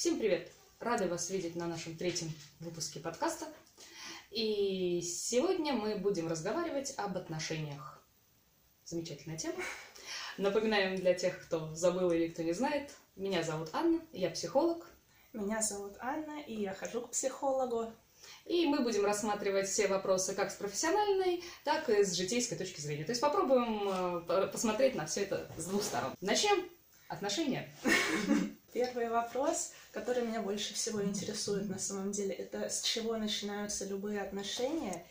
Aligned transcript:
Всем 0.00 0.18
привет! 0.18 0.50
Рады 0.78 1.08
вас 1.08 1.28
видеть 1.28 1.56
на 1.56 1.66
нашем 1.66 1.94
третьем 1.94 2.32
выпуске 2.58 3.00
подкаста. 3.00 3.44
И 4.30 5.02
сегодня 5.02 5.74
мы 5.74 5.96
будем 5.96 6.26
разговаривать 6.26 6.94
об 6.96 7.18
отношениях. 7.18 8.02
Замечательная 8.86 9.36
тема. 9.36 9.62
Напоминаем 10.38 10.96
для 10.96 11.12
тех, 11.12 11.44
кто 11.44 11.74
забыл 11.74 12.10
или 12.12 12.28
кто 12.28 12.42
не 12.42 12.54
знает, 12.54 12.92
меня 13.14 13.42
зовут 13.42 13.68
Анна, 13.74 14.00
я 14.14 14.30
психолог. 14.30 14.88
Меня 15.34 15.60
зовут 15.60 15.98
Анна, 16.00 16.40
и 16.46 16.54
я 16.54 16.72
хожу 16.72 17.02
к 17.02 17.10
психологу. 17.10 17.92
И 18.46 18.64
мы 18.68 18.82
будем 18.82 19.04
рассматривать 19.04 19.68
все 19.68 19.86
вопросы 19.86 20.34
как 20.34 20.50
с 20.50 20.54
профессиональной, 20.54 21.44
так 21.62 21.90
и 21.90 22.02
с 22.02 22.14
житейской 22.14 22.56
точки 22.56 22.80
зрения. 22.80 23.04
То 23.04 23.12
есть 23.12 23.20
попробуем 23.20 24.26
э, 24.26 24.46
посмотреть 24.46 24.94
на 24.94 25.04
все 25.04 25.24
это 25.24 25.52
с 25.58 25.66
двух 25.66 25.82
сторон. 25.82 26.14
Начнем. 26.22 26.66
Отношения. 27.08 27.76
Первый 28.72 29.08
вопрос, 29.08 29.72
который 29.92 30.24
меня 30.24 30.42
больше 30.42 30.74
всего 30.74 31.02
интересует 31.02 31.68
на 31.68 31.78
самом 31.78 32.12
деле, 32.12 32.34
это 32.34 32.68
с 32.68 32.82
чего 32.82 33.16
начинаются 33.16 33.84
любые 33.84 34.22
отношения 34.22 35.04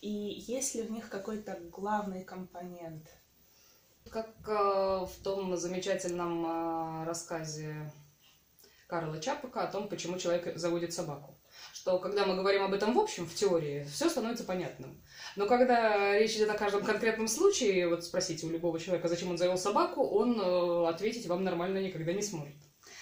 и 0.00 0.44
есть 0.46 0.74
ли 0.74 0.82
в 0.82 0.90
них 0.90 1.08
какой-то 1.08 1.58
главный 1.70 2.24
компонент? 2.24 3.08
Как 4.10 4.28
э, 4.46 4.52
в 4.52 5.12
том 5.22 5.56
замечательном 5.56 6.44
э, 6.44 7.04
рассказе 7.04 7.90
Карла 8.86 9.18
Чапака 9.18 9.62
о 9.62 9.72
том, 9.72 9.88
почему 9.88 10.18
человек 10.18 10.56
заводит 10.58 10.92
собаку. 10.92 11.38
Что 11.72 11.98
когда 11.98 12.26
мы 12.26 12.36
говорим 12.36 12.64
об 12.64 12.74
этом 12.74 12.92
в 12.92 12.98
общем, 12.98 13.26
в 13.26 13.34
теории, 13.34 13.84
все 13.84 14.10
становится 14.10 14.44
понятным. 14.44 15.00
Но 15.36 15.46
когда 15.46 16.18
речь 16.18 16.36
идет 16.36 16.50
о 16.50 16.58
каждом 16.58 16.84
конкретном 16.84 17.28
случае, 17.28 17.88
вот 17.88 18.04
спросите 18.04 18.46
у 18.46 18.50
любого 18.50 18.78
человека, 18.78 19.08
зачем 19.08 19.30
он 19.30 19.38
завел 19.38 19.56
собаку, 19.56 20.02
он 20.02 20.38
э, 20.38 20.88
ответить 20.88 21.26
вам 21.26 21.44
нормально 21.44 21.78
никогда 21.78 22.12
не 22.12 22.22
сможет. 22.22 22.54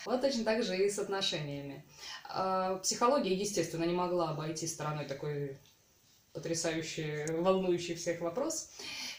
Вот 0.04 0.20
точно 0.20 0.44
так 0.44 0.62
же 0.62 0.76
и 0.76 0.90
с 0.90 0.98
отношениями. 0.98 1.84
А, 2.28 2.76
психология, 2.76 3.34
естественно, 3.34 3.84
не 3.84 3.94
могла 3.94 4.30
обойти 4.30 4.66
стороной 4.66 5.06
такой 5.06 5.58
потрясающий, 6.32 7.30
волнующий 7.30 7.94
всех 7.94 8.20
вопрос. 8.20 8.70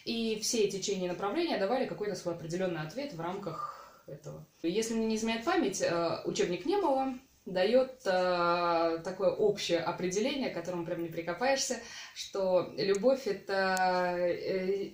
И 0.06 0.40
все 0.42 0.70
течения 0.70 1.08
направления 1.08 1.58
давали 1.58 1.86
какой-то 1.86 2.16
свой 2.16 2.36
определенный 2.36 2.81
ответ 2.81 3.14
в 3.14 3.22
рамках 3.22 4.02
этого. 4.08 4.45
Если 4.62 4.94
мне 4.94 5.06
не 5.06 5.16
изменяет 5.16 5.45
память, 5.45 5.81
э, 5.81 6.22
учебник 6.25 6.66
Немова 6.66 7.14
дает 7.45 8.02
э, 8.06 9.00
такое 9.03 9.30
общее 9.30 9.80
определение, 9.80 10.50
к 10.50 10.53
которому 10.53 10.86
прям 10.86 11.03
не 11.03 11.09
прикопаешься, 11.09 11.80
что 12.14 12.73
любовь 12.78 13.28
это 13.28 14.16
э, 14.18 14.92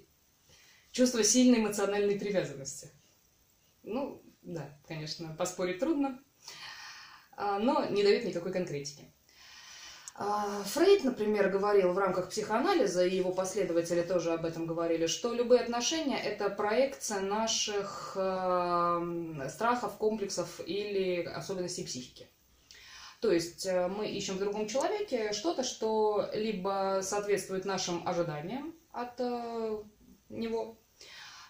чувство 0.91 1.23
сильной 1.23 1.59
эмоциональной 1.59 2.19
привязанности. 2.19 2.89
Ну, 3.83 4.21
да, 4.53 4.67
конечно, 4.88 5.36
поспорить 5.38 5.80
трудно, 5.80 6.19
а, 7.38 7.59
но 7.59 7.86
не 7.86 8.03
дает 8.03 8.25
никакой 8.25 8.52
конкретики. 8.52 9.14
А, 10.16 10.64
Фрейд, 10.64 11.03
например, 11.03 11.50
говорил 11.50 11.94
в 11.94 11.97
рамках 11.97 12.30
психоанализа, 12.30 13.05
и 13.05 13.16
его 13.16 13.31
последователи 13.31 14.02
тоже 14.02 14.33
об 14.33 14.45
этом 14.45 14.66
говорили, 14.66 15.05
что 15.05 15.33
любые 15.33 15.61
отношения– 15.61 16.20
это 16.23 16.50
проекция 16.50 17.22
наших 17.22 18.14
э, 18.16 19.47
страхов, 19.50 19.97
комплексов 19.97 20.59
или 20.66 21.23
особенностей 21.23 21.86
психики. 21.86 22.27
То 23.22 23.31
есть 23.31 23.67
мы 23.67 24.08
ищем 24.08 24.36
в 24.36 24.39
другом 24.39 24.67
человеке 24.67 25.33
что-то, 25.33 25.64
что 25.64 26.30
либо 26.33 27.02
соответствует 27.03 27.66
нашим 27.66 28.08
ожиданиям 28.08 28.73
от 28.94 29.20
него, 30.30 30.77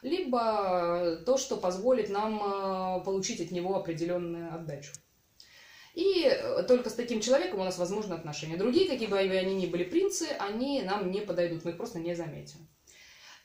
либо 0.02 1.22
то, 1.26 1.38
что 1.38 1.58
позволит 1.58 2.10
нам 2.10 2.42
э, 2.42 3.04
получить 3.04 3.42
от 3.42 3.52
него 3.52 3.76
определенную 3.76 4.54
отдачу. 4.54 4.94
И 5.96 6.24
э, 6.24 6.64
только 6.64 6.90
с 6.90 6.94
таким 6.94 7.20
человеком 7.20 7.60
у 7.60 7.64
нас 7.64 7.78
возможны 7.78 8.14
отношения. 8.14 8.58
Другие, 8.58 8.88
какие 8.88 9.08
бы 9.08 9.18
они 9.18 9.56
ни 9.56 9.66
были 9.66 9.84
принцы, 9.84 10.28
они 10.40 10.82
нам 10.82 11.12
не 11.12 11.22
подойдут, 11.22 11.66
мы 11.66 11.72
их 11.72 11.78
просто 11.78 12.00
не 12.00 12.16
заметим. 12.16 12.68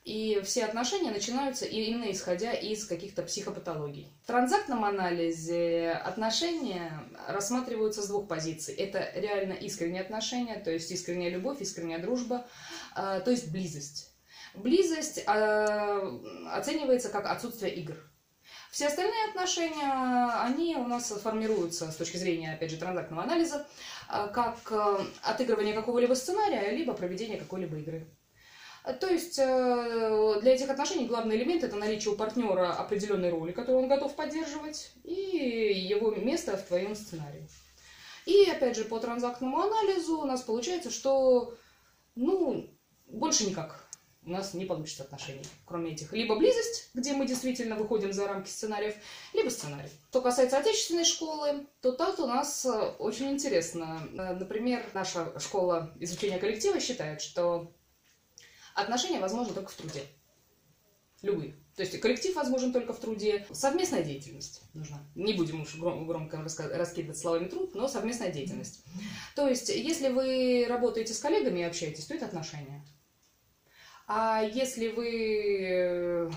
И 0.05 0.43
все 0.45 0.67
отношения 0.67 1.11
начинаются 1.11 1.65
именно 1.65 2.11
исходя 2.13 2.53
из 2.53 2.85
каких-то 2.85 3.23
психопатологий. 3.23 4.13
В 4.23 4.27
транзактном 4.27 4.85
анализе 4.85 5.93
отношения 5.93 6.93
рассматриваются 7.27 8.03
с 8.03 8.09
двух 8.09 8.29
позиций. 8.29 8.75
Это 8.75 9.11
реально 9.15 9.55
искренние 9.55 10.03
отношения, 10.03 10.57
то 10.57 10.71
есть 10.71 10.91
искренняя 10.91 11.31
любовь, 11.31 11.63
искренняя 11.63 11.99
дружба, 11.99 12.47
э, 12.95 13.23
то 13.25 13.31
есть 13.31 13.51
близость. 13.51 14.14
Близость 14.55 15.19
э, 15.19 16.21
оценивается 16.53 17.09
как 17.09 17.27
отсутствие 17.27 17.75
игр. 17.75 17.97
Все 18.71 18.87
остальные 18.87 19.31
отношения, 19.31 20.31
они 20.43 20.77
у 20.77 20.87
нас 20.87 21.09
формируются 21.09 21.91
с 21.91 21.97
точки 21.97 22.17
зрения, 22.17 22.55
опять 22.55 22.71
же, 22.71 22.77
транзактного 22.77 23.25
анализа, 23.25 23.67
э, 24.09 24.29
как 24.33 24.59
э, 24.71 24.99
отыгрывание 25.23 25.75
какого-либо 25.75 26.15
сценария, 26.15 26.71
либо 26.71 26.95
проведение 26.95 27.37
какой-либо 27.37 27.77
игры. 27.79 28.07
То 29.01 29.09
есть 29.09 29.37
для 29.37 30.53
этих 30.53 30.69
отношений 30.69 31.07
главный 31.07 31.37
элемент 31.37 31.65
это 31.65 31.75
наличие 31.75 32.13
у 32.13 32.17
партнера 32.19 32.71
определенной 32.75 33.31
роли, 33.31 33.53
которую 33.53 33.85
он 33.85 33.89
готов 33.89 34.15
поддерживать, 34.15 34.93
и 35.05 35.15
его 35.89 36.11
место 36.11 36.59
в 36.59 36.65
твоем 36.65 36.95
сценарии. 36.95 37.49
И 38.27 38.45
опять 38.51 38.77
же 38.77 38.85
по 38.85 38.99
транзактному 38.99 39.59
анализу 39.59 40.19
у 40.19 40.27
нас 40.27 40.43
получается, 40.43 40.91
что 40.91 41.55
ну, 42.15 42.77
больше 43.07 43.47
никак 43.47 43.84
у 44.27 44.31
нас 44.31 44.55
не 44.55 44.65
получится 44.65 45.03
отношений, 45.03 45.45
кроме 45.67 45.93
этих. 45.93 46.13
Либо 46.13 46.37
близость, 46.37 46.91
где 46.95 47.13
мы 47.13 47.27
действительно 47.27 47.77
выходим 47.77 48.13
за 48.13 48.27
рамки 48.27 48.49
сценариев, 48.49 48.95
либо 49.33 49.51
сценарий. 49.51 49.91
Что 50.11 50.23
касается 50.23 50.59
отечественной 50.59 51.05
школы, 51.05 51.67
то 51.81 51.93
тут 51.93 52.21
у 52.21 52.27
нас 52.27 52.65
э, 52.65 52.71
очень 52.99 53.31
интересно. 53.31 54.09
Э, 54.13 54.35
например, 54.35 54.85
наша 54.95 55.39
школа 55.39 55.93
изучения 56.01 56.39
коллектива 56.39 56.81
считает, 56.81 57.21
что 57.21 57.73
отношения 58.75 59.21
возможны 59.21 59.55
только 59.55 59.71
в 59.71 59.75
труде. 59.75 60.03
Любые. 61.23 61.55
То 61.77 61.83
есть 61.83 61.99
коллектив 62.01 62.37
возможен 62.37 62.73
только 62.73 62.93
в 62.93 63.01
труде. 63.01 63.47
Совместная 63.51 64.05
деятельность 64.05 64.63
нужна. 64.75 65.03
Не 65.15 65.33
будем 65.33 65.63
уж 65.63 65.75
громко 65.77 66.41
раскидывать 66.41 67.19
словами 67.19 67.49
труд, 67.49 67.75
но 67.75 67.89
совместная 67.89 68.31
деятельность. 68.31 68.85
То 69.35 69.49
есть, 69.49 69.71
если 69.71 70.09
вы 70.09 70.67
работаете 70.69 71.13
с 71.15 71.19
коллегами 71.19 71.61
и 71.61 71.65
общаетесь, 71.65 72.07
то 72.07 72.15
это 72.15 72.27
отношения. 72.27 72.85
А 74.07 74.43
если 74.43 74.89
вы, 74.89 76.31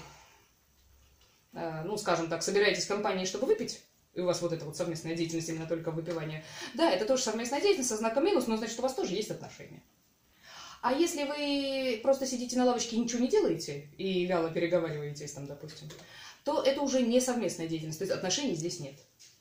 э, 1.53 1.83
ну, 1.83 1.97
скажем 1.97 2.29
так, 2.29 2.43
собираетесь 2.43 2.85
в 2.85 2.87
компании, 2.87 3.25
чтобы 3.25 3.47
выпить, 3.47 3.83
и 4.13 4.21
у 4.21 4.25
вас 4.25 4.41
вот 4.41 4.53
эта 4.53 4.65
вот 4.65 4.77
совместная 4.77 5.15
деятельность 5.15 5.49
именно 5.49 5.67
только 5.67 5.91
выпивание, 5.91 6.43
да, 6.75 6.89
это 6.91 7.05
тоже 7.05 7.23
совместная 7.23 7.61
деятельность 7.61 7.89
со 7.89 7.97
знаком 7.97 8.25
минус, 8.25 8.47
но 8.47 8.57
значит, 8.57 8.79
у 8.79 8.81
вас 8.81 8.95
тоже 8.95 9.13
есть 9.13 9.31
отношения. 9.31 9.83
А 10.81 10.93
если 10.93 11.23
вы 11.25 11.99
просто 12.01 12.25
сидите 12.25 12.57
на 12.57 12.65
лавочке 12.65 12.95
и 12.95 12.99
ничего 12.99 13.19
не 13.19 13.27
делаете, 13.27 13.89
и 13.97 14.25
вяло 14.25 14.49
переговариваетесь 14.49 15.33
там, 15.33 15.45
допустим, 15.45 15.89
то 16.43 16.63
это 16.63 16.81
уже 16.81 17.01
не 17.01 17.19
совместная 17.19 17.67
деятельность, 17.67 17.99
то 17.99 18.05
есть 18.05 18.15
отношений 18.15 18.55
здесь 18.55 18.79
нет. 18.79 18.95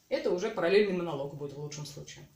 Это 0.08 0.30
уже 0.30 0.50
параллельный 0.50 0.96
монолог 0.96 1.36
будет 1.36 1.52
в 1.52 1.60
лучшем 1.60 1.86
случае. 1.86 2.26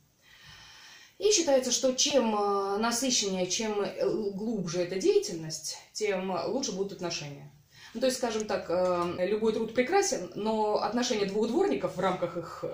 И 1.21 1.33
считается, 1.33 1.71
что 1.71 1.93
чем 1.93 2.35
э, 2.35 2.79
насыщеннее, 2.79 3.47
чем 3.47 3.83
э, 3.83 4.09
глубже 4.31 4.81
эта 4.81 4.99
деятельность, 4.99 5.77
тем 5.93 6.35
лучше 6.47 6.73
будут 6.73 6.93
отношения. 6.93 7.53
Ну, 7.93 8.01
то 8.01 8.07
есть, 8.07 8.17
скажем 8.17 8.47
так, 8.47 8.71
э, 8.71 9.27
любой 9.27 9.53
труд 9.53 9.75
прекрасен, 9.75 10.33
но 10.35 10.77
отношения 10.77 11.27
двух 11.27 11.49
дворников 11.49 11.97
в 11.97 12.01
рамках 12.01 12.39
их 12.39 12.65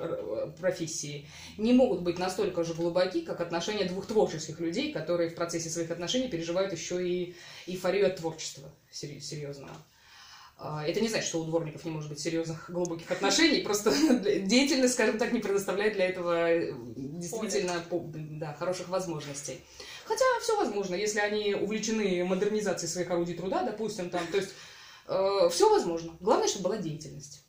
профессии 0.60 1.26
не 1.58 1.72
могут 1.72 2.02
быть 2.02 2.20
настолько 2.20 2.62
же 2.62 2.74
глубоки, 2.74 3.22
как 3.22 3.40
отношения 3.40 3.84
двух 3.84 4.06
творческих 4.06 4.60
людей, 4.60 4.92
которые 4.92 5.28
в 5.28 5.34
процессе 5.34 5.68
своих 5.68 5.90
отношений 5.90 6.28
переживают 6.28 6.72
еще 6.72 7.04
и 7.04 7.34
эйфорию 7.66 8.06
от 8.06 8.16
творчества 8.16 8.70
серьезного. 8.92 9.74
А, 10.58 10.86
это 10.86 11.00
не 11.00 11.08
значит, 11.08 11.28
что 11.28 11.40
у 11.40 11.44
дворников 11.44 11.84
не 11.84 11.90
может 11.90 12.08
быть 12.08 12.18
серьезных 12.18 12.70
глубоких 12.70 13.10
отношений, 13.10 13.60
просто 13.60 13.90
деятельность, 14.40 14.94
скажем 14.94 15.18
так, 15.18 15.32
не 15.32 15.40
предоставляет 15.40 15.94
для 15.94 16.06
этого 16.06 16.50
э, 16.50 16.72
действительно 16.96 17.84
да, 18.38 18.54
хороших 18.54 18.88
возможностей. 18.88 19.60
Хотя 20.06 20.24
все 20.40 20.56
возможно, 20.56 20.94
если 20.94 21.18
они 21.18 21.54
увлечены 21.54 22.24
модернизацией 22.24 22.90
своих 22.90 23.10
орудий 23.10 23.34
труда, 23.34 23.64
допустим, 23.64 24.08
там, 24.08 24.26
то 24.28 24.38
есть 24.38 24.54
э, 25.08 25.48
все 25.50 25.68
возможно. 25.68 26.16
Главное, 26.20 26.48
чтобы 26.48 26.70
была 26.70 26.78
деятельность. 26.78 27.44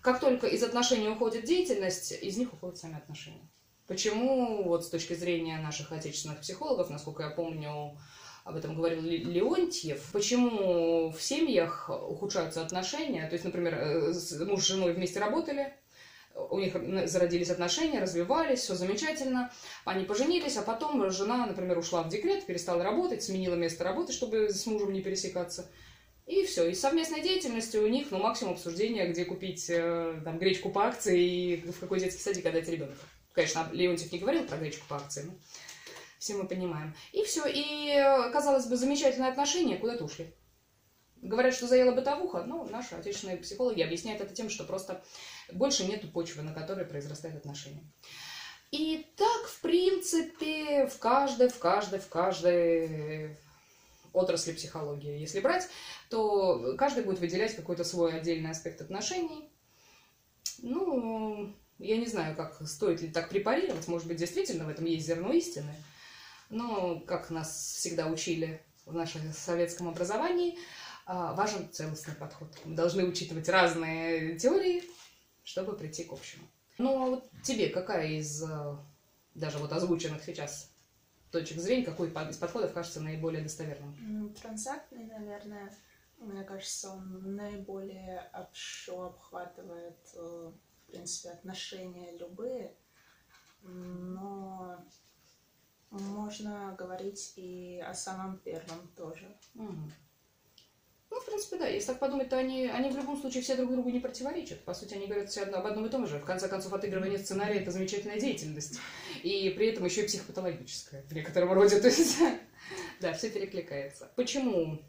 Как 0.00 0.20
только 0.20 0.46
из 0.46 0.62
отношений 0.62 1.08
уходит 1.08 1.46
деятельность, 1.46 2.12
из 2.12 2.36
них 2.36 2.52
уходят 2.52 2.78
сами 2.78 2.96
отношения. 2.96 3.48
Почему, 3.88 4.62
вот 4.62 4.84
с 4.84 4.88
точки 4.88 5.14
зрения 5.14 5.58
наших 5.58 5.90
отечественных 5.90 6.40
психологов, 6.40 6.90
насколько 6.90 7.24
я 7.24 7.30
помню, 7.30 7.98
об 8.44 8.56
этом 8.56 8.76
говорил 8.76 9.00
Леонтьев, 9.02 10.10
почему 10.12 11.10
в 11.10 11.20
семьях 11.20 11.88
ухудшаются 11.88 12.62
отношения. 12.62 13.26
То 13.26 13.32
есть, 13.32 13.44
например, 13.44 13.74
э, 13.74 14.44
муж 14.44 14.62
с 14.62 14.68
женой 14.68 14.92
вместе 14.92 15.18
работали, 15.18 15.72
у 16.34 16.58
них 16.58 16.74
зародились 17.08 17.50
отношения, 17.50 18.00
развивались, 18.00 18.60
все 18.60 18.74
замечательно. 18.74 19.52
Они 19.84 20.04
поженились, 20.04 20.56
а 20.56 20.62
потом 20.62 21.10
жена, 21.10 21.46
например, 21.46 21.78
ушла 21.78 22.02
в 22.02 22.08
декрет, 22.08 22.44
перестала 22.44 22.82
работать, 22.82 23.22
сменила 23.22 23.54
место 23.54 23.84
работы, 23.84 24.12
чтобы 24.12 24.50
с 24.50 24.66
мужем 24.66 24.92
не 24.92 25.00
пересекаться. 25.00 25.70
И 26.26 26.44
все. 26.44 26.68
И 26.68 26.74
совместной 26.74 27.20
деятельности 27.20 27.76
у 27.76 27.86
них, 27.86 28.10
ну, 28.10 28.18
максимум 28.18 28.54
обсуждения, 28.54 29.06
где 29.06 29.24
купить 29.24 29.66
э, 29.68 30.20
там 30.24 30.38
гречку 30.38 30.70
по 30.70 30.86
акции 30.86 31.22
и 31.22 31.56
в 31.70 31.78
какой 31.78 32.00
детский 32.00 32.22
садик 32.22 32.46
отдать 32.46 32.68
ребенка. 32.68 32.96
Конечно, 33.32 33.68
Леонтьев 33.72 34.12
не 34.12 34.18
говорил 34.18 34.44
про 34.44 34.56
гречку 34.56 34.86
по 34.88 34.96
акции, 34.96 35.22
но 35.22 35.34
все 36.24 36.34
мы 36.34 36.48
понимаем. 36.48 36.94
И 37.12 37.22
все. 37.22 37.44
И, 37.46 37.90
э, 37.90 38.30
казалось 38.32 38.64
бы, 38.64 38.76
замечательные 38.76 39.30
отношения 39.30 39.76
куда-то 39.76 40.04
ушли. 40.04 40.34
Говорят, 41.16 41.54
что 41.54 41.66
заела 41.66 41.92
бытовуха, 41.92 42.44
но 42.44 42.64
наши 42.64 42.94
отечественные 42.94 43.36
психологи 43.36 43.82
объясняют 43.82 44.22
это 44.22 44.34
тем, 44.34 44.48
что 44.48 44.64
просто 44.64 45.04
больше 45.52 45.84
нету 45.84 46.08
почвы, 46.08 46.42
на 46.42 46.54
которой 46.54 46.86
произрастают 46.86 47.36
отношения. 47.36 47.84
И 48.70 49.06
так, 49.16 49.46
в 49.46 49.60
принципе, 49.60 50.86
в 50.86 50.98
каждой, 50.98 51.48
в 51.48 51.58
каждой, 51.58 52.00
в 52.00 52.08
каждой 52.08 53.36
отрасли 54.14 54.52
психологии, 54.52 55.18
если 55.20 55.40
брать, 55.40 55.68
то 56.08 56.74
каждый 56.78 57.04
будет 57.04 57.20
выделять 57.20 57.54
какой-то 57.54 57.84
свой 57.84 58.14
отдельный 58.14 58.50
аспект 58.50 58.80
отношений. 58.80 59.50
Ну, 60.62 61.54
я 61.78 61.98
не 61.98 62.06
знаю, 62.06 62.34
как 62.34 62.66
стоит 62.66 63.02
ли 63.02 63.10
так 63.10 63.28
препарировать, 63.28 63.88
может 63.88 64.08
быть, 64.08 64.16
действительно 64.16 64.64
в 64.64 64.70
этом 64.70 64.86
есть 64.86 65.06
зерно 65.06 65.32
истины, 65.32 65.74
но, 66.50 67.00
как 67.00 67.30
нас 67.30 67.74
всегда 67.76 68.06
учили 68.06 68.62
в 68.86 68.94
нашем 68.94 69.20
советском 69.32 69.88
образовании, 69.88 70.58
а, 71.06 71.34
важен 71.34 71.70
целостный 71.70 72.14
подход. 72.14 72.48
Мы 72.64 72.74
должны 72.74 73.04
учитывать 73.04 73.48
разные 73.48 74.38
теории, 74.38 74.84
чтобы 75.42 75.76
прийти 75.76 76.04
к 76.04 76.12
общему. 76.12 76.44
Ну, 76.78 77.02
а 77.02 77.06
вот 77.10 77.30
тебе 77.42 77.68
какая 77.68 78.08
из 78.08 78.42
э, 78.42 78.76
даже 79.34 79.58
вот 79.58 79.72
озвученных 79.72 80.24
сейчас 80.24 80.70
точек 81.30 81.58
зрения, 81.58 81.84
какой 81.84 82.08
из 82.08 82.36
подходов 82.36 82.72
кажется 82.72 83.00
наиболее 83.00 83.42
достоверным? 83.42 84.34
Транзактный, 84.40 85.04
наверное, 85.06 85.72
мне 86.18 86.42
кажется, 86.44 86.90
он 86.90 87.36
наиболее 87.36 88.28
общо 88.32 89.06
обхватывает, 89.06 89.98
э, 90.14 90.52
в 90.82 90.90
принципе, 90.90 91.30
отношения 91.30 92.16
любые, 92.16 92.74
но 93.62 94.84
можно 96.00 96.74
говорить 96.78 97.32
и 97.36 97.82
о 97.86 97.94
самом 97.94 98.38
первом 98.38 98.88
тоже. 98.96 99.26
Угу. 99.54 99.90
Ну, 101.14 101.20
в 101.20 101.26
принципе, 101.26 101.56
да. 101.58 101.68
Если 101.68 101.88
так 101.88 102.00
подумать, 102.00 102.28
то 102.28 102.36
они, 102.36 102.66
они 102.66 102.90
в 102.90 102.96
любом 102.96 103.16
случае 103.20 103.42
все 103.42 103.54
друг 103.54 103.70
другу 103.70 103.90
не 103.90 104.00
противоречат. 104.00 104.64
По 104.64 104.74
сути, 104.74 104.94
они 104.94 105.06
говорят 105.06 105.30
все 105.30 105.42
об 105.42 105.64
одном 105.64 105.86
и 105.86 105.88
том 105.88 106.08
же. 106.08 106.18
В 106.18 106.24
конце 106.24 106.48
концов, 106.48 106.72
отыгрывание 106.72 107.18
сценария– 107.18 107.60
это 107.62 107.70
замечательная 107.70 108.18
деятельность. 108.18 108.80
И 109.22 109.50
при 109.50 109.68
этом 109.68 109.84
еще 109.84 110.02
и 110.02 110.06
психопатологическая 110.08 111.02
в 111.02 111.12
некотором 111.12 111.52
роде. 111.52 111.80
То 111.80 111.86
есть, 111.86 112.18
да, 113.00 113.12
все 113.12 113.30
перекликается. 113.30 114.10
Почему 114.16 114.82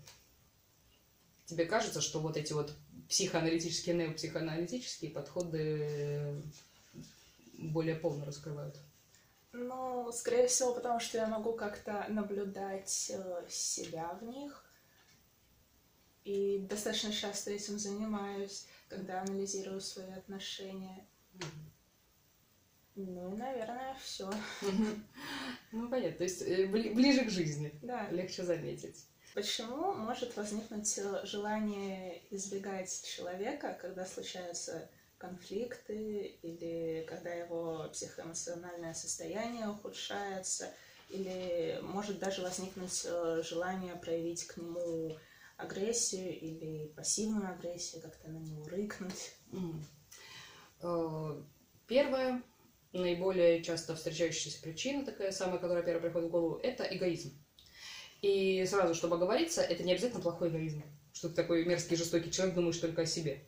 тебе 1.46 1.66
кажется, 1.66 2.02
что 2.02 2.20
вот 2.20 2.38
эти 2.38 2.54
вот 2.54 2.74
психоаналитические, 3.08 3.96
неопсихоаналитические 3.96 5.12
подходы 5.12 6.42
более 7.60 7.96
полно 7.96 8.26
раскрывают? 8.26 8.76
Ну, 9.58 10.12
скорее 10.12 10.48
всего, 10.48 10.74
потому 10.74 11.00
что 11.00 11.18
я 11.18 11.28
могу 11.28 11.54
как-то 11.54 12.06
наблюдать 12.10 13.10
э, 13.14 13.46
себя 13.48 14.18
в 14.20 14.24
них 14.26 14.66
и 16.26 16.60
достаточно 16.70 17.14
часто 17.14 17.52
этим 17.52 17.80
занимаюсь, 17.80 18.68
когда 18.90 19.22
анализирую 19.22 19.80
свои 19.80 20.12
отношения. 20.12 21.08
Ну 22.96 23.34
и, 23.34 23.38
наверное, 23.38 23.96
все. 24.04 24.30
Ну, 25.72 25.90
понятно. 25.90 26.18
То 26.18 26.24
есть 26.24 26.42
э, 26.42 26.68
ближе 26.68 27.24
к 27.24 27.30
жизни. 27.30 27.74
Да. 27.82 28.10
Легче 28.10 28.44
заметить. 28.44 29.06
Почему 29.34 29.94
может 29.94 30.36
возникнуть 30.36 30.98
э, 30.98 31.26
желание 31.26 32.22
избегать 32.30 33.04
человека, 33.06 33.78
когда 33.82 34.06
случаются 34.06 34.90
конфликты 35.18 36.38
или 36.42 37.06
когда 37.08 37.32
его 37.32 37.90
психоэмоциональное 37.92 38.94
состояние 38.94 39.70
ухудшается, 39.70 40.72
или 41.10 41.80
может 41.84 42.20
даже 42.20 42.42
возникнуть 42.42 43.06
э, 43.06 43.42
желание 43.44 43.96
проявить 43.96 44.46
к 44.46 44.58
нему 44.58 45.18
агрессию 45.58 46.38
или 46.38 46.88
пассивную 46.88 47.52
агрессию, 47.52 48.02
как-то 48.02 48.30
на 48.30 48.38
него 48.38 48.66
рыкнуть? 48.68 49.34
Э, 50.82 51.42
первая, 51.88 52.44
наиболее 52.92 53.64
часто 53.64 53.96
встречающаяся 53.96 54.62
причина, 54.62 55.06
такая 55.06 55.32
самая, 55.32 55.60
которая 55.60 55.84
первая 55.84 56.02
приходит 56.02 56.30
в 56.30 56.32
голову, 56.32 56.60
это 56.62 56.84
эгоизм. 56.84 57.32
И 58.22 58.66
сразу, 58.66 58.94
чтобы 58.96 59.16
оговориться, 59.16 59.62
это 59.62 59.84
не 59.84 59.94
обязательно 59.94 60.22
плохой 60.22 60.50
эгоизм 60.50 60.84
что 61.16 61.30
ты 61.30 61.36
такой 61.36 61.64
мерзкий, 61.64 61.96
жестокий 61.96 62.30
человек, 62.30 62.56
думаешь 62.56 62.78
только 62.78 63.04
о 63.04 63.06
себе. 63.06 63.40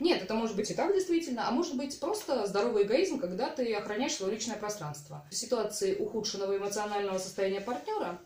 Нет, 0.00 0.22
это 0.22 0.34
может 0.34 0.56
быть 0.56 0.70
и 0.72 0.74
так 0.74 0.92
действительно, 0.92 1.48
а 1.48 1.52
может 1.52 1.76
быть 1.76 1.98
просто 2.00 2.46
здоровый 2.46 2.82
эгоизм, 2.82 3.20
когда 3.20 3.48
ты 3.48 3.72
охраняешь 3.74 4.14
свое 4.14 4.34
личное 4.34 4.56
пространство. 4.56 5.24
В 5.30 5.34
ситуации 5.34 5.94
ухудшенного 5.94 6.56
эмоционального 6.56 7.18
состояния 7.18 7.60
партнера 7.60 8.20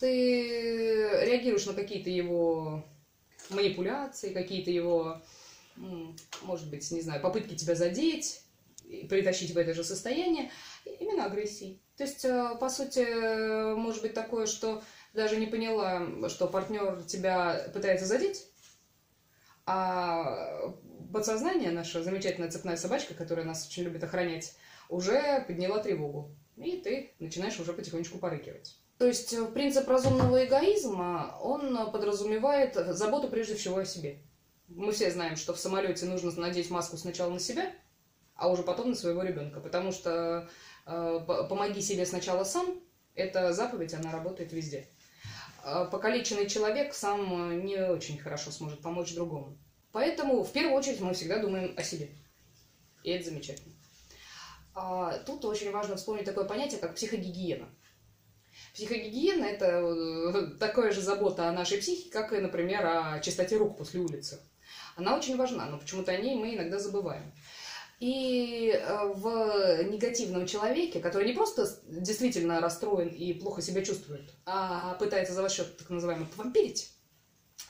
ты 0.00 1.24
реагируешь 1.24 1.66
на 1.66 1.74
какие-то 1.74 2.10
его 2.10 2.84
манипуляции, 3.50 4.34
какие-то 4.34 4.72
его, 4.72 5.22
может 6.42 6.68
быть, 6.68 6.90
не 6.90 7.00
знаю, 7.00 7.22
попытки 7.22 7.54
тебя 7.54 7.76
задеть, 7.76 8.42
притащить 9.08 9.54
в 9.54 9.56
это 9.56 9.72
же 9.72 9.84
состояние, 9.84 10.50
именно 11.22 11.32
агрессией. 11.32 11.82
То 11.96 12.04
есть, 12.04 12.24
э, 12.24 12.56
по 12.58 12.68
сути, 12.68 13.74
может 13.74 14.02
быть 14.02 14.14
такое, 14.14 14.46
что 14.46 14.82
даже 15.12 15.36
не 15.36 15.46
поняла, 15.46 16.28
что 16.28 16.46
партнер 16.48 17.02
тебя 17.02 17.68
пытается 17.72 18.06
задеть, 18.06 18.48
а 19.66 20.74
подсознание, 21.12 21.70
наша 21.70 22.02
замечательная 22.02 22.50
цепная 22.50 22.76
собачка, 22.76 23.14
которая 23.14 23.44
нас 23.44 23.66
очень 23.66 23.84
любит 23.84 24.02
охранять, 24.02 24.54
уже 24.88 25.44
подняла 25.46 25.78
тревогу. 25.78 26.34
И 26.56 26.78
ты 26.78 27.14
начинаешь 27.18 27.58
уже 27.60 27.72
потихонечку 27.72 28.18
порыкивать. 28.18 28.78
То 28.98 29.06
есть 29.06 29.32
э, 29.32 29.44
принцип 29.46 29.88
разумного 29.88 30.44
эгоизма, 30.44 31.36
он 31.40 31.90
подразумевает 31.90 32.74
заботу 32.74 33.28
прежде 33.28 33.54
всего 33.54 33.78
о 33.78 33.84
себе. 33.84 34.22
Мы 34.68 34.92
все 34.92 35.10
знаем, 35.10 35.36
что 35.36 35.52
в 35.52 35.58
самолете 35.58 36.06
нужно 36.06 36.30
надеть 36.40 36.70
маску 36.70 36.96
сначала 36.96 37.30
на 37.30 37.40
себя, 37.40 37.72
а 38.34 38.50
уже 38.50 38.62
потом 38.62 38.90
на 38.90 38.96
своего 38.96 39.22
ребенка. 39.22 39.60
Потому 39.60 39.92
что 39.92 40.10
э, 40.10 40.48
помоги 40.84 41.80
себе 41.80 42.06
сначала 42.06 42.44
сам, 42.44 42.80
эта 43.14 43.52
заповедь, 43.52 43.94
она 43.94 44.10
работает 44.12 44.52
везде. 44.52 44.88
А 45.64 45.84
покалеченный 45.84 46.48
человек 46.48 46.92
сам 46.92 47.52
э, 47.52 47.54
не 47.62 47.76
очень 47.76 48.18
хорошо 48.18 48.50
сможет 48.50 48.80
помочь 48.80 49.14
другому. 49.14 49.56
Поэтому 49.92 50.42
в 50.42 50.52
первую 50.52 50.76
очередь 50.76 51.00
мы 51.00 51.14
всегда 51.14 51.38
думаем 51.38 51.74
о 51.76 51.82
себе. 51.82 52.08
И 53.04 53.10
это 53.10 53.26
замечательно. 53.26 53.74
А 54.74 55.18
тут 55.18 55.44
очень 55.44 55.70
важно 55.70 55.96
вспомнить 55.96 56.24
такое 56.24 56.46
понятие, 56.46 56.80
как 56.80 56.94
психогигиена. 56.94 57.68
Психогигиена– 58.74 59.44
это 59.46 59.66
э, 59.66 60.56
такая 60.58 60.90
же 60.90 61.00
забота 61.00 61.48
о 61.48 61.52
нашей 61.52 61.78
психике, 61.78 62.10
как 62.10 62.32
и, 62.32 62.40
например, 62.40 62.84
о 62.84 63.20
чистоте 63.20 63.56
рук 63.56 63.76
после 63.78 64.00
улицы. 64.00 64.40
Она 64.96 65.16
очень 65.16 65.36
важна, 65.36 65.66
но 65.66 65.78
почему-то 65.78 66.10
о 66.10 66.16
ней 66.16 66.34
мы 66.34 66.54
иногда 66.54 66.78
забываем. 66.78 67.32
И 68.02 68.72
э, 68.74 69.12
в 69.14 69.84
негативном 69.84 70.44
человеке, 70.44 70.98
который 70.98 71.24
не 71.24 71.34
просто 71.34 71.68
действительно 71.86 72.60
расстроен 72.60 73.10
и 73.10 73.32
плохо 73.32 73.62
себя 73.62 73.84
чувствует, 73.84 74.28
а 74.44 74.94
пытается 74.94 75.34
за 75.34 75.42
ваш 75.42 75.52
счет 75.52 75.76
так 75.76 75.88
называемый 75.88 76.26
повампирить, 76.26 76.90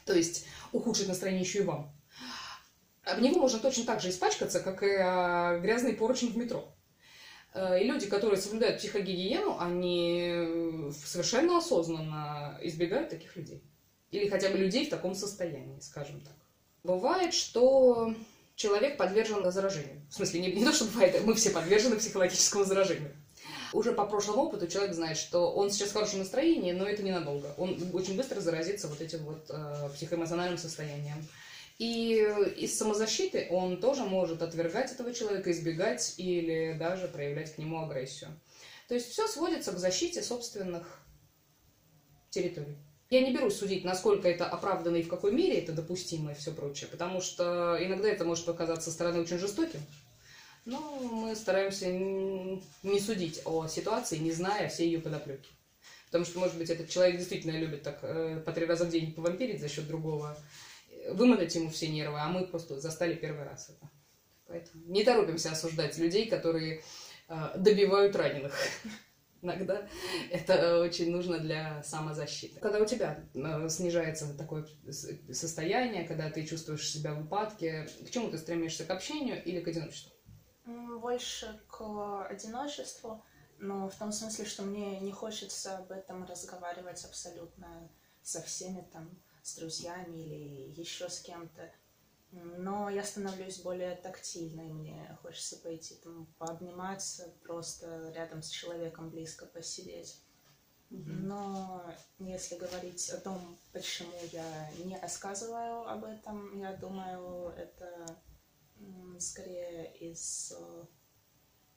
то 0.06 0.14
есть 0.14 0.46
ухудшить 0.72 1.08
настроение 1.08 1.42
еще 1.42 1.58
и 1.58 1.64
вам, 1.64 1.94
в 3.04 3.20
него 3.20 3.40
можно 3.40 3.58
точно 3.58 3.84
так 3.84 4.00
же 4.00 4.08
испачкаться, 4.08 4.60
как 4.60 4.82
и 4.82 4.96
а, 4.98 5.58
грязный 5.58 5.92
поручень 5.92 6.32
в 6.32 6.36
метро. 6.38 6.66
Э, 7.52 7.78
и 7.78 7.84
люди, 7.84 8.06
которые 8.06 8.40
соблюдают 8.40 8.78
психогигиену, 8.78 9.58
они 9.60 10.90
совершенно 10.94 11.58
осознанно 11.58 12.58
избегают 12.62 13.10
таких 13.10 13.36
людей. 13.36 13.62
Или 14.10 14.30
хотя 14.30 14.48
бы 14.48 14.56
людей 14.56 14.86
в 14.86 14.90
таком 14.90 15.14
состоянии, 15.14 15.78
скажем 15.80 16.22
так. 16.22 16.36
Бывает, 16.84 17.34
что 17.34 18.14
человек 18.56 18.96
подвержен 18.96 19.50
заражению. 19.50 20.06
В 20.10 20.14
смысле, 20.14 20.40
не, 20.40 20.52
не 20.52 20.64
то, 20.64 20.72
что 20.72 20.84
бывает, 20.86 21.22
мы 21.24 21.34
все 21.34 21.50
подвержены 21.50 21.96
психологическому 21.96 22.64
заражению. 22.64 23.12
Уже 23.72 23.92
по 23.92 24.04
прошлому 24.04 24.42
опыту 24.42 24.66
человек 24.66 24.94
знает, 24.94 25.16
что 25.16 25.50
он 25.52 25.70
сейчас 25.70 25.90
в 25.90 25.94
хорошем 25.94 26.18
настроении, 26.18 26.72
но 26.72 26.86
это 26.86 27.02
ненадолго. 27.02 27.54
Он 27.56 27.78
очень 27.94 28.16
быстро 28.16 28.40
заразится 28.40 28.86
вот 28.86 29.00
этим 29.00 29.24
вот 29.24 29.46
э, 29.48 29.88
психоэмоциональным 29.94 30.58
состоянием. 30.58 31.26
И 31.78 32.14
из 32.58 32.76
самозащиты 32.76 33.48
он 33.50 33.80
тоже 33.80 34.04
может 34.04 34.42
отвергать 34.42 34.92
этого 34.92 35.12
человека, 35.14 35.50
избегать 35.50 36.14
или 36.18 36.76
даже 36.78 37.08
проявлять 37.08 37.54
к 37.54 37.58
нему 37.58 37.82
агрессию. 37.82 38.30
То 38.88 38.94
есть 38.94 39.10
все 39.10 39.26
сводится 39.26 39.72
к 39.72 39.78
защите 39.78 40.22
собственных 40.22 41.00
территорий. 42.30 42.76
Я 43.12 43.20
не 43.20 43.30
берусь 43.30 43.58
судить, 43.58 43.84
насколько 43.84 44.26
это 44.26 44.46
оправданно 44.46 44.96
и 44.96 45.02
в 45.02 45.08
какой 45.08 45.32
мере 45.32 45.58
это 45.58 45.72
допустимо 45.72 46.32
и 46.32 46.34
все 46.34 46.50
прочее, 46.50 46.88
потому 46.90 47.20
что 47.20 47.76
иногда 47.78 48.08
это 48.08 48.24
может 48.24 48.46
показаться 48.46 48.88
со 48.88 48.94
стороны 48.94 49.20
очень 49.20 49.36
жестоким. 49.36 49.80
Но 50.64 50.80
мы 50.98 51.36
стараемся 51.36 51.92
не 51.92 53.00
судить 53.00 53.42
о 53.44 53.66
ситуации, 53.68 54.16
не 54.16 54.32
зная 54.32 54.70
все 54.70 54.86
ее 54.86 54.98
подоплеки. 54.98 55.50
Потому 56.06 56.24
что, 56.24 56.38
может 56.38 56.56
быть, 56.56 56.70
этот 56.70 56.88
человек 56.88 57.18
действительно 57.18 57.54
любит 57.54 57.82
так 57.82 57.98
э, 58.00 58.40
по 58.46 58.50
три 58.50 58.64
раза 58.64 58.86
в 58.86 58.88
день 58.88 59.12
повампирить 59.12 59.60
за 59.60 59.68
счет 59.68 59.86
другого. 59.86 60.34
вымотать 61.10 61.54
ему 61.54 61.68
все 61.68 61.88
нервы, 61.88 62.18
а 62.18 62.28
мы 62.28 62.46
просто 62.46 62.80
застали 62.80 63.14
первый 63.14 63.44
раз 63.44 63.68
это. 63.68 63.90
Поэтому 64.46 64.84
не 64.86 65.04
торопимся 65.04 65.52
осуждать 65.52 65.98
людей, 65.98 66.30
которые 66.30 66.82
э, 67.28 67.58
добивают 67.58 68.16
раненых. 68.16 68.56
Иногда 69.42 69.88
это 70.30 70.80
очень 70.80 71.10
нужно 71.10 71.38
для 71.38 71.82
самозащиты. 71.82 72.60
Когда 72.60 72.78
у 72.78 72.86
тебя 72.86 73.24
э, 73.34 73.68
снижается 73.68 74.36
такое 74.38 74.66
состояние, 75.32 76.06
когда 76.06 76.30
ты 76.30 76.46
чувствуешь 76.46 76.88
себя 76.88 77.14
в 77.14 77.24
упадке, 77.24 77.88
к 78.06 78.10
чему 78.10 78.30
ты 78.30 78.38
стремишься? 78.38 78.84
К 78.84 78.90
общению 78.90 79.42
или 79.44 79.60
к 79.60 79.68
одиночеству? 79.68 80.12
Больше 80.64 81.60
к 81.66 82.26
одиночеству, 82.28 83.24
но 83.58 83.88
в 83.88 83.96
том 83.96 84.12
смысле, 84.12 84.44
что 84.44 84.62
мне 84.62 85.00
не 85.00 85.10
хочется 85.10 85.78
об 85.78 85.90
этом 85.90 86.24
разговаривать 86.24 87.04
абсолютно 87.04 87.90
со 88.22 88.40
всеми 88.42 88.86
там, 88.92 89.10
с 89.42 89.56
друзьями 89.56 90.18
или 90.18 90.80
еще 90.80 91.08
с 91.08 91.20
кем-то. 91.20 91.68
Но 92.32 92.88
я 92.88 93.04
становлюсь 93.04 93.60
более 93.60 93.94
тактильной, 93.94 94.72
мне 94.72 95.18
хочется 95.22 95.58
пойти 95.58 95.96
там 95.96 96.26
пообниматься, 96.38 97.34
просто 97.42 98.10
рядом 98.16 98.42
с 98.42 98.48
человеком 98.48 99.10
близко 99.10 99.44
посидеть. 99.44 100.22
Но 100.88 101.84
если 102.18 102.56
говорить 102.56 103.10
о 103.10 103.18
том, 103.18 103.58
почему 103.72 104.12
я 104.32 104.70
не 104.84 104.98
рассказываю 104.98 105.88
об 105.88 106.04
этом, 106.04 106.58
я 106.58 106.74
думаю, 106.76 107.48
это 107.50 108.18
скорее 109.18 109.94
из 109.96 110.52
э, 110.58 110.84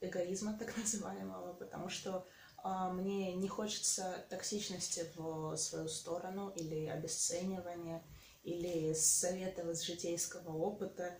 эгоизма 0.01 0.57
так 0.57 0.75
называемого, 0.77 1.53
потому 1.53 1.89
что 1.89 2.25
а, 2.57 2.91
мне 2.91 3.35
не 3.35 3.47
хочется 3.47 4.25
токсичности 4.29 5.12
в 5.15 5.55
свою 5.55 5.88
сторону 5.88 6.50
или 6.50 6.88
обесценивания, 6.88 8.03
или 8.46 8.94
советов 8.94 9.68
из 9.70 9.82
житейского 9.82 10.56
опыта, 10.56 11.18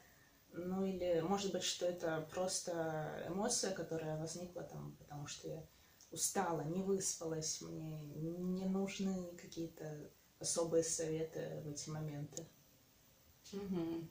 ну 0.52 0.86
или 0.86 1.20
может 1.22 1.52
быть, 1.52 1.64
что 1.64 1.88
это 1.88 2.26
просто 2.32 3.26
эмоция, 3.28 3.74
которая 3.74 4.18
возникла 4.18 4.64
там, 4.64 4.96
потому 5.00 5.28
что 5.28 5.48
я 5.50 5.68
устала, 6.12 6.62
не 6.62 6.84
выспалась, 6.84 7.62
мне 7.62 8.00
не 8.00 8.66
нужны 8.66 9.36
какие-то 9.42 10.12
особые 10.40 10.84
советы 10.84 11.62
в 11.64 11.70
эти 11.70 11.90
моменты. 11.90 12.46
Угу. 13.52 14.08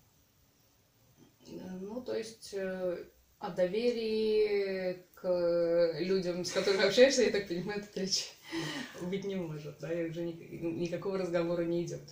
Ну, 1.46 2.00
то 2.02 2.16
есть 2.16 2.52
э, 2.52 3.06
о 3.38 3.50
доверии 3.50 5.06
к 5.14 5.98
людям, 6.00 6.44
с 6.44 6.50
которыми 6.50 6.84
общаешься, 6.88 7.22
я 7.22 7.30
так 7.30 7.46
понимаю, 7.46 7.80
тут 7.82 7.96
речь 7.96 8.32
быть 9.02 9.24
не 9.24 9.36
может, 9.36 9.78
да, 9.78 9.92
и 9.92 10.10
уже 10.10 10.24
никакого 10.24 11.18
разговора 11.18 11.62
не 11.62 11.84
идет. 11.84 12.02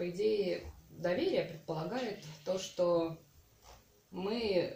По 0.00 0.08
идее, 0.08 0.62
доверие 0.88 1.44
предполагает 1.44 2.24
то, 2.46 2.58
что 2.58 3.18
мы 4.10 4.74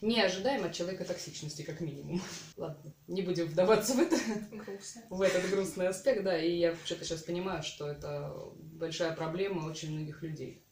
не 0.00 0.20
ожидаем 0.20 0.64
от 0.64 0.72
человека 0.72 1.04
токсичности, 1.04 1.62
как 1.62 1.80
минимум. 1.80 2.20
Ладно, 2.56 2.92
не 3.06 3.22
будем 3.22 3.46
вдаваться 3.46 3.94
в 3.94 4.00
это, 4.00 4.16
Грустно. 4.50 5.02
в 5.10 5.22
этот 5.22 5.48
грустный 5.48 5.86
аспект, 5.86 6.24
да, 6.24 6.36
и 6.36 6.56
я 6.56 6.74
что-то 6.84 7.04
сейчас 7.04 7.22
понимаю, 7.22 7.62
что 7.62 7.86
это 7.86 8.34
большая 8.56 9.14
проблема 9.14 9.68
очень 9.68 9.92
многих 9.92 10.24
людей 10.24 10.68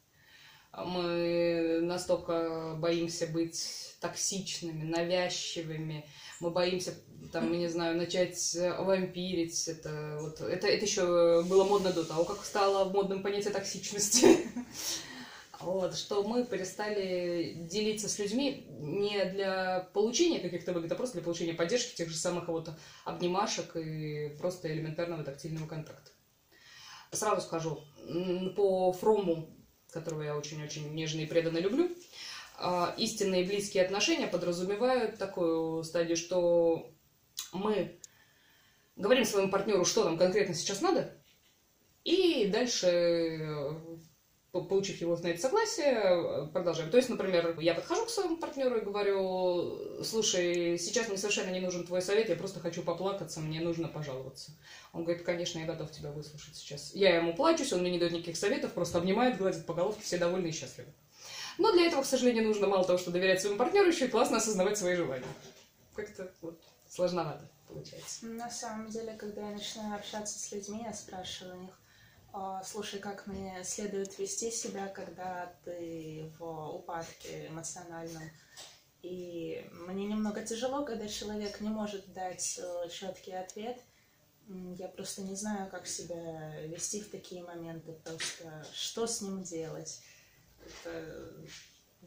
мы 0.84 1.80
настолько 1.82 2.75
боимся 2.76 3.26
быть 3.26 3.96
токсичными, 4.00 4.82
навязчивыми, 4.84 6.06
мы 6.40 6.50
боимся, 6.50 6.92
там, 7.32 7.52
я 7.52 7.58
не 7.58 7.68
знаю, 7.68 7.96
начать 7.96 8.56
вампирить. 8.78 9.68
Это, 9.68 10.18
вот, 10.20 10.40
это, 10.40 10.66
это 10.66 10.85
еще 10.85 11.42
было 11.44 11.64
модно 11.64 11.92
до 11.92 12.04
того, 12.04 12.25
как 12.25 12.44
стало 12.44 12.90
модным 12.90 13.23
понятие 13.23 13.52
токсичности. 13.52 14.38
Вот, 15.58 15.96
что 15.96 16.23
мы 16.23 16.44
перестали 16.44 17.54
делиться 17.54 18.11
с 18.11 18.18
людьми 18.18 18.66
не 18.78 19.25
для 19.25 19.88
получения 19.94 20.38
каких-то 20.38 20.75
выгод, 20.75 20.92
а 20.92 20.96
просто 20.96 21.14
для 21.14 21.25
получения 21.25 21.54
поддержки 21.54 21.96
тех 21.96 22.11
же 22.11 22.16
самых 22.16 22.49
вот 22.49 22.68
обнимашек 23.06 23.75
и 23.75 24.37
просто 24.38 24.70
элементарного 24.70 25.25
тактильного 25.25 25.66
контакта. 25.66 26.11
Сразу 27.11 27.40
скажу, 27.40 27.82
по 28.54 28.92
Фрому 28.92 29.56
которого 29.96 30.23
я 30.23 30.37
очень-очень 30.37 30.94
нежно 30.94 31.20
и 31.20 31.26
преданно 31.26 31.58
люблю, 31.58 31.90
а, 32.58 32.94
истинные 32.99 33.44
близкие 33.44 33.85
отношения 33.85 34.26
подразумевают 34.26 35.18
такую 35.18 35.82
стадию, 35.85 36.16
что 36.16 36.92
мы 37.52 37.98
говорим 38.96 39.24
своему 39.24 39.50
партнеру, 39.50 39.84
что 39.84 40.04
нам 40.04 40.18
конкретно 40.18 40.54
сейчас 40.54 40.80
надо, 40.80 41.14
и 42.04 42.46
дальше 42.46 43.80
получив 44.52 45.00
его 45.02 45.16
на 45.16 45.26
это 45.26 45.40
согласие, 45.40 46.48
продолжаем. 46.52 46.90
То 46.90 46.96
есть, 46.96 47.10
например, 47.10 47.58
я 47.60 47.74
подхожу 47.74 48.06
к 48.06 48.10
своему 48.10 48.38
партнеру 48.38 48.78
и 48.78 48.84
говорю, 48.84 50.02
слушай, 50.02 50.78
сейчас 50.78 51.08
мне 51.08 51.18
совершенно 51.18 51.50
не 51.50 51.60
нужен 51.60 51.84
твой 51.84 52.00
совет, 52.00 52.28
я 52.28 52.36
просто 52.36 52.60
хочу 52.60 52.82
поплакаться, 52.82 53.40
мне 53.40 53.60
нужно 53.60 53.88
пожаловаться. 53.88 54.52
Он 54.92 55.04
говорит, 55.04 55.24
конечно, 55.24 55.58
я 55.58 55.66
готов 55.66 55.90
тебя 55.90 56.10
выслушать 56.10 56.56
сейчас. 56.56 56.94
Я 56.94 57.16
ему 57.16 57.34
плачусь, 57.34 57.72
он 57.72 57.80
мне 57.80 57.90
не 57.90 57.98
дает 57.98 58.12
никаких 58.12 58.36
советов, 58.36 58.72
просто 58.72 58.98
обнимает, 58.98 59.36
гладит 59.36 59.66
по 59.66 59.74
головке, 59.74 60.00
все 60.02 60.16
довольны 60.16 60.46
и 60.46 60.52
счастливы. 60.52 60.88
Но 61.58 61.72
для 61.72 61.86
этого, 61.86 62.02
к 62.02 62.06
сожалению, 62.06 62.44
нужно 62.44 62.66
мало 62.66 62.84
того, 62.84 62.98
что 62.98 63.10
доверять 63.10 63.40
своему 63.40 63.58
партнеру, 63.58 63.88
еще 63.88 64.06
и 64.06 64.10
классно 64.10 64.38
осознавать 64.38 64.78
свои 64.78 64.94
желания. 64.94 65.26
Как-то 65.94 66.30
вот 66.40 66.60
сложновато 66.96 67.48
получается. 67.68 68.26
На 68.26 68.50
самом 68.50 68.88
деле, 68.88 69.14
когда 69.14 69.48
я 69.48 69.54
начинаю 69.54 69.96
общаться 69.96 70.38
с 70.38 70.50
людьми, 70.52 70.82
я 70.84 70.92
спрашиваю 70.92 71.58
у 71.58 71.62
них, 71.62 71.80
а, 72.32 72.62
слушай, 72.64 73.00
как 73.00 73.26
мне 73.26 73.62
следует 73.64 74.18
вести 74.18 74.50
себя, 74.50 74.88
когда 74.88 75.54
ты 75.64 76.32
в 76.38 76.44
упадке 76.74 77.48
эмоциональном. 77.48 78.22
И 79.02 79.68
мне 79.72 80.06
немного 80.06 80.44
тяжело, 80.44 80.84
когда 80.84 81.06
человек 81.06 81.60
не 81.60 81.68
может 81.68 82.12
дать 82.12 82.58
э, 82.58 82.88
четкий 82.88 83.32
ответ. 83.32 83.78
Я 84.48 84.88
просто 84.88 85.22
не 85.22 85.36
знаю, 85.36 85.70
как 85.70 85.86
себя 85.86 86.60
вести 86.66 87.00
в 87.02 87.10
такие 87.10 87.42
моменты, 87.42 87.92
просто 88.04 88.66
что 88.72 89.06
с 89.06 89.20
ним 89.20 89.42
делать. 89.42 90.00
Это 90.64 91.32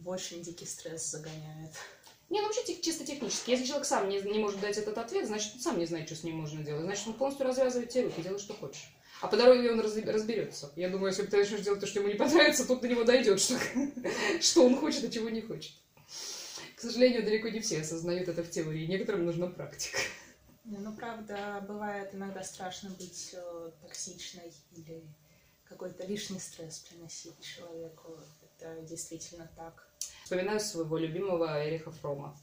очень 0.05 0.41
дикий 0.41 0.65
стресс 0.65 1.05
загоняет. 1.05 1.73
Не, 2.29 2.41
ну 2.41 2.47
вообще 2.47 2.61
чисто 2.81 3.05
технически. 3.05 3.51
Если 3.51 3.65
человек 3.65 3.85
сам 3.85 4.07
не, 4.07 4.21
не 4.21 4.37
может 4.37 4.59
дать 4.59 4.77
этот 4.77 4.97
ответ, 4.97 5.25
значит, 5.25 5.53
он 5.55 5.61
сам 5.61 5.79
не 5.79 5.85
знает, 5.85 6.07
что 6.07 6.15
с 6.15 6.23
ним 6.23 6.37
можно 6.37 6.63
делать. 6.63 6.83
Значит, 6.83 7.07
он 7.07 7.13
полностью 7.13 7.47
развязывает 7.47 7.89
тебе 7.89 8.03
руки, 8.03 8.21
делай, 8.21 8.39
что 8.39 8.53
хочешь. 8.53 8.93
А 9.21 9.27
по 9.27 9.35
дороге 9.35 9.71
он 9.71 9.79
разберется. 9.79 10.71
Я 10.75 10.89
думаю, 10.89 11.07
если 11.07 11.25
ты 11.25 11.37
начнешь 11.37 11.61
делать 11.61 11.81
то, 11.81 11.87
что 11.87 11.99
ему 11.99 12.09
не 12.09 12.15
понравится, 12.17 12.65
тут 12.65 12.81
до 12.81 12.87
него 12.87 13.03
дойдет, 13.03 13.41
что, 13.41 13.57
что 14.41 14.65
он 14.65 14.77
хочет, 14.77 15.03
а 15.03 15.11
чего 15.11 15.29
не 15.29 15.41
хочет. 15.41 15.73
К 16.75 16.81
сожалению, 16.81 17.23
далеко 17.23 17.49
не 17.49 17.59
все 17.59 17.81
осознают 17.81 18.29
это 18.29 18.43
в 18.43 18.49
теории. 18.49 18.85
Некоторым 18.85 19.25
нужна 19.25 19.47
практика. 19.47 19.97
Ну, 20.63 20.93
правда, 20.93 21.65
бывает 21.67 22.13
иногда 22.13 22.43
страшно 22.43 22.91
быть 22.91 23.31
э, 23.33 23.71
токсичной 23.81 24.53
или 24.71 25.03
какой-то 25.65 26.05
лишний 26.05 26.39
стресс 26.39 26.79
приносить 26.79 27.41
человеку. 27.41 28.17
Это 28.41 28.81
действительно 28.83 29.51
так. 29.57 29.88
Вспоминаю 30.29 30.59
своего 30.59 30.95
любимого 30.95 31.67
Эриха 31.67 31.89
Фрома. 31.89 32.37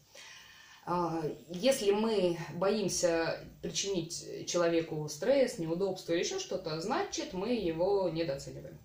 А, 0.87 1.23
если 1.51 1.93
мы 1.93 2.37
боимся 2.55 3.39
причинить 3.63 4.49
человеку 4.49 5.09
стресс, 5.09 5.61
неудобство 5.61 6.13
или 6.13 6.25
еще 6.25 6.41
что-то, 6.41 6.81
значит, 6.81 7.33
мы 7.33 7.55
его 7.55 8.09
недооцениваем. 8.09 8.77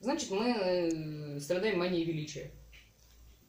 Значит, 0.00 0.30
мы 0.30 0.50
э, 0.50 1.40
страдаем 1.40 1.78
манией 1.78 2.04
величия. 2.04 2.50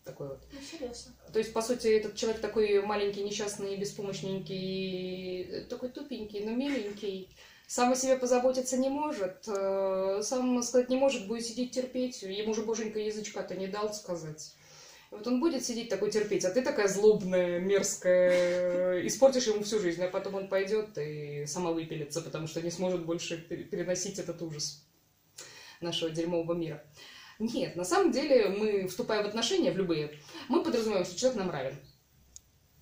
Такой 0.05 0.29
вот. 0.29 0.47
Интересно. 0.53 1.13
То 1.33 1.39
есть, 1.39 1.51
по 1.51 1.61
сути, 1.61 1.87
этот 1.87 2.15
человек 2.15 2.39
такой 2.39 2.81
маленький, 2.85 3.23
несчастный, 3.23 3.75
беспомощненький, 3.75 5.65
такой 5.65 5.89
тупенький, 5.89 6.45
но 6.45 6.51
миленький, 6.51 7.35
сам 7.71 7.93
о 7.93 7.95
себе 7.95 8.17
позаботиться 8.17 8.75
не 8.75 8.89
может, 8.89 9.47
э, 9.47 10.19
сам 10.23 10.61
сказать 10.61 10.89
не 10.89 10.97
может, 10.97 11.25
будет 11.25 11.45
сидеть 11.45 11.71
терпеть, 11.71 12.21
ему 12.21 12.53
же 12.53 12.63
боженька 12.63 12.99
язычка-то 12.99 13.55
не 13.55 13.67
дал 13.67 13.93
сказать. 13.93 14.53
Вот 15.09 15.25
он 15.25 15.39
будет 15.39 15.65
сидеть 15.65 15.87
такой 15.87 16.11
терпеть, 16.11 16.43
а 16.43 16.51
ты 16.51 16.63
такая 16.63 16.89
злобная, 16.89 17.61
мерзкая, 17.61 19.07
испортишь 19.07 19.47
ему 19.47 19.63
всю 19.63 19.79
жизнь, 19.79 20.03
а 20.03 20.09
потом 20.09 20.35
он 20.35 20.49
пойдет 20.49 20.97
и 20.97 21.45
сама 21.45 21.71
выпилится, 21.71 22.21
потому 22.21 22.45
что 22.45 22.61
не 22.61 22.71
сможет 22.71 23.05
больше 23.05 23.37
переносить 23.37 24.19
этот 24.19 24.41
ужас 24.41 24.85
нашего 25.79 26.11
дерьмового 26.11 26.53
мира. 26.53 26.83
Нет, 27.39 27.77
на 27.77 27.85
самом 27.85 28.11
деле 28.11 28.49
мы, 28.49 28.87
вступая 28.89 29.23
в 29.23 29.27
отношения, 29.27 29.71
в 29.71 29.77
любые, 29.77 30.19
мы 30.49 30.61
подразумеваем, 30.61 31.05
что 31.05 31.17
человек 31.17 31.39
нам 31.39 31.49
равен. 31.49 31.79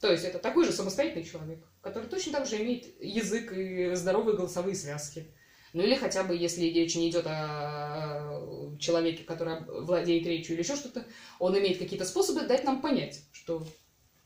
То 0.02 0.12
есть 0.12 0.26
это 0.26 0.40
такой 0.40 0.66
же 0.66 0.72
самостоятельный 0.72 1.26
человек, 1.26 1.64
который 1.82 2.10
точно 2.10 2.34
так 2.34 2.48
же 2.48 2.58
имеет 2.58 3.02
язык 3.02 3.52
и 3.54 3.94
здоровые 3.96 4.36
голосовые 4.36 4.76
связки 4.76 5.34
ну 5.74 5.84
или 5.84 5.96
хотя 5.96 6.24
бы, 6.24 6.36
если 6.36 6.64
речь 6.64 6.96
не 6.96 7.10
идет 7.10 7.26
о 7.28 8.76
человеке, 8.80 9.24
который 9.24 9.60
владеет 9.84 10.26
речью 10.26 10.56
или 10.56 10.64
еще 10.64 10.76
что-то, 10.76 11.06
он 11.38 11.58
имеет 11.60 11.78
какие-то 11.78 12.06
способы 12.06 12.42
дать 12.42 12.64
нам 12.64 12.82
понять, 12.82 13.22
что 13.32 13.66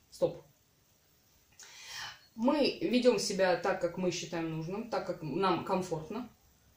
стоп. 0.09 0.45
Мы 2.35 2.79
ведем 2.81 3.19
себя 3.19 3.57
так, 3.57 3.81
как 3.81 3.97
мы 3.97 4.11
считаем 4.11 4.57
нужным, 4.57 4.89
так, 4.89 5.05
как 5.05 5.21
нам 5.21 5.65
комфортно, 5.65 6.29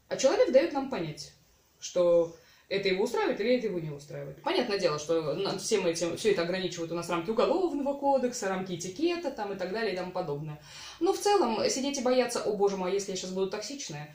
а 0.09 0.17
человек 0.17 0.53
дает 0.53 0.73
нам 0.73 0.91
понять, 0.91 1.33
что 1.79 2.37
это 2.69 2.89
его 2.89 3.05
устраивает 3.05 3.41
или 3.41 3.57
это 3.57 3.69
его 3.69 3.79
не 3.79 3.91
устраивает. 3.91 4.43
Понятное 4.43 4.79
дело, 4.79 4.99
что 4.99 5.35
над 5.35 5.61
всем 5.61 5.87
этим, 5.87 6.17
все 6.17 6.33
это 6.33 6.43
ограничивают 6.43 6.91
у 6.91 6.97
нас 6.97 7.09
рамки 7.09 7.31
уголовного 7.31 7.95
кодекса, 7.95 8.49
рамки 8.49 8.75
этикета 8.75 9.31
там 9.31 9.53
и 9.53 9.57
так 9.57 9.73
далее 9.73 9.93
и 9.93 9.97
тому 9.97 10.11
подобное. 10.11 10.61
Но 10.99 11.13
в 11.13 11.19
целом 11.19 11.59
сидеть 11.71 11.99
и 11.99 12.03
бояться, 12.03 12.43
о 12.43 12.57
боже 12.57 12.77
мой, 12.77 12.91
а 12.91 12.95
если 12.95 13.13
я 13.13 13.17
сейчас 13.17 13.31
буду 13.31 13.51
токсичная, 13.51 14.15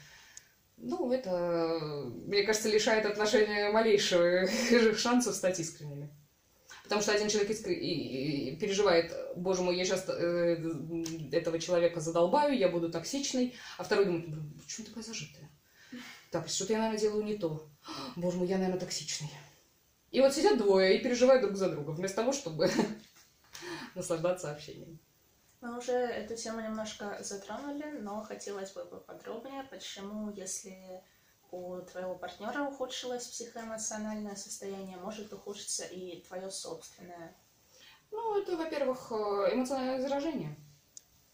ну, 0.77 1.11
это, 1.11 1.79
мне 2.25 2.43
кажется, 2.43 2.67
лишает 2.67 3.05
отношения 3.05 3.71
малейшего 3.71 4.47
шансов 4.97 5.35
стать 5.35 5.59
искренними. 5.59 6.09
Потому 6.83 7.01
что 7.01 7.13
один 7.13 7.29
человек 7.29 7.51
искр... 7.51 7.69
и 7.69 8.57
переживает, 8.57 9.15
боже 9.37 9.61
мой, 9.61 9.77
я 9.77 9.85
сейчас 9.85 10.05
э, 10.09 10.57
этого 11.31 11.57
человека 11.57 12.01
задолбаю, 12.01 12.57
я 12.57 12.67
буду 12.67 12.91
токсичной, 12.91 13.53
а 13.77 13.83
второй 13.83 14.05
думает, 14.05 14.25
почему 14.61 14.87
такая 14.87 15.03
зажитая? 15.03 15.49
Так, 16.31 16.49
что-то 16.49 16.73
я, 16.73 16.79
наверное, 16.79 16.99
делаю 16.99 17.23
не 17.23 17.37
то. 17.37 17.70
Боже 18.15 18.37
мой, 18.37 18.47
я, 18.47 18.57
наверное, 18.57 18.79
токсичный. 18.79 19.29
И 20.11 20.19
вот 20.19 20.33
сидят 20.33 20.57
двое 20.57 20.97
и 20.97 21.03
переживают 21.03 21.43
друг 21.43 21.55
за 21.55 21.69
друга, 21.69 21.91
вместо 21.91 22.17
того, 22.17 22.33
чтобы 22.33 22.69
наслаждаться 23.95 24.51
общением. 24.51 24.99
Мы 25.61 25.77
уже 25.77 25.93
эту 25.93 26.35
тему 26.35 26.61
немножко 26.61 27.17
затронули, 27.21 27.99
но 27.99 28.21
хотелось 28.21 28.71
бы 28.71 28.83
поподробнее, 28.83 29.63
почему, 29.69 30.31
если 30.31 31.01
у 31.51 31.79
твоего 31.81 32.15
партнера 32.15 32.63
ухудшилось 32.63 33.27
психоэмоциональное 33.27 34.35
состояние, 34.35 34.97
может 34.97 35.31
ухудшиться 35.31 35.85
и 35.85 36.21
твое 36.21 36.49
собственное? 36.49 37.35
Ну, 38.09 38.41
это, 38.41 38.57
во-первых, 38.57 39.11
э, 39.11 39.53
эмоциональное 39.53 40.01
заражение. 40.01 40.55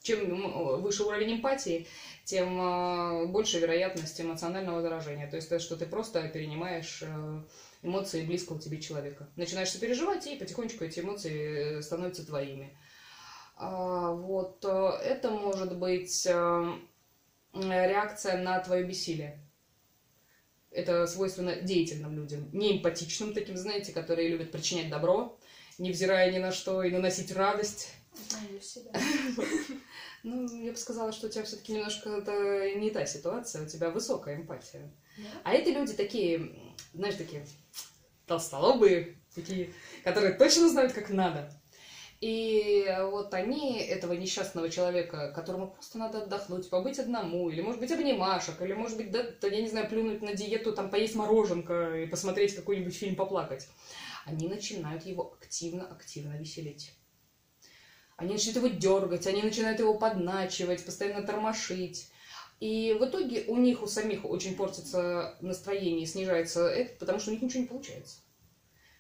Чем 0.08 0.82
выше 0.82 1.04
уровень 1.04 1.36
эмпатии, 1.36 1.86
тем 2.24 2.62
э, 2.62 3.26
больше 3.26 3.60
вероятность 3.60 4.22
эмоционального 4.22 4.82
заражения. 4.82 5.30
То 5.30 5.36
есть 5.36 5.50
то, 5.50 5.60
что 5.60 5.76
ты 5.76 5.86
просто 5.86 6.26
перенимаешь 6.30 7.04
э, 7.06 7.44
эмоции 7.82 8.26
близкого 8.26 8.58
тебе 8.58 8.80
человека. 8.80 9.28
Начинаешь 9.36 9.70
сопереживать, 9.70 10.26
и 10.28 10.38
потихонечку 10.38 10.86
эти 10.86 11.02
эмоции 11.02 11.82
становятся 11.82 12.26
твоими. 12.26 12.78
А, 13.58 14.14
вот. 14.14 14.64
Это 14.64 15.30
может 15.30 15.78
быть 15.78 16.26
реакция 17.54 18.38
на 18.38 18.60
твое 18.62 18.86
бессилие 18.86 19.42
это 20.72 21.08
свойственно 21.08 21.56
деятельным 21.56 22.16
людям, 22.16 22.50
не 22.54 22.78
эмпатичным 22.78 23.34
таким, 23.34 23.58
знаете, 23.58 23.92
которые 23.92 24.30
любят 24.30 24.52
причинять 24.52 24.90
добро, 24.90 25.38
невзирая 25.80 26.32
ни 26.32 26.38
на 26.38 26.52
что, 26.52 26.84
и 26.84 26.92
наносить 26.92 27.32
радость. 27.32 27.94
Знаю 28.30 28.62
себя. 28.62 28.92
Ну, 30.24 30.48
я 30.64 30.72
бы 30.72 30.78
сказала, 30.78 31.12
что 31.12 31.28
у 31.28 31.30
тебя 31.30 31.44
все-таки 31.44 31.74
немножко 31.74 32.10
это 32.10 32.76
не 32.76 32.90
та 32.90 33.06
ситуация, 33.06 33.64
у 33.64 33.68
тебя 33.68 33.90
высокая 33.90 34.36
эмпатия. 34.36 34.92
А 35.44 35.54
эти 35.54 35.70
люди 35.70 35.94
такие, 35.94 36.52
знаешь, 36.94 37.16
такие 37.16 37.46
толстолобые, 38.26 39.18
такие, 39.34 39.74
которые 40.04 40.34
точно 40.34 40.70
знают, 40.70 40.94
как 40.94 41.10
надо. 41.10 41.52
И 42.20 42.88
вот 43.12 43.34
они 43.36 43.80
этого 43.80 44.14
несчастного 44.14 44.70
человека, 44.70 45.32
которому 45.36 45.68
просто 45.68 46.00
надо 46.00 46.24
отдохнуть, 46.24 46.68
побыть 46.68 46.98
одному, 46.98 47.50
или, 47.52 47.62
может 47.62 47.80
быть, 47.80 47.92
обнимашек, 47.92 48.60
или, 48.62 48.74
может 48.74 48.98
быть, 48.98 49.12
да, 49.12 49.24
я 49.44 49.62
не 49.62 49.70
знаю, 49.70 49.88
плюнуть 49.88 50.24
на 50.24 50.34
диету, 50.34 50.74
там, 50.74 50.90
поесть 50.90 51.16
мороженка 51.16 51.96
и 51.96 52.08
посмотреть 52.08 52.56
какой-нибудь 52.56 52.96
фильм, 52.96 53.16
поплакать. 53.16 53.68
Они 54.26 54.48
начинают 54.48 55.06
его 55.06 55.38
активно-активно 55.40 56.34
веселить. 56.38 56.92
Они 58.18 58.34
начинают 58.34 58.58
его 58.58 58.68
дергать, 58.68 59.28
они 59.28 59.44
начинают 59.44 59.80
его 59.80 59.94
подначивать, 59.94 60.84
постоянно 60.84 61.26
тормошить. 61.26 62.10
И 62.60 62.98
в 63.00 63.06
итоге 63.06 63.46
у 63.48 63.56
них, 63.56 63.84
у 63.84 63.88
самих 63.88 64.26
очень 64.26 64.56
портится 64.56 65.38
настроение, 65.42 66.08
снижается 66.08 66.68
это, 66.68 66.98
потому 66.98 67.20
что 67.20 67.30
у 67.30 67.34
них 67.34 67.44
ничего 67.44 67.62
не 67.62 67.68
получается. 67.68 68.18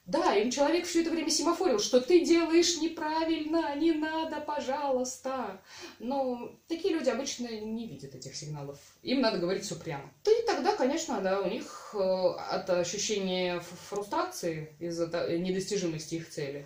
Да, 0.05 0.36
им 0.36 0.51
человек 0.51 0.86
все 0.86 1.01
это 1.01 1.09
время 1.09 1.29
семафорил, 1.29 1.79
что 1.79 2.00
ты 2.00 2.24
делаешь 2.24 2.77
неправильно, 2.77 3.75
не 3.75 3.91
надо, 3.91 4.39
пожалуйста. 4.39 5.62
Но 6.00 6.55
такие 6.69 6.93
люди 6.93 7.09
обычно 7.09 7.47
не 7.47 7.88
видят 7.88 8.15
этих 8.15 8.34
сигналов. 8.34 8.80
Им 9.01 9.19
надо 9.19 9.39
говорить 9.39 9.65
все 9.65 9.75
прямо. 9.75 10.10
И 10.25 10.45
тогда, 10.45 10.77
конечно, 10.77 11.19
да, 11.19 11.41
у 11.41 11.49
них 11.49 11.89
э, 11.93 11.97
от 11.97 12.69
ощущения 12.69 13.60
фрустрации 13.89 14.77
из-за 14.80 15.08
недостижимости 15.38 16.15
их 16.15 16.30
цели, 16.30 16.65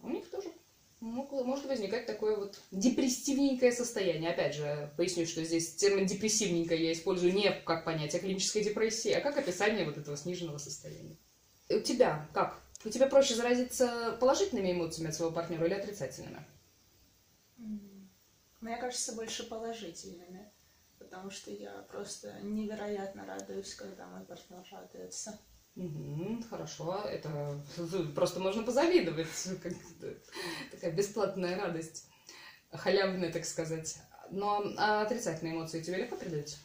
у 0.00 0.08
них 0.08 0.28
тоже 0.28 0.48
может 1.04 1.66
возникать 1.66 2.06
такое 2.06 2.36
вот 2.36 2.58
депрессивненькое 2.70 3.72
состояние. 3.72 4.30
Опять 4.30 4.54
же, 4.54 4.90
поясню, 4.96 5.26
что 5.26 5.44
здесь 5.44 5.74
термин 5.74 6.06
депрессивненькое 6.06 6.82
я 6.82 6.92
использую 6.92 7.34
не 7.34 7.52
как 7.52 7.84
понятие 7.84 8.20
клинической 8.20 8.64
депрессии, 8.64 9.12
а 9.12 9.20
как 9.20 9.36
описание 9.36 9.84
вот 9.84 9.98
этого 9.98 10.16
сниженного 10.16 10.58
состояния. 10.58 11.18
У 11.68 11.80
тебя 11.80 12.26
как? 12.32 12.58
У 12.84 12.88
тебя 12.88 13.06
проще 13.06 13.34
заразиться 13.34 14.16
положительными 14.18 14.72
эмоциями 14.72 15.10
от 15.10 15.14
своего 15.14 15.34
партнера 15.34 15.66
или 15.66 15.74
отрицательными? 15.74 16.44
Мне 18.60 18.76
кажется, 18.78 19.12
больше 19.12 19.46
положительными, 19.46 20.50
потому 20.98 21.30
что 21.30 21.50
я 21.50 21.86
просто 21.90 22.32
невероятно 22.40 23.26
радуюсь, 23.26 23.74
когда 23.74 24.06
мой 24.06 24.24
партнер 24.24 24.64
радуется. 24.70 25.38
Хорошо, 26.48 27.02
это 27.04 27.60
просто 28.14 28.40
можно 28.40 28.62
позавидовать. 28.62 29.26
Такая 30.70 30.92
бесплатная 30.92 31.56
радость, 31.60 32.06
халявная, 32.70 33.32
так 33.32 33.44
сказать. 33.44 33.98
Но 34.30 34.64
а 34.78 35.02
отрицательные 35.02 35.54
эмоции 35.54 35.82
тебе 35.82 35.98
легко 35.98 36.16
передаются? 36.16 36.56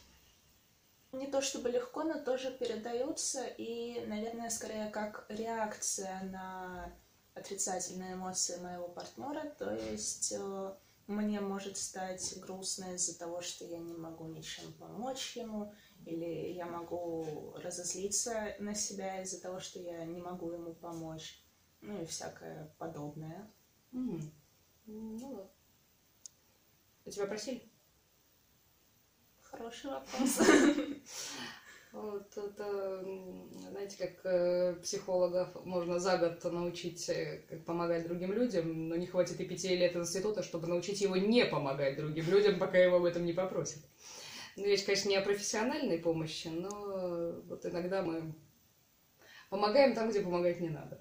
не 1.12 1.26
то 1.26 1.40
чтобы 1.40 1.70
легко, 1.70 2.04
но 2.04 2.20
тоже 2.20 2.52
передаются, 2.52 3.44
и, 3.44 4.04
наверное, 4.06 4.50
скорее 4.50 4.90
как 4.90 5.26
реакция 5.28 6.22
на 6.24 6.92
отрицательные 7.34 8.14
эмоции 8.14 8.56
моего 8.60 8.88
партнера, 8.88 9.50
то 9.58 9.74
есть 9.74 10.32
э, 10.36 10.74
мне 11.06 11.40
может 11.40 11.76
стать 11.76 12.38
грустно 12.40 12.94
из-за 12.94 13.18
того, 13.18 13.40
что 13.40 13.64
я 13.64 13.78
не 13.78 13.94
могу 13.94 14.26
ничем 14.26 14.72
помочь 14.74 15.36
ему, 15.36 15.72
или 16.06 16.52
я 16.52 16.66
могу 16.66 17.52
разозлиться 17.56 18.54
на 18.58 18.74
себя 18.74 19.22
из-за 19.22 19.40
того, 19.40 19.60
что 19.60 19.78
я 19.78 20.04
не 20.04 20.20
могу 20.20 20.50
ему 20.50 20.74
помочь, 20.74 21.42
ну 21.80 22.00
и 22.00 22.04
всякое 22.04 22.72
подобное. 22.78 23.50
Mm. 23.92 24.22
Ну 24.86 25.18
да. 27.04 27.10
Тебя 27.10 27.26
просили? 27.26 27.62
Хороший 29.42 29.90
вопрос. 29.90 30.40
Вот 31.92 32.36
это, 32.36 33.04
знаете, 33.68 33.96
как 33.98 34.24
э, 34.24 34.74
психологов 34.80 35.48
можно 35.64 35.98
за 35.98 36.18
год 36.18 36.44
научить, 36.44 37.08
э, 37.08 37.42
как 37.48 37.64
помогать 37.64 38.06
другим 38.06 38.32
людям, 38.32 38.88
но 38.88 38.94
не 38.94 39.08
хватит 39.08 39.40
и 39.40 39.44
пяти 39.44 39.74
лет 39.74 39.96
института, 39.96 40.44
чтобы 40.44 40.68
научить 40.68 41.00
его 41.00 41.16
не 41.16 41.44
помогать 41.46 41.96
другим 41.96 42.26
людям, 42.30 42.60
пока 42.60 42.78
его 42.78 42.98
об 42.98 43.06
этом 43.06 43.24
не 43.24 43.32
попросят. 43.32 43.82
Ну, 44.56 44.64
речь, 44.64 44.84
конечно, 44.84 45.08
не 45.08 45.16
о 45.16 45.22
профессиональной 45.22 45.98
помощи, 45.98 46.48
но 46.48 47.40
вот 47.46 47.64
иногда 47.66 48.02
мы 48.02 48.34
помогаем 49.48 49.94
там, 49.94 50.10
где 50.10 50.20
помогать 50.20 50.60
не 50.60 50.70
надо. 50.70 51.00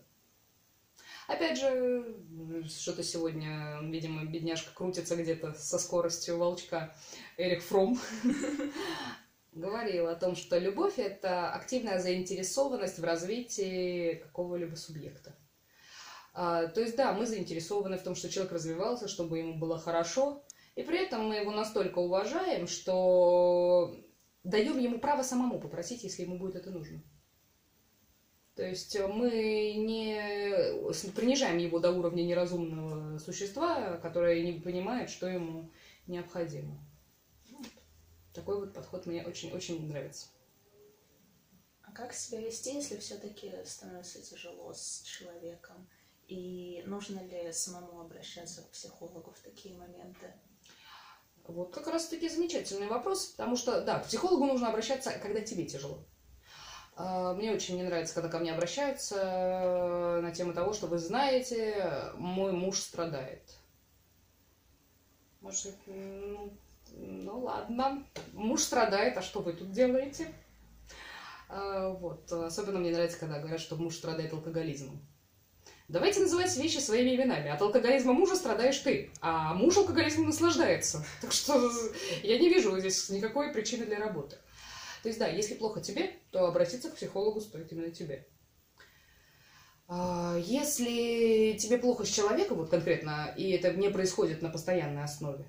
Опять 1.28 1.60
же, 1.60 2.16
что-то 2.68 3.04
сегодня, 3.04 3.80
видимо, 3.84 4.26
бедняжка 4.26 4.74
крутится 4.74 5.16
где-то 5.16 5.54
со 5.54 5.78
скоростью 5.78 6.38
волчка. 6.38 6.96
Эрик 7.38 7.62
Фром 7.62 8.00
говорил 9.52 10.08
о 10.08 10.16
том, 10.16 10.36
что 10.36 10.58
любовь– 10.58 10.96
это 10.98 11.54
активная 11.54 12.00
заинтересованность 12.00 12.98
в 12.98 13.04
развитии 13.04 14.16
какого-либо 14.16 14.76
субъекта. 14.76 15.36
А, 16.34 16.66
то 16.66 16.82
есть, 16.82 16.96
да, 16.96 17.14
мы 17.14 17.28
заинтересованы 17.28 17.98
в 18.00 18.04
том, 18.04 18.16
что 18.16 18.30
человек 18.30 18.54
развивался, 18.54 19.08
чтобы 19.08 19.38
ему 19.38 19.60
было 19.60 19.78
хорошо, 19.78 20.44
и 20.76 20.84
при 20.84 21.00
этом 21.00 21.28
мы 21.28 21.36
его 21.36 21.52
настолько 21.52 22.00
уважаем, 22.00 22.68
что 22.68 23.96
даем 24.44 24.80
ему 24.80 25.00
право 25.00 25.24
самому 25.24 25.60
попросить, 25.60 26.04
если 26.04 26.24
ему 26.24 26.38
будет 26.38 26.56
это 26.56 26.72
нужно. 26.72 27.02
То 28.56 28.66
есть 28.66 28.94
э, 28.96 29.08
мы 29.08 29.30
не 29.78 31.12
принижаем 31.12 31.58
его 31.60 31.80
до 31.80 31.92
уровня 31.92 32.24
неразумного 32.24 33.18
существа, 33.18 33.98
которое 33.98 34.42
не 34.42 34.60
понимает, 34.60 35.10
что 35.10 35.28
ему 35.28 35.72
необходимо. 36.08 36.78
Вот. 37.52 37.68
Такой 38.34 38.60
вот 38.60 38.74
подход 38.74 39.06
мне 39.06 39.26
очень-очень 39.26 39.88
нравится. 39.88 40.28
А 41.84 41.92
как 41.94 42.14
себя 42.14 42.42
вести, 42.42 42.76
если 42.76 42.98
все-таки 42.98 43.52
становится 43.64 44.22
тяжело 44.22 44.74
с 44.74 45.04
человеком? 45.04 45.90
И 46.28 46.84
нужно 46.86 47.26
ли 47.26 47.54
самому 47.54 48.02
обращаться 48.02 48.62
к 48.62 48.72
психологу 48.72 49.32
в 49.32 49.40
такие 49.40 49.76
моменты? 49.76 50.34
Вот 51.50 51.74
как 51.74 51.88
раз-таки 51.88 52.30
замечательный 52.30 52.88
вопрос, 52.88 53.28
потому 53.28 53.56
что, 53.56 53.82
да, 53.82 54.00
к 54.00 54.08
психологу 54.08 54.46
нужно 54.46 54.70
обращаться, 54.70 55.12
когда 55.22 55.42
тебе 55.42 55.66
тяжело. 55.66 56.06
А, 56.96 57.34
мне 57.34 57.52
очень 57.52 57.78
не 57.78 57.84
нравится, 57.84 58.14
когда 58.14 58.30
ко 58.30 58.40
мне 58.40 58.54
обращаются 58.54 59.16
э, 59.16 60.22
на 60.22 60.32
тему 60.32 60.54
того, 60.54 60.74
что 60.74 60.88
вы 60.88 61.00
знаете, 61.00 62.12
мой 62.18 62.52
муж 62.52 62.80
страдает. 62.80 63.42
Может, 65.42 65.76
ну, 65.88 66.52
ну 66.92 67.40
ладно, 67.40 68.06
муж 68.34 68.62
страдает, 68.62 69.18
а 69.18 69.22
что 69.22 69.40
вы 69.40 69.54
тут 69.54 69.72
делаете? 69.72 70.28
А, 71.48 71.90
вот. 71.90 72.32
Особенно 72.32 72.80
мне 72.80 72.92
нравится, 72.92 73.18
когда 73.18 73.40
говорят, 73.40 73.60
что 73.60 73.76
муж 73.76 73.96
страдает 73.96 74.34
алкоголизмом. 74.34 75.00
Давайте 75.90 76.20
называть 76.20 76.56
вещи 76.56 76.78
своими 76.78 77.16
именами. 77.16 77.50
От 77.50 77.64
алкоголизма 77.64 78.14
мужа 78.14 78.36
страдаешь 78.36 78.78
ты, 78.78 79.10
а 79.22 79.56
муж 79.56 79.76
алкоголизмом 79.76 80.28
наслаждается. 80.28 81.04
Так 81.22 81.32
что 81.32 81.72
я 82.22 82.38
не 82.38 82.48
вижу 82.48 82.80
здесь 82.80 83.10
никакой 83.10 83.52
причины 83.52 83.88
для 83.88 83.98
работы. 83.98 84.38
То 85.02 85.10
есть, 85.10 85.18
да, 85.18 85.28
если 85.28 85.56
плохо 85.56 85.82
тебе, 85.82 86.12
то 86.30 86.46
обратиться 86.46 86.92
к 86.92 86.96
психологу 86.96 87.42
стоит 87.42 87.72
именно 87.72 87.90
тебе. 87.90 88.28
А, 89.88 90.38
если 90.38 91.58
тебе 91.58 91.80
плохо 91.80 92.06
с 92.06 92.10
человеком, 92.10 92.58
вот 92.58 92.70
конкретно, 92.70 93.34
и 93.36 93.50
это 93.50 93.74
не 93.74 93.90
происходит 93.90 94.44
на 94.44 94.50
постоянной 94.52 95.04
основе, 95.04 95.48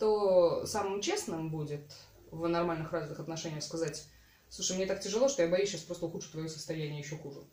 то 0.00 0.66
самым 0.66 1.00
честным 1.00 1.52
будет 1.52 1.94
в 2.32 2.48
нормальных 2.48 2.90
развитых 2.90 3.20
отношениях 3.20 3.62
сказать, 3.62 4.08
слушай, 4.48 4.74
мне 4.74 4.86
так 4.86 5.00
тяжело, 5.00 5.28
что 5.28 5.42
я 5.42 5.48
боюсь 5.48 5.68
сейчас 5.68 5.82
просто 5.82 6.06
ухудшить 6.06 6.32
твое 6.32 6.48
состояние 6.48 6.98
еще 6.98 7.16
хуже 7.16 7.44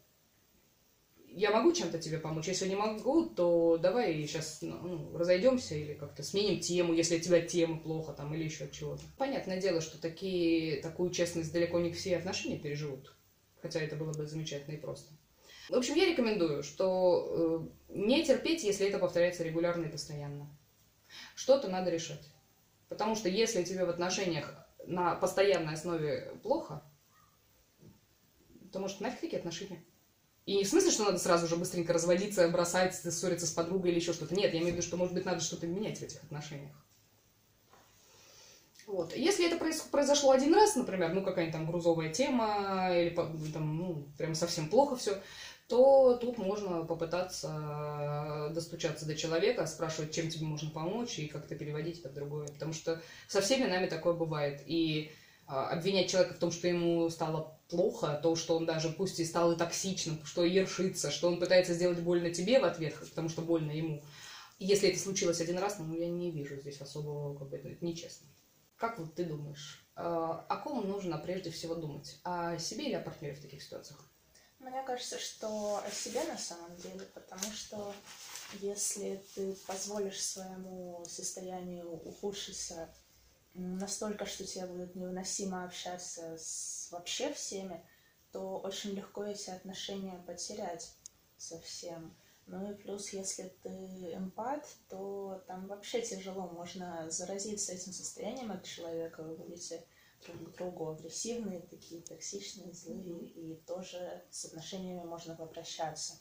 я 1.38 1.52
могу 1.52 1.72
чем-то 1.72 2.00
тебе 2.00 2.18
помочь. 2.18 2.48
Если 2.48 2.68
не 2.68 2.76
могу, 2.76 3.26
то 3.30 3.78
давай 3.78 4.14
сейчас 4.26 4.60
ну, 4.62 4.76
ну, 4.82 5.18
разойдемся 5.18 5.76
или 5.76 5.94
как-то 5.94 6.24
сменим 6.24 6.60
тему, 6.60 6.94
если 6.94 7.18
у 7.18 7.20
тебя 7.20 7.42
тема 7.42 7.78
плохо 7.80 8.14
там 8.14 8.34
или 8.34 8.44
еще 8.44 8.68
чего-то. 8.72 9.04
Понятное 9.18 9.62
дело, 9.62 9.80
что 9.80 10.02
такие, 10.02 10.82
такую 10.82 11.12
честность 11.12 11.54
далеко 11.54 11.80
не 11.80 11.92
все 11.92 12.18
отношения 12.18 12.58
переживут. 12.58 13.16
Хотя 13.62 13.80
это 13.80 13.96
было 13.96 14.14
бы 14.14 14.26
замечательно 14.26 14.74
и 14.74 14.80
просто. 14.80 15.14
В 15.70 15.76
общем, 15.76 15.94
я 15.94 16.08
рекомендую, 16.08 16.64
что 16.64 17.70
э, 17.90 17.94
не 17.94 18.26
терпеть, 18.26 18.64
если 18.64 18.88
это 18.88 18.98
повторяется 18.98 19.44
регулярно 19.44 19.86
и 19.86 19.92
постоянно. 19.92 20.50
Что-то 21.36 21.68
надо 21.68 21.92
решать. 21.92 22.32
Потому 22.90 23.16
что 23.16 23.30
если 23.30 23.64
тебе 23.64 23.86
в 23.86 23.90
отношениях 23.90 24.56
на 24.88 25.14
постоянной 25.14 25.74
основе 25.74 26.34
плохо, 26.42 26.84
то, 28.72 28.80
может, 28.80 29.02
нафиг 29.02 29.20
такие 29.20 29.38
отношения? 29.38 29.84
И 30.48 30.56
не 30.56 30.64
в 30.64 30.68
смысле, 30.70 30.92
что 30.92 31.04
надо 31.04 31.20
сразу 31.20 31.46
же 31.46 31.58
быстренько 31.58 31.92
разводиться, 31.92 32.48
бросать, 32.48 32.96
ссориться 32.96 33.46
с 33.46 33.52
подругой 33.52 33.92
или 33.92 34.00
еще 34.00 34.14
что-то. 34.14 34.34
Нет, 34.34 34.54
я 34.54 34.60
имею 34.60 34.72
в 34.72 34.78
виду, 34.78 34.82
что, 34.82 34.96
может 34.96 35.14
быть, 35.14 35.26
надо 35.26 35.42
что-то 35.42 35.68
менять 35.68 36.00
в 36.00 36.04
этих 36.04 36.24
отношениях. 36.24 36.72
Вот. 38.86 39.14
Если 39.14 39.46
это 39.46 39.58
произошло 39.92 40.32
один 40.32 40.54
раз, 40.54 40.78
например, 40.78 41.14
ну 41.14 41.22
какая-нибудь 41.22 41.54
там 41.54 41.70
грузовая 41.70 42.14
тема, 42.14 42.92
или 42.94 43.10
там, 43.52 43.76
ну, 43.76 44.08
прям 44.18 44.36
совсем 44.36 44.70
плохо 44.70 44.96
все, 44.96 45.22
то 45.68 46.16
тут 46.16 46.38
можно 46.38 46.86
попытаться 46.86 48.50
достучаться 48.54 49.06
до 49.06 49.18
человека, 49.18 49.66
спрашивать, 49.66 50.16
чем 50.16 50.30
тебе 50.30 50.46
можно 50.46 50.70
помочь, 50.70 51.20
и 51.20 51.28
как-то 51.28 51.56
переводить 51.56 52.00
это 52.00 52.08
в 52.08 52.14
другое. 52.14 52.48
Потому 52.48 52.72
что 52.72 53.02
со 53.28 53.42
всеми 53.42 53.68
нами 53.68 53.88
такое 53.88 54.14
бывает. 54.14 54.64
И 54.66 55.12
а, 55.46 55.68
обвинять 55.72 56.10
человека 56.10 56.36
в 56.36 56.40
том, 56.40 56.52
что 56.52 56.70
ему 56.70 57.10
стало 57.10 57.57
плохо, 57.70 58.20
то, 58.22 58.36
что 58.36 58.58
он 58.58 58.66
даже 58.66 58.90
пусть 58.90 59.20
и 59.20 59.26
стал 59.26 59.52
и 59.52 59.58
токсичным, 59.58 60.24
что 60.26 60.44
ершится, 60.44 61.12
что 61.12 61.28
он 61.28 61.40
пытается 61.40 61.74
сделать 61.74 62.00
больно 62.00 62.34
тебе 62.34 62.60
в 62.60 62.66
ответ, 62.66 62.96
потому 63.00 63.30
что 63.30 63.42
больно 63.42 63.72
ему. 63.72 64.04
если 64.60 64.90
это 64.90 65.00
случилось 65.00 65.42
один 65.42 65.58
раз, 65.58 65.78
ну, 65.80 65.96
я 65.96 66.08
не 66.08 66.32
вижу 66.32 66.56
здесь 66.56 66.82
особого, 66.82 67.38
как 67.38 67.50
бы, 67.50 67.58
это 67.58 67.86
нечестно. 67.86 68.28
Как 68.78 69.00
вот 69.00 69.16
ты 69.16 69.26
думаешь, 69.26 69.86
а, 69.96 70.46
о 70.50 70.58
ком 70.58 70.88
нужно 70.88 71.18
прежде 71.18 71.50
всего 71.50 71.76
думать? 71.76 72.20
О 72.24 72.58
себе 72.58 72.86
или 72.86 72.94
о 72.94 73.02
партнере 73.02 73.36
в 73.36 73.42
таких 73.42 73.64
ситуациях? 73.64 74.00
Мне 74.60 74.84
кажется, 74.84 75.20
что 75.20 75.82
о 75.86 75.92
себе 75.92 76.24
на 76.24 76.38
самом 76.38 76.76
деле, 76.78 77.06
потому 77.14 77.52
что 77.54 77.94
если 78.60 79.24
ты 79.36 79.54
позволишь 79.68 80.24
своему 80.24 81.04
состоянию 81.08 81.90
ухудшиться 81.90 82.90
настолько, 83.58 84.26
что 84.26 84.46
тебе 84.46 84.66
будет 84.68 84.96
невыносимо 84.96 85.66
общаться 85.66 86.38
с 86.38 86.90
вообще 86.92 87.34
всеми, 87.34 87.84
то 88.32 88.60
очень 88.60 88.92
легко 88.92 89.24
эти 89.24 89.50
отношения 89.50 90.24
потерять 90.26 90.94
совсем. 91.38 92.16
Ну 92.46 92.72
и 92.72 92.76
плюс, 92.76 93.10
если 93.10 93.54
ты 93.62 93.70
эмпат, 94.14 94.66
то 94.88 95.44
там 95.48 95.68
вообще 95.68 96.02
тяжело, 96.02 96.48
можно 96.48 97.10
заразиться 97.10 97.74
этим 97.74 97.92
состоянием 97.92 98.52
от 98.52 98.64
человека, 98.64 99.24
вы 99.24 99.36
будете 99.36 99.86
друг 100.26 100.54
к 100.54 100.58
другу 100.58 100.92
агрессивные, 100.92 101.62
такие 101.62 102.02
токсичные, 102.02 102.74
злые, 102.74 103.16
mm-hmm. 103.16 103.34
и 103.34 103.56
тоже 103.66 104.24
с 104.30 104.46
отношениями 104.46 105.04
можно 105.04 105.36
попрощаться. 105.36 106.14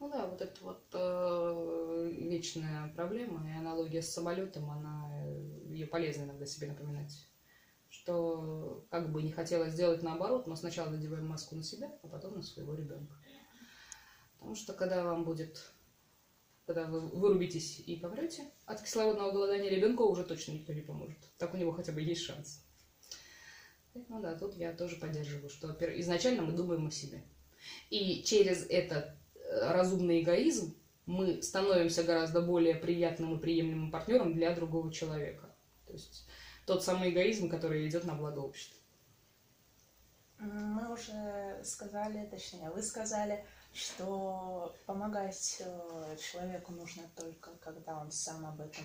Ну 0.00 0.10
да, 0.10 0.26
вот 0.26 0.40
эта 0.42 0.64
вот 0.64 0.84
э, 0.92 2.10
вечная 2.12 2.92
проблема 2.94 3.48
и 3.48 3.52
аналогия 3.52 4.02
с 4.02 4.12
самолетом, 4.12 4.70
она 4.70 5.08
э, 5.24 5.60
ее 5.68 5.86
полезно 5.86 6.24
иногда 6.24 6.46
себе 6.46 6.68
напоминать. 6.68 7.26
Что 7.88 8.84
как 8.90 9.12
бы 9.12 9.22
не 9.22 9.30
хотелось 9.30 9.72
сделать 9.72 10.02
наоборот, 10.02 10.46
но 10.46 10.56
сначала 10.56 10.90
надеваем 10.90 11.28
маску 11.28 11.54
на 11.54 11.62
себя, 11.62 11.96
а 12.02 12.08
потом 12.08 12.36
на 12.36 12.42
своего 12.42 12.74
ребенка. 12.74 13.14
Потому 14.34 14.56
что 14.56 14.74
когда 14.74 15.04
вам 15.04 15.24
будет, 15.24 15.72
когда 16.66 16.84
вы 16.86 17.00
вырубитесь 17.00 17.78
и 17.78 17.96
помрете 17.96 18.50
от 18.66 18.82
кислородного 18.82 19.30
голодания, 19.30 19.70
ребенку 19.70 20.04
уже 20.04 20.24
точно 20.24 20.52
никто 20.52 20.72
не 20.72 20.82
поможет. 20.82 21.18
Так 21.38 21.54
у 21.54 21.56
него 21.56 21.72
хотя 21.72 21.92
бы 21.92 22.02
есть 22.02 22.22
шанс. 22.22 22.66
Ну 23.94 24.20
да, 24.20 24.36
тут 24.36 24.54
я 24.56 24.72
тоже 24.72 24.96
поддерживаю, 24.96 25.48
что 25.48 25.68
изначально 26.00 26.42
мы 26.42 26.52
думаем 26.52 26.88
о 26.88 26.90
себе. 26.90 27.22
И 27.90 28.24
через 28.24 28.66
этот 28.68 29.14
разумный 29.60 30.22
эгоизм, 30.22 30.74
мы 31.06 31.42
становимся 31.42 32.02
гораздо 32.02 32.40
более 32.40 32.74
приятным 32.74 33.36
и 33.36 33.40
приемлемым 33.40 33.90
партнером 33.90 34.34
для 34.34 34.54
другого 34.54 34.92
человека. 34.92 35.54
То 35.86 35.92
есть 35.92 36.26
тот 36.66 36.82
самый 36.82 37.10
эгоизм, 37.10 37.48
который 37.48 37.86
идет 37.88 38.04
на 38.04 38.14
благо 38.14 38.38
общества. 38.38 38.78
Мы 40.38 40.92
уже 40.92 41.62
сказали, 41.62 42.26
точнее, 42.26 42.70
вы 42.70 42.82
сказали, 42.82 43.44
что 43.72 44.74
помогать 44.86 45.58
э, 45.60 46.16
человеку 46.16 46.72
нужно 46.72 47.04
только, 47.16 47.50
когда 47.60 47.98
он 47.98 48.10
сам 48.10 48.44
об 48.46 48.60
этом 48.60 48.84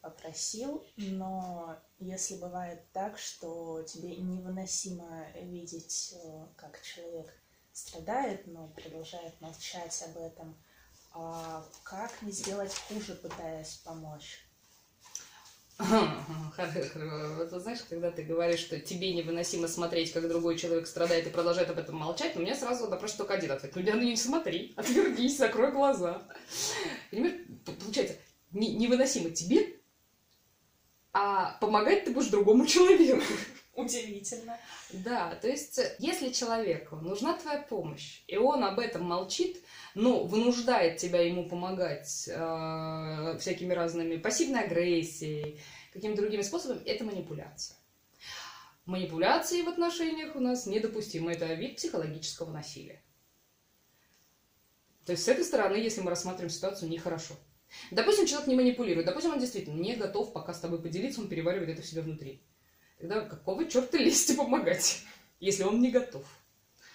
попросил, 0.00 0.84
но 0.96 1.78
если 1.98 2.36
бывает 2.36 2.84
так, 2.92 3.18
что 3.18 3.82
тебе 3.84 4.16
невыносимо 4.16 5.26
видеть, 5.40 6.14
э, 6.14 6.46
как 6.56 6.80
человек 6.82 7.32
страдает, 7.74 8.46
но 8.46 8.68
продолжает 8.68 9.38
молчать 9.40 10.02
об 10.06 10.16
этом. 10.16 10.56
А 11.12 11.64
как 11.82 12.22
не 12.22 12.32
сделать 12.32 12.74
хуже, 12.88 13.14
пытаясь 13.14 13.82
помочь? 13.84 14.46
Вот 15.76 17.62
знаешь, 17.62 17.80
когда 17.90 18.12
ты 18.12 18.22
говоришь, 18.22 18.60
что 18.60 18.78
тебе 18.78 19.12
невыносимо 19.12 19.66
смотреть, 19.66 20.12
как 20.12 20.28
другой 20.28 20.56
человек 20.56 20.86
страдает 20.86 21.26
и 21.26 21.30
продолжает 21.30 21.68
об 21.68 21.78
этом 21.78 21.96
молчать, 21.96 22.36
у 22.36 22.40
меня 22.40 22.54
сразу 22.54 22.88
вопрос 22.88 23.14
только 23.14 23.34
один 23.34 23.50
ответ. 23.50 23.74
Ну, 23.74 23.82
не 23.82 24.16
смотри, 24.16 24.72
отвернись, 24.76 25.36
закрой 25.36 25.72
глаза. 25.72 26.22
Понимаешь, 27.10 27.40
получается, 27.64 28.16
не, 28.52 28.72
невыносимо 28.76 29.30
тебе, 29.30 29.80
а 31.12 31.58
помогать 31.58 32.04
ты 32.04 32.12
будешь 32.12 32.30
другому 32.30 32.66
человеку. 32.66 33.22
Удивительно. 33.74 34.58
Да, 34.92 35.34
то 35.34 35.48
есть, 35.48 35.80
если 35.98 36.30
человеку 36.30 36.96
нужна 36.96 37.36
твоя 37.36 37.58
помощь, 37.58 38.22
и 38.28 38.36
он 38.36 38.62
об 38.62 38.78
этом 38.78 39.04
молчит, 39.04 39.62
но 39.94 40.24
вынуждает 40.24 40.98
тебя 40.98 41.20
ему 41.20 41.48
помогать 41.48 42.28
э, 42.28 43.36
всякими 43.40 43.72
разными 43.72 44.16
пассивной 44.16 44.64
агрессией, 44.64 45.60
какими-то 45.92 46.22
другими 46.22 46.42
способами, 46.42 46.84
это 46.84 47.04
манипуляция. 47.04 47.76
Манипуляции 48.86 49.62
в 49.62 49.68
отношениях 49.68 50.36
у 50.36 50.40
нас 50.40 50.66
недопустимы. 50.66 51.32
Это 51.32 51.46
вид 51.54 51.76
психологического 51.76 52.52
насилия. 52.52 53.02
То 55.04 55.12
есть, 55.12 55.24
с 55.24 55.28
этой 55.28 55.44
стороны, 55.44 55.76
если 55.76 56.00
мы 56.00 56.10
рассматриваем 56.10 56.50
ситуацию, 56.50 56.90
нехорошо. 56.90 57.34
Допустим, 57.90 58.26
человек 58.26 58.46
не 58.46 58.54
манипулирует, 58.54 59.06
допустим, 59.06 59.32
он 59.32 59.40
действительно 59.40 59.80
не 59.80 59.96
готов 59.96 60.32
пока 60.32 60.54
с 60.54 60.60
тобой 60.60 60.80
поделиться, 60.80 61.20
он 61.20 61.28
переваривает 61.28 61.70
это 61.70 61.82
в 61.82 61.86
себя 61.86 62.02
внутри. 62.02 62.40
Тогда 63.06 63.20
какого 63.20 63.68
черта 63.68 63.98
лезть 63.98 64.34
помогать, 64.34 65.02
если 65.38 65.62
он 65.64 65.82
не 65.82 65.90
готов? 65.90 66.24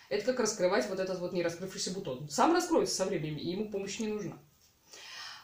Это 0.09 0.25
как 0.25 0.39
раскрывать 0.39 0.89
вот 0.89 0.99
этот 0.99 1.19
вот 1.19 1.33
не 1.33 1.43
раскрывшийся 1.43 1.91
бутон. 1.91 2.27
Сам 2.29 2.51
раскроется 2.51 2.95
со 2.95 3.05
временем, 3.05 3.37
и 3.37 3.51
ему 3.51 3.69
помощь 3.69 3.99
не 3.99 4.07
нужна. 4.07 4.39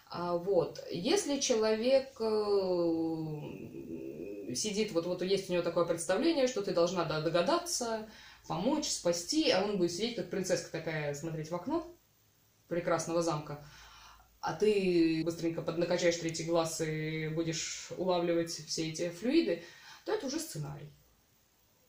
А, 0.08 0.36
вот. 0.36 0.84
Если 0.90 1.40
человек 1.40 2.20
э, 2.20 2.26
сидит, 4.56 4.92
вот, 4.94 5.06
вот 5.06 5.22
есть 5.22 5.52
у 5.52 5.54
него 5.54 5.62
такое 5.62 5.86
представление, 5.86 6.48
что 6.48 6.64
ты 6.64 6.74
должна 6.74 7.06
да, 7.06 7.22
догадаться, 7.22 8.10
помочь, 8.48 8.90
спасти, 8.90 9.52
а 9.52 9.64
он 9.64 9.78
будет 9.78 9.92
сидеть, 9.92 10.16
как 10.16 10.32
принцесска 10.32 10.72
такая, 10.72 11.14
смотреть 11.14 11.52
в 11.52 11.56
окно 11.56 11.96
прекрасного 12.70 13.22
замка, 13.22 13.64
а 14.42 14.54
ты 14.54 15.22
быстренько 15.24 15.62
поднакачаешь 15.62 16.18
третий 16.18 16.46
глаз 16.46 16.82
и 16.82 17.28
будешь 17.28 17.90
улавливать 17.98 18.50
все 18.50 18.90
эти 18.90 19.10
флюиды, 19.10 19.64
то 20.06 20.14
это 20.14 20.28
уже 20.28 20.40
сценарий. 20.40 20.94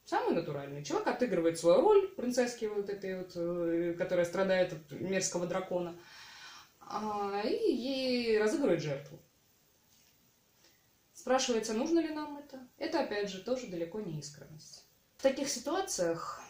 Самый 0.04 0.34
натуральный. 0.34 0.84
Человек 0.84 1.08
отыгрывает 1.08 1.58
свою 1.58 1.80
роль 1.80 2.08
принцесски 2.08 2.64
вот 2.66 2.88
этой 2.88 3.18
вот, 3.18 3.32
э, 3.34 3.94
которая 3.98 4.24
страдает 4.24 4.72
от 4.72 4.90
мерзкого 4.92 5.46
дракона, 5.46 5.98
а, 6.80 7.42
и 7.44 7.72
ей 7.72 8.38
разыгрывает 8.38 8.82
жертву. 8.82 9.18
Спрашивается, 11.12 11.74
нужно 11.74 11.98
ли 11.98 12.10
нам 12.10 12.38
это? 12.38 12.60
Это, 12.78 13.00
опять 13.00 13.30
же, 13.30 13.42
тоже 13.42 13.66
далеко 13.66 14.00
не 14.00 14.20
искренность. 14.20 14.86
таких 15.22 15.48
ситуациях 15.48 16.40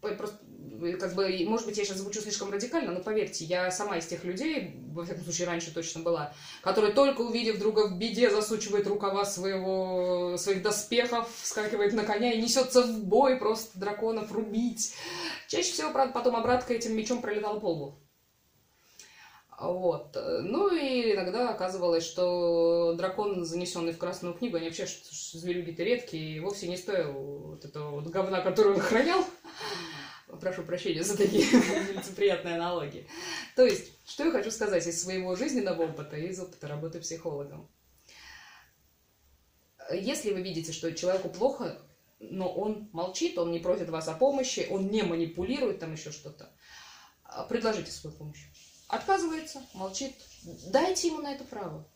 просто, 0.00 0.38
как 1.00 1.14
бы, 1.14 1.44
может 1.46 1.66
быть, 1.66 1.78
я 1.78 1.84
сейчас 1.84 1.98
звучу 1.98 2.20
слишком 2.20 2.50
радикально, 2.52 2.92
но 2.92 3.00
поверьте, 3.00 3.44
я 3.44 3.70
сама 3.70 3.98
из 3.98 4.06
тех 4.06 4.24
людей, 4.24 4.76
во 4.92 5.04
всяком 5.04 5.24
случае, 5.24 5.46
раньше 5.46 5.72
точно 5.72 6.02
была, 6.02 6.34
которая 6.62 6.92
только 6.92 7.22
увидев 7.22 7.58
друга 7.58 7.88
в 7.88 7.98
беде, 7.98 8.30
засучивает 8.30 8.86
рукава 8.86 9.24
своего, 9.24 10.36
своих 10.36 10.62
доспехов, 10.62 11.28
вскакивает 11.42 11.92
на 11.92 12.04
коня 12.04 12.32
и 12.32 12.40
несется 12.40 12.82
в 12.82 13.04
бой 13.04 13.36
просто 13.36 13.78
драконов 13.78 14.32
рубить. 14.32 14.94
Чаще 15.48 15.72
всего, 15.72 15.90
правда, 15.92 16.12
потом 16.12 16.36
обратка 16.36 16.74
этим 16.74 16.96
мечом 16.96 17.22
пролетала 17.22 17.58
по 17.58 17.66
лбу. 17.66 18.05
Вот. 19.58 20.14
Ну 20.14 20.74
и 20.74 21.14
иногда 21.14 21.50
оказывалось, 21.50 22.04
что 22.04 22.94
дракон, 22.94 23.44
занесенный 23.44 23.92
в 23.92 23.98
Красную 23.98 24.34
книгу, 24.34 24.56
они 24.56 24.66
вообще 24.66 24.86
зверюги-то 24.86 25.82
редкие, 25.82 26.36
и 26.36 26.40
вовсе 26.40 26.68
не 26.68 26.76
стоил 26.76 27.12
вот 27.12 27.64
этого 27.64 27.92
вот 27.92 28.06
говна, 28.08 28.42
который 28.42 28.74
он 28.74 28.80
охранял. 28.80 29.24
Прошу 30.40 30.62
прощения 30.62 31.02
за 31.02 31.16
такие 31.16 31.44
нелицеприятные 31.52 32.56
аналогии. 32.56 33.08
То 33.54 33.64
есть, 33.64 33.92
что 34.06 34.24
я 34.24 34.30
хочу 34.30 34.50
сказать 34.50 34.86
из 34.86 35.02
своего 35.02 35.34
жизненного 35.36 35.84
опыта 35.84 36.16
и 36.16 36.28
из 36.28 36.38
опыта 36.38 36.68
работы 36.68 37.00
психологом. 37.00 37.70
Если 39.90 40.32
вы 40.34 40.42
видите, 40.42 40.72
что 40.72 40.92
человеку 40.92 41.30
плохо, 41.30 41.80
но 42.18 42.52
он 42.52 42.90
молчит, 42.92 43.38
он 43.38 43.52
не 43.52 43.60
просит 43.60 43.88
вас 43.88 44.08
о 44.08 44.14
помощи, 44.14 44.66
он 44.68 44.88
не 44.88 45.02
манипулирует, 45.02 45.78
там 45.78 45.92
еще 45.92 46.10
что-то, 46.10 46.52
предложите 47.48 47.90
свою 47.90 48.16
помощь 48.16 48.46
отказывается, 48.88 49.62
молчит. 49.74 50.14
Дайте 50.70 51.08
ему 51.08 51.20
на 51.20 51.32
это 51.32 51.44
право. 51.44 51.88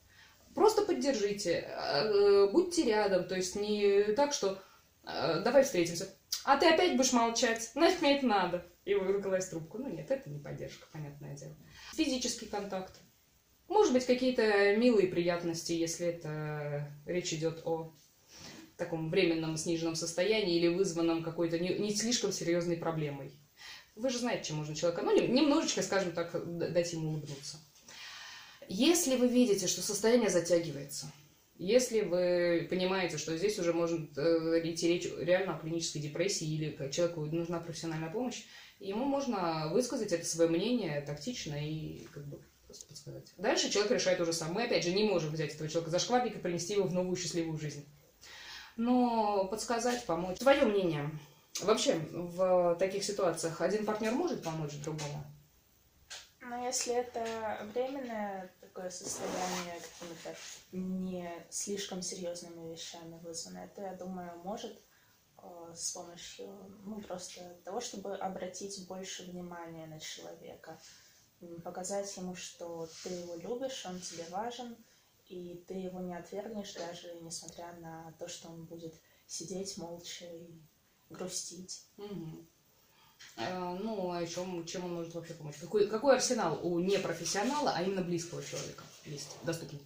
Просто 0.54 0.82
поддержите, 0.82 1.68
э, 1.68 2.50
будьте 2.50 2.84
рядом, 2.84 3.28
то 3.28 3.36
есть 3.36 3.54
не 3.54 4.14
так, 4.14 4.32
что 4.32 4.60
э, 5.04 5.42
давай 5.44 5.62
встретимся, 5.62 6.12
а 6.44 6.56
ты 6.56 6.66
опять 6.68 6.96
будешь 6.96 7.12
молчать, 7.12 7.70
нафиг 7.74 8.02
мне 8.02 8.16
это 8.16 8.26
надо, 8.26 8.66
и 8.84 8.94
выругалась 8.94 9.48
трубку. 9.48 9.78
Ну 9.78 9.88
нет, 9.88 10.10
это 10.10 10.28
не 10.28 10.40
поддержка, 10.40 10.86
понятное 10.92 11.36
дело. 11.36 11.54
Физический 11.94 12.46
контакт. 12.46 13.00
Может 13.68 13.92
быть, 13.92 14.06
какие-то 14.06 14.74
милые 14.76 15.06
приятности, 15.06 15.72
если 15.72 16.08
это 16.08 16.90
речь 17.06 17.32
идет 17.32 17.62
о 17.64 17.94
таком 18.76 19.10
временном 19.10 19.56
сниженном 19.56 19.94
состоянии 19.94 20.56
или 20.56 20.74
вызванном 20.74 21.22
какой-то 21.22 21.58
не, 21.58 21.78
не 21.78 21.94
слишком 21.94 22.32
серьезной 22.32 22.76
проблемой. 22.76 23.32
Вы 24.00 24.08
же 24.08 24.18
знаете, 24.18 24.48
чем 24.48 24.56
можно 24.56 24.74
человека, 24.74 25.02
ну, 25.02 25.14
немножечко, 25.14 25.82
скажем 25.82 26.12
так, 26.12 26.32
дать 26.72 26.92
ему 26.92 27.10
улыбнуться. 27.10 27.58
Если 28.66 29.16
вы 29.16 29.28
видите, 29.28 29.66
что 29.66 29.82
состояние 29.82 30.30
затягивается, 30.30 31.12
если 31.58 32.00
вы 32.00 32.66
понимаете, 32.70 33.18
что 33.18 33.36
здесь 33.36 33.58
уже 33.58 33.74
может 33.74 34.16
э, 34.16 34.60
идти 34.64 34.88
речь 34.88 35.06
реально 35.18 35.56
о 35.56 35.58
клинической 35.58 36.00
депрессии 36.00 36.46
или 36.46 36.90
человеку 36.90 37.26
нужна 37.26 37.60
профессиональная 37.60 38.10
помощь, 38.10 38.44
ему 38.78 39.04
можно 39.04 39.68
высказать 39.70 40.12
это 40.12 40.24
свое 40.24 40.48
мнение 40.48 41.02
тактично 41.02 41.54
и 41.54 42.06
как 42.14 42.26
бы 42.26 42.40
просто 42.64 42.86
подсказать. 42.86 43.34
Дальше 43.36 43.70
человек 43.70 43.92
решает 43.92 44.20
уже 44.20 44.32
сам. 44.32 44.54
Мы, 44.54 44.64
опять 44.64 44.84
же, 44.84 44.92
не 44.92 45.04
можем 45.04 45.32
взять 45.32 45.54
этого 45.54 45.68
человека 45.68 45.90
за 45.90 45.98
шкварник 45.98 46.36
и 46.36 46.40
принести 46.40 46.72
его 46.72 46.86
в 46.86 46.94
новую 46.94 47.16
счастливую 47.16 47.58
жизнь. 47.58 47.84
Но 48.78 49.46
подсказать, 49.48 50.06
помочь. 50.06 50.38
Твое 50.38 50.64
мнение. 50.64 51.10
Вообще, 51.62 51.96
в 52.12 52.76
таких 52.78 53.04
ситуациях 53.04 53.60
один 53.60 53.84
партнер 53.84 54.12
может 54.12 54.42
помочь 54.42 54.76
другому? 54.82 55.24
Но 56.40 56.64
если 56.64 56.94
это 56.94 57.68
временное 57.74 58.50
такое 58.60 58.90
состояние 58.90 59.74
какими-то 59.80 60.34
не 60.72 61.30
слишком 61.50 62.02
серьезными 62.02 62.72
вещами 62.72 63.20
вызванное, 63.22 63.68
то, 63.68 63.82
я 63.82 63.94
думаю, 63.94 64.38
может 64.42 64.80
э, 65.38 65.72
с 65.74 65.92
помощью 65.92 66.48
ну, 66.84 67.00
просто 67.02 67.56
того, 67.64 67.80
чтобы 67.80 68.16
обратить 68.16 68.86
больше 68.88 69.24
внимания 69.24 69.86
на 69.86 70.00
человека, 70.00 70.78
показать 71.62 72.16
ему, 72.16 72.34
что 72.34 72.88
ты 73.02 73.10
его 73.10 73.36
любишь, 73.36 73.84
он 73.86 74.00
тебе 74.00 74.24
важен, 74.30 74.76
и 75.28 75.62
ты 75.68 75.74
его 75.74 76.00
не 76.00 76.14
отвергнешь, 76.14 76.74
даже 76.74 77.14
несмотря 77.20 77.72
на 77.74 78.12
то, 78.18 78.28
что 78.28 78.48
он 78.48 78.64
будет 78.64 78.94
сидеть 79.26 79.78
молча 79.78 80.24
и 80.24 80.50
грустить. 81.10 81.84
Угу. 81.98 82.46
А, 83.36 83.74
ну, 83.74 84.10
а 84.12 84.26
чем, 84.26 84.64
чем 84.64 84.84
он 84.84 84.94
может 84.94 85.14
вообще 85.14 85.34
помочь? 85.34 85.56
Какой, 85.56 85.88
какой 85.88 86.14
арсенал 86.14 86.58
у 86.62 86.78
непрофессионала, 86.80 87.72
а 87.74 87.82
именно 87.82 88.02
близкого 88.02 88.42
человека 88.42 88.84
есть 89.04 89.36
доступный? 89.42 89.80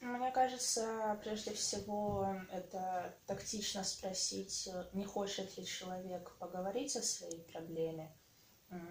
Мне 0.00 0.30
кажется, 0.30 1.18
прежде 1.24 1.52
всего, 1.54 2.28
это 2.52 3.16
тактично 3.26 3.82
спросить, 3.82 4.68
не 4.92 5.04
хочет 5.04 5.56
ли 5.56 5.66
человек 5.66 6.36
поговорить 6.38 6.94
о 6.96 7.02
своей 7.02 7.42
проблеме, 7.42 8.14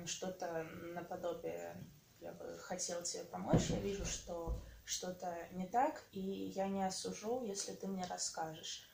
что-то 0.06 0.64
наподобие 0.94 1.78
я 2.20 2.32
бы 2.32 2.58
хотел 2.60 3.04
тебе 3.04 3.24
помочь, 3.26 3.70
я 3.70 3.80
вижу, 3.80 4.06
что 4.06 4.62
что-то 4.86 5.48
не 5.52 5.68
так, 5.68 6.04
и 6.12 6.20
я 6.20 6.68
не 6.68 6.84
осужу, 6.84 7.44
если 7.44 7.74
ты 7.74 7.88
мне 7.88 8.06
расскажешь 8.06 8.87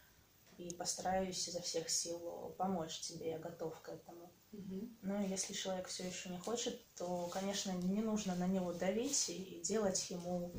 и 0.57 0.73
постараюсь 0.73 1.47
изо 1.47 1.61
всех 1.61 1.89
сил 1.89 2.55
помочь 2.57 2.99
тебе, 2.99 3.31
я 3.31 3.39
готов 3.39 3.79
к 3.81 3.89
этому. 3.89 4.31
Угу. 4.51 4.89
Ну, 5.01 5.27
если 5.27 5.53
человек 5.53 5.87
все 5.87 6.07
еще 6.07 6.29
не 6.29 6.37
хочет, 6.37 6.79
то, 6.95 7.27
конечно, 7.33 7.71
не 7.71 8.01
нужно 8.01 8.35
на 8.35 8.47
него 8.47 8.73
давить 8.73 9.29
и 9.29 9.61
делать 9.63 10.09
ему, 10.09 10.51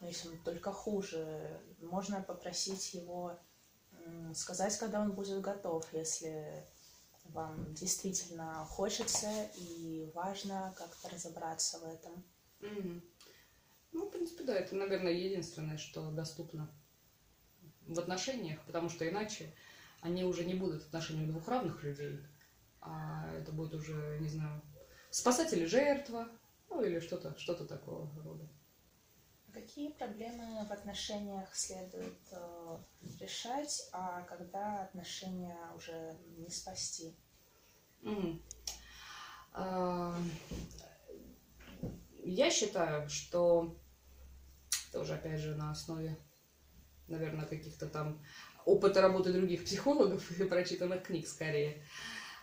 ну, 0.00 0.06
если 0.06 0.36
только 0.44 0.72
хуже. 0.72 1.60
Можно 1.80 2.22
попросить 2.22 2.94
его 2.94 3.38
сказать, 4.34 4.76
когда 4.78 5.00
он 5.00 5.12
будет 5.12 5.40
готов, 5.40 5.84
если 5.92 6.64
вам 7.24 7.74
действительно 7.74 8.64
хочется 8.66 9.28
и 9.56 10.10
важно 10.14 10.74
как-то 10.76 11.08
разобраться 11.08 11.78
в 11.78 11.84
этом. 11.84 12.24
Угу. 12.60 13.00
Ну, 13.92 14.06
в 14.06 14.10
принципе, 14.10 14.44
да, 14.44 14.54
это, 14.54 14.76
наверное, 14.76 15.12
единственное, 15.12 15.78
что 15.78 16.10
доступно 16.10 16.70
в 17.86 17.98
отношениях, 17.98 18.60
потому 18.66 18.88
что 18.88 19.08
иначе 19.08 19.54
они 20.00 20.24
уже 20.24 20.44
не 20.44 20.54
будут 20.54 20.82
отношениями 20.82 21.30
двух 21.30 21.48
равных 21.48 21.82
людей, 21.82 22.20
а 22.80 23.32
это 23.34 23.52
будет 23.52 23.74
уже, 23.74 24.18
не 24.20 24.28
знаю, 24.28 24.62
спасатель 25.10 25.62
и 25.62 25.66
жертва, 25.66 26.28
ну 26.68 26.82
или 26.82 27.00
что-то 27.00 27.36
что 27.38 27.54
такого 27.54 28.10
рода. 28.22 28.48
Какие 29.52 29.90
проблемы 29.90 30.66
в 30.66 30.72
отношениях 30.72 31.54
следует 31.54 32.18
э, 32.30 32.78
решать, 33.20 33.88
а 33.92 34.20
когда 34.22 34.82
отношения 34.82 35.56
уже 35.74 36.14
не 36.36 36.50
спасти? 36.50 37.16
Mm. 38.02 38.42
А, 39.54 40.14
я 42.22 42.50
считаю, 42.50 43.08
что 43.08 43.74
тоже, 44.92 45.14
опять 45.14 45.40
же, 45.40 45.54
на 45.56 45.70
основе 45.70 46.18
наверное, 47.08 47.46
каких-то 47.46 47.86
там 47.86 48.20
опыта 48.64 49.00
работы 49.00 49.32
других 49.32 49.64
психологов 49.64 50.30
и 50.40 50.44
прочитанных 50.44 51.02
книг 51.02 51.26
скорее, 51.26 51.82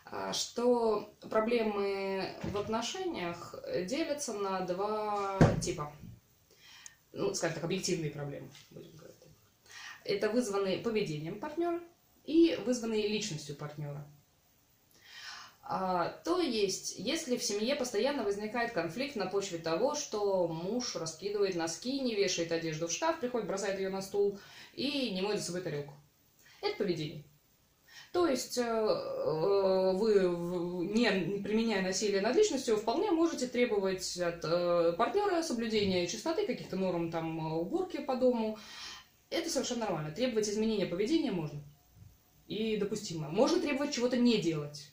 а, 0.05 0.33
что 0.33 1.13
проблемы 1.29 2.35
в 2.43 2.57
отношениях 2.57 3.55
делятся 3.85 4.33
на 4.33 4.61
два 4.61 5.39
типа. 5.61 5.93
Ну, 7.11 7.33
скажем 7.35 7.55
так, 7.55 7.63
объективные 7.65 8.09
проблемы, 8.09 8.49
будем 8.71 8.95
говорить. 8.95 9.17
Это 10.03 10.29
вызванные 10.29 10.79
поведением 10.79 11.39
партнера 11.39 11.79
и 12.25 12.59
вызванные 12.65 13.07
личностью 13.07 13.55
партнера. 13.55 14.05
А, 15.65 16.09
то 16.25 16.39
есть, 16.39 16.95
если 16.97 17.37
в 17.37 17.43
семье 17.43 17.75
постоянно 17.75 18.23
возникает 18.23 18.73
конфликт 18.73 19.15
на 19.15 19.27
почве 19.27 19.59
того, 19.59 19.95
что 19.95 20.49
муж 20.49 20.95
раскидывает 20.95 21.55
носки, 21.55 22.01
не 22.01 22.15
вешает 22.15 22.51
одежду 22.51 22.87
в 22.87 22.91
шкаф, 22.91 23.19
приходит, 23.19 23.47
бросает 23.47 23.79
ее 23.79 23.89
на 23.89 24.01
стул 24.01 24.39
и 24.73 25.11
не 25.11 25.21
моет 25.21 25.39
за 25.39 25.45
собой 25.45 25.61
тарелку. 25.61 25.93
Это 26.61 26.75
поведение. 26.77 27.23
То 28.11 28.27
есть 28.27 28.57
э, 28.57 28.61
э, 28.61 29.91
вы, 29.95 30.13
не 30.93 31.41
применяя 31.41 31.81
насилие 31.81 32.21
над 32.21 32.35
личностью, 32.35 32.77
вполне 32.77 33.11
можете 33.11 33.47
требовать 33.47 34.17
от 34.17 34.43
э, 34.43 34.93
партнера 34.97 35.41
соблюдения 35.41 36.05
чистоты, 36.07 36.45
каких-то 36.45 36.75
норм 36.75 37.09
там 37.09 37.53
уборки 37.57 37.97
по 37.97 38.15
дому. 38.15 38.59
Это 39.29 39.49
совершенно 39.49 39.85
нормально. 39.85 40.11
Требовать 40.11 40.47
изменения 40.49 40.85
поведения 40.85 41.31
можно. 41.31 41.63
И 42.47 42.77
допустимо. 42.77 43.29
Можно 43.29 43.61
требовать 43.61 43.93
чего-то 43.93 44.17
не 44.17 44.37
делать. 44.37 44.92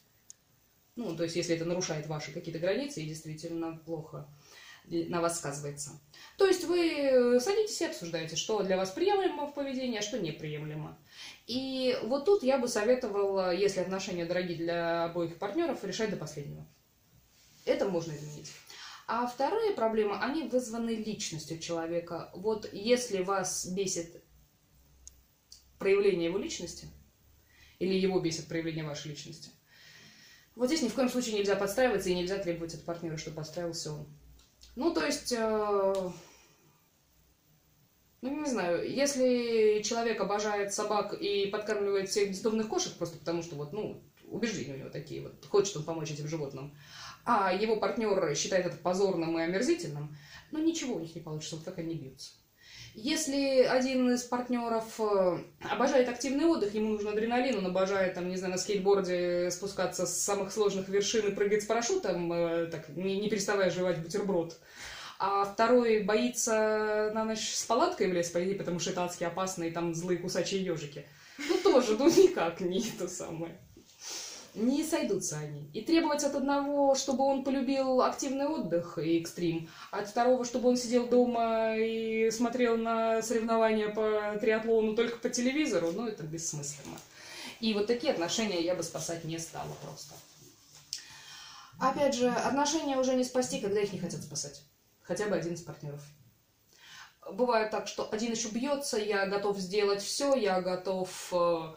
Ну, 0.97 1.17
то 1.17 1.23
есть, 1.25 1.37
если 1.37 1.57
это 1.57 1.65
нарушает 1.65 2.07
ваши 2.07 2.33
какие-то 2.33 2.59
границы 2.59 3.03
и 3.03 3.09
действительно 3.09 3.77
плохо 3.77 4.29
на 4.87 5.21
вас 5.21 5.39
сказывается. 5.39 6.01
То 6.37 6.47
есть 6.47 6.65
вы 6.65 7.39
садитесь 7.41 7.81
и 7.81 7.85
обсуждаете, 7.85 8.35
что 8.35 8.63
для 8.63 8.77
вас 8.77 8.91
приемлемо 8.91 9.47
в 9.47 9.55
поведении, 9.55 9.99
а 9.99 10.03
что 10.03 10.19
неприемлемо. 10.19 10.99
И 11.47 11.97
вот 12.03 12.25
тут 12.25 12.43
я 12.43 12.59
бы 12.59 12.67
советовала, 12.67 13.55
если 13.55 13.81
отношения 13.81 14.25
дорогие 14.25 14.57
для 14.57 15.05
обоих 15.05 15.39
партнеров, 15.39 15.85
решать 15.85 16.11
до 16.11 16.17
последнего. 16.17 16.67
Это 17.67 17.89
можно 17.89 18.13
изменить. 18.13 18.51
А 19.07 19.27
вторые 19.27 19.75
проблемы, 19.75 20.17
они 20.17 20.45
вызваны 20.45 20.91
личностью 20.91 21.59
человека. 21.59 22.31
Вот 22.35 22.69
если 22.73 23.23
вас 23.23 23.67
бесит 23.67 24.25
проявление 25.79 26.27
его 26.27 26.39
личности, 26.39 26.89
или 27.79 27.95
его 27.95 28.19
бесит 28.21 28.49
проявление 28.49 28.85
вашей 28.85 29.09
личности. 29.09 29.51
Вот 30.57 30.67
здесь 30.67 30.83
ни 30.83 30.89
в 30.89 30.95
коем 30.95 31.09
случае 31.09 31.37
нельзя 31.37 31.57
подстраиваться 31.57 32.11
и 32.11 32.15
нельзя 32.15 32.39
требовать 32.39 32.75
от 32.75 32.85
партнера, 32.85 33.17
чтобы 33.17 33.37
подстраивался 33.37 33.93
он. 33.93 34.07
Ну, 34.77 34.93
то 34.93 35.05
есть, 35.05 35.33
э, 35.33 36.11
ну, 38.21 38.41
не 38.41 38.49
знаю, 38.49 38.91
если 38.91 39.83
человек 39.83 40.21
обожает 40.21 40.75
собак 40.75 41.15
и 41.15 41.47
подкармливает 41.47 42.09
всех 42.09 42.31
бездомных 42.31 42.69
кошек 42.69 42.93
просто 42.95 43.19
потому, 43.19 43.43
что 43.43 43.57
вот, 43.57 43.73
ну, 43.73 44.03
убеждения 44.29 44.75
у 44.75 44.79
него 44.79 44.91
такие, 44.91 45.23
вот, 45.23 45.45
хочет 45.47 45.77
он 45.77 45.85
помочь 45.85 46.11
этим 46.11 46.29
животным, 46.29 46.77
а 47.25 47.53
его 47.53 47.77
партнер 47.77 48.35
считает 48.35 48.67
это 48.67 48.77
позорным 48.77 49.39
и 49.39 49.43
омерзительным, 49.43 50.17
ну, 50.51 50.59
ничего 50.63 50.97
у 50.97 51.01
них 51.01 51.15
не 51.15 51.21
получится, 51.21 51.57
вот 51.57 51.65
так 51.65 51.79
они 51.79 51.95
бьются. 51.95 52.33
Если 52.95 53.63
один 53.63 54.11
из 54.13 54.25
партнеров 54.25 54.99
э, 54.99 55.39
обожает 55.71 56.09
активный 56.09 56.45
отдых, 56.45 56.75
ему 56.75 56.89
нужен 56.89 57.09
адреналин, 57.09 57.59
он 57.59 57.67
обожает, 57.67 58.15
там, 58.15 58.29
не 58.29 58.37
знаю, 58.37 58.53
на 58.53 58.59
скейтборде 58.59 59.51
спускаться 59.51 60.07
с 60.07 60.23
самых 60.23 60.53
сложных 60.53 60.89
вершин 60.89 61.29
и 61.29 61.35
прыгать 61.35 61.63
с 61.63 61.67
парашютом, 61.67 62.33
э, 62.33 62.67
так, 62.67 62.89
не, 62.91 63.21
не 63.21 63.31
переставая 63.31 63.71
жевать 63.71 63.99
бутерброд, 63.99 64.59
а 65.19 65.45
второй 65.45 66.03
боится 66.03 67.13
на 67.15 67.25
ночь 67.25 67.55
с 67.55 67.65
палаткой 67.65 68.09
в 68.09 68.13
лес 68.13 68.31
пойти, 68.31 68.55
потому 68.55 68.81
что 68.81 68.91
это 68.91 69.05
адски 69.05 69.25
опасно, 69.25 69.65
и 69.65 69.71
там 69.71 69.95
злые 69.95 70.19
кусачие 70.19 70.65
ежики. 70.65 71.07
Ну, 71.39 71.57
тоже, 71.63 71.97
ну, 71.97 72.07
никак 72.09 72.61
не 72.61 72.83
то 72.83 73.07
самое 73.07 73.57
не 74.55 74.85
сойдутся 74.85 75.39
они. 75.39 75.71
И 75.73 75.83
требовать 75.83 76.25
от 76.25 76.35
одного, 76.35 76.95
чтобы 76.95 77.25
он 77.25 77.45
полюбил 77.45 78.03
активный 78.03 78.47
отдых 78.47 78.99
и 78.99 79.21
экстрим, 79.21 79.69
от 79.91 80.09
второго, 80.09 80.45
чтобы 80.45 80.69
он 80.69 80.77
сидел 80.77 81.07
дома 81.07 81.77
и 81.77 82.31
смотрел 82.31 82.77
на 82.77 83.23
соревнования 83.23 83.89
по 83.89 84.39
триатлону 84.41 84.95
только 84.95 85.19
по 85.19 85.29
телевизору, 85.29 85.93
ну, 85.93 86.07
это 86.07 86.23
бессмысленно. 86.23 86.99
И 87.61 87.75
вот 87.75 87.87
такие 87.87 88.13
отношения 88.13 88.61
я 88.63 88.75
бы 88.75 88.83
спасать 88.83 89.25
не 89.25 89.39
стала 89.39 89.73
просто. 89.83 90.15
Опять 91.79 92.15
же, 92.15 92.29
отношения 92.29 92.99
уже 92.99 93.15
не 93.15 93.25
спасти, 93.25 93.61
когда 93.61 93.81
их 93.81 93.93
не 93.93 93.99
хотят 93.99 94.23
спасать. 94.23 94.63
Хотя 95.03 95.27
бы 95.27 95.37
один 95.37 95.55
из 95.55 95.63
партнеров. 95.63 96.01
Бывает 97.33 97.71
так, 97.71 97.87
что 97.87 98.09
один 98.11 98.33
еще 98.33 98.49
бьется, 98.49 98.99
я 98.99 99.27
готов 99.27 99.59
сделать 99.59 100.03
все, 100.03 100.35
я 100.35 100.61
готов 100.61 101.33
э, 101.33 101.75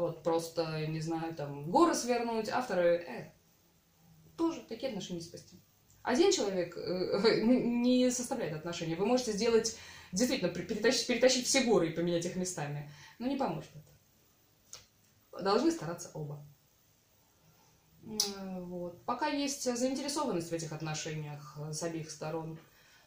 вот 0.00 0.22
просто, 0.22 0.86
не 0.86 1.00
знаю, 1.00 1.34
там, 1.34 1.70
горы 1.70 1.94
свернуть, 1.94 2.48
а 2.48 2.62
второй, 2.62 2.96
э, 2.96 3.32
тоже 4.36 4.60
такие 4.68 4.88
отношения 4.88 5.20
спасти. 5.20 5.60
Один 6.02 6.32
человек 6.32 6.76
э, 6.76 7.42
не 7.44 8.10
составляет 8.10 8.54
отношения. 8.54 8.96
Вы 8.96 9.06
можете 9.06 9.32
сделать, 9.32 9.76
действительно, 10.12 10.50
перетащить, 10.50 11.06
перетащить 11.06 11.46
все 11.46 11.62
горы 11.62 11.90
и 11.90 11.92
поменять 11.92 12.24
их 12.24 12.36
местами, 12.36 12.90
но 13.18 13.26
не 13.26 13.36
поможет 13.36 13.70
это. 13.74 15.42
Должны 15.42 15.70
стараться 15.70 16.10
оба. 16.14 16.44
Вот. 18.02 19.04
Пока 19.04 19.28
есть 19.28 19.62
заинтересованность 19.62 20.50
в 20.50 20.52
этих 20.52 20.72
отношениях 20.72 21.56
с 21.70 21.82
обеих 21.82 22.10
сторон, 22.10 22.58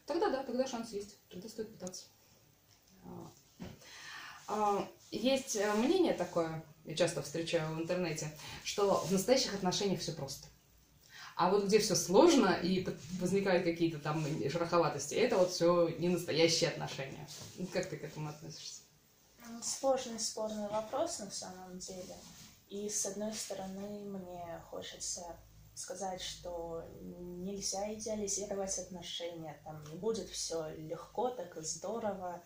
тогда 0.06 0.30
да, 0.30 0.43
тогда 0.43 0.65
шанс 0.65 0.93
есть, 0.93 1.17
тогда 1.30 1.50
стоит 1.50 1.74
пытаться. 1.74 2.06
А, 4.48 4.88
есть 5.12 5.58
мнение 5.78 6.13
такое, 6.13 6.63
я 6.86 6.95
часто 6.95 7.21
встречаю 7.21 7.76
в 7.76 7.80
интернете, 7.82 8.32
что 8.63 9.04
в 9.06 9.12
настоящих 9.12 9.54
отношениях 9.54 10.00
все 10.00 10.13
просто. 10.13 10.48
А 11.36 11.50
вот 11.50 11.65
где 11.65 11.80
все 11.80 11.95
сложно 11.95 12.54
и 12.63 12.88
возникают 13.19 13.65
какие-то 13.65 14.00
там 14.00 14.26
шероховатости, 14.50 15.15
это 15.15 15.38
вот 15.38 15.52
все 15.52 15.89
не 16.00 16.08
настоящие 16.08 16.69
отношения. 16.69 17.28
Как 17.74 17.89
ты 17.89 17.98
к 17.98 18.04
этому 18.04 18.30
относишься? 18.30 18.82
Сложный, 19.62 20.19
спорный 20.19 20.69
вопрос 20.69 21.19
на 21.19 21.30
самом 21.30 21.78
деле. 21.80 22.15
И 22.69 22.89
с 22.89 23.06
одной 23.06 23.34
стороны, 23.34 24.00
мне 24.06 24.62
хочется 24.69 25.21
сказать, 25.76 26.21
что 26.21 26.84
нельзя 27.02 27.93
идеализировать 27.93 28.80
отношения, 28.80 29.60
там 29.63 29.84
не 29.91 29.98
будет 29.98 30.30
все 30.30 30.69
легко, 30.78 31.30
так 31.30 31.58
и 31.58 31.62
здорово 31.62 32.41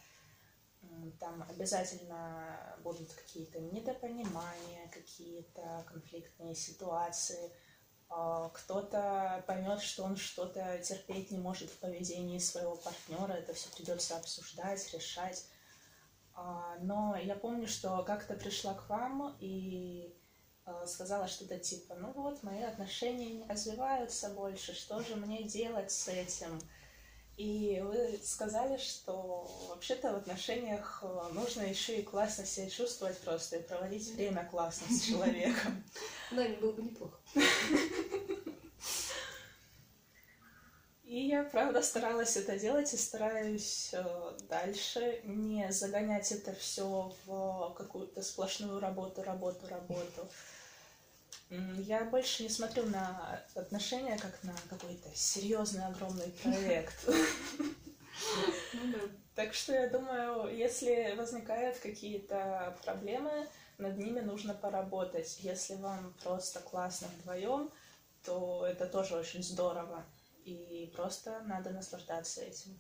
там 1.20 1.46
обязательно 1.50 2.78
будут 2.84 3.12
какие-то 3.14 3.60
недопонимания, 3.60 4.88
какие-то 4.92 5.86
конфликтные 5.88 6.56
ситуации. 6.56 7.52
А, 8.10 8.50
кто-то 8.50 9.44
поймет, 9.48 9.82
что 9.82 10.04
он 10.04 10.16
что-то 10.16 10.80
терпеть 10.80 11.32
не 11.32 11.38
может 11.38 11.70
в 11.70 11.78
поведении 11.80 12.40
своего 12.40 12.76
партнера, 12.76 13.34
это 13.34 13.54
все 13.54 13.70
придется 13.76 14.18
обсуждать, 14.18 14.92
решать. 14.94 15.46
А, 16.34 16.78
но 16.82 17.16
я 17.16 17.36
помню, 17.36 17.68
что 17.68 18.04
как-то 18.04 18.34
пришла 18.34 18.74
к 18.74 18.90
вам 18.90 19.38
и 19.40 20.16
а, 20.66 20.86
сказала 20.86 21.28
что-то 21.28 21.60
типа, 21.60 21.96
ну 21.96 22.12
вот, 22.14 22.44
мои 22.44 22.64
отношения 22.64 23.34
не 23.34 23.46
развиваются 23.46 24.30
больше, 24.30 24.74
что 24.74 25.02
же 25.02 25.16
мне 25.16 25.44
делать 25.44 25.92
с 25.92 26.08
этим? 26.08 26.60
И 27.40 27.80
вы 27.82 28.20
сказали, 28.22 28.76
что 28.76 29.50
вообще-то 29.70 30.12
в 30.12 30.18
отношениях 30.18 31.00
э, 31.02 31.22
нужно 31.32 31.62
еще 31.62 31.98
и 31.98 32.04
классно 32.04 32.46
себя 32.46 32.70
чувствовать 32.70 33.18
просто 33.20 33.56
и 33.56 33.64
проводить 33.64 34.14
время 34.14 34.46
классно 34.52 34.94
с 34.94 35.04
человеком. 35.04 35.82
Да, 36.32 36.46
не 36.46 36.58
было 36.58 36.74
бы 36.74 36.82
неплохо. 36.84 37.18
И 41.04 41.28
я, 41.28 41.46
правда, 41.46 41.82
старалась 41.82 42.36
это 42.36 42.60
делать 42.60 42.94
и 42.94 42.98
стараюсь 42.98 43.92
э, 43.94 44.38
дальше 44.50 45.22
не 45.24 45.72
загонять 45.72 46.34
это 46.34 46.54
все 46.54 47.16
в 47.26 47.74
какую-то 47.78 48.22
сплошную 48.22 48.82
работу, 48.82 49.24
работу, 49.24 49.66
работу. 49.70 50.28
Я 51.50 52.06
больше 52.06 52.44
не 52.44 52.50
смотрю 52.50 52.86
на 52.86 53.42
отношения 53.56 54.18
как 54.18 54.44
на 54.44 54.54
какой-то 54.70 55.10
серьезный 55.16 55.86
огромный 55.86 56.32
проект. 56.44 57.08
Ну 58.74 58.98
так 59.34 59.54
что 59.54 59.74
я 59.74 59.88
думаю, 59.88 60.54
если 60.54 61.16
возникают 61.16 61.78
какие-то 61.78 62.78
проблемы, 62.84 63.48
над 63.78 63.98
ними 63.98 64.20
нужно 64.20 64.54
поработать. 64.54 65.40
Если 65.40 65.76
вам 65.76 66.14
просто 66.22 66.60
классно 66.60 67.08
вдвоем, 67.08 67.72
то 68.26 68.66
это 68.68 68.86
тоже 68.86 69.16
очень 69.16 69.42
здорово. 69.42 70.06
И 70.44 70.92
просто 70.94 71.40
надо 71.46 71.70
наслаждаться 71.70 72.42
этим. 72.42 72.80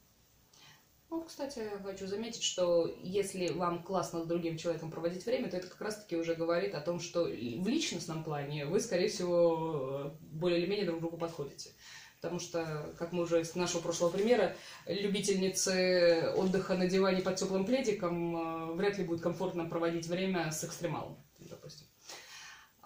Ну, 1.10 1.24
кстати, 1.24 1.72
хочу 1.84 2.06
заметить, 2.06 2.43
что 2.43 2.88
если 3.02 3.50
вам 3.50 3.82
классно 3.82 4.24
с 4.24 4.28
другим 4.28 4.58
человеком 4.58 4.91
проводить 4.91 5.26
время, 5.26 5.50
то 5.50 5.58
это 5.58 5.67
как 5.67 5.82
раз-таки 5.82 6.15
уже 6.15 6.36
говорит 6.36 6.76
о 6.76 6.82
том, 6.82 7.00
что 7.00 7.24
в 7.24 7.67
личностном 7.67 8.24
плане 8.24 8.65
вы, 8.65 8.80
скорее 8.80 9.08
всего, 9.10 10.13
более 10.22 10.60
или 10.60 10.69
менее 10.69 10.86
друг 10.86 11.02
другу 11.02 11.17
подходите. 11.17 11.72
Потому 12.22 12.39
что, 12.39 12.93
как 13.00 13.12
мы 13.12 13.24
уже 13.24 13.41
из 13.41 13.56
нашего 13.56 13.82
прошлого 13.82 14.12
примера, 14.12 14.56
любительницы 14.86 16.32
отдыха 16.36 16.76
на 16.76 16.86
диване 16.86 17.22
под 17.22 17.38
теплым 17.38 17.65
пледиком 17.65 18.36
э, 18.36 18.74
вряд 18.74 18.98
ли 18.98 19.06
будет 19.06 19.22
комфортно 19.22 19.65
проводить 19.65 20.06
время 20.06 20.52
с 20.52 20.63
экстремалом, 20.65 21.17
допустим. 21.39 21.88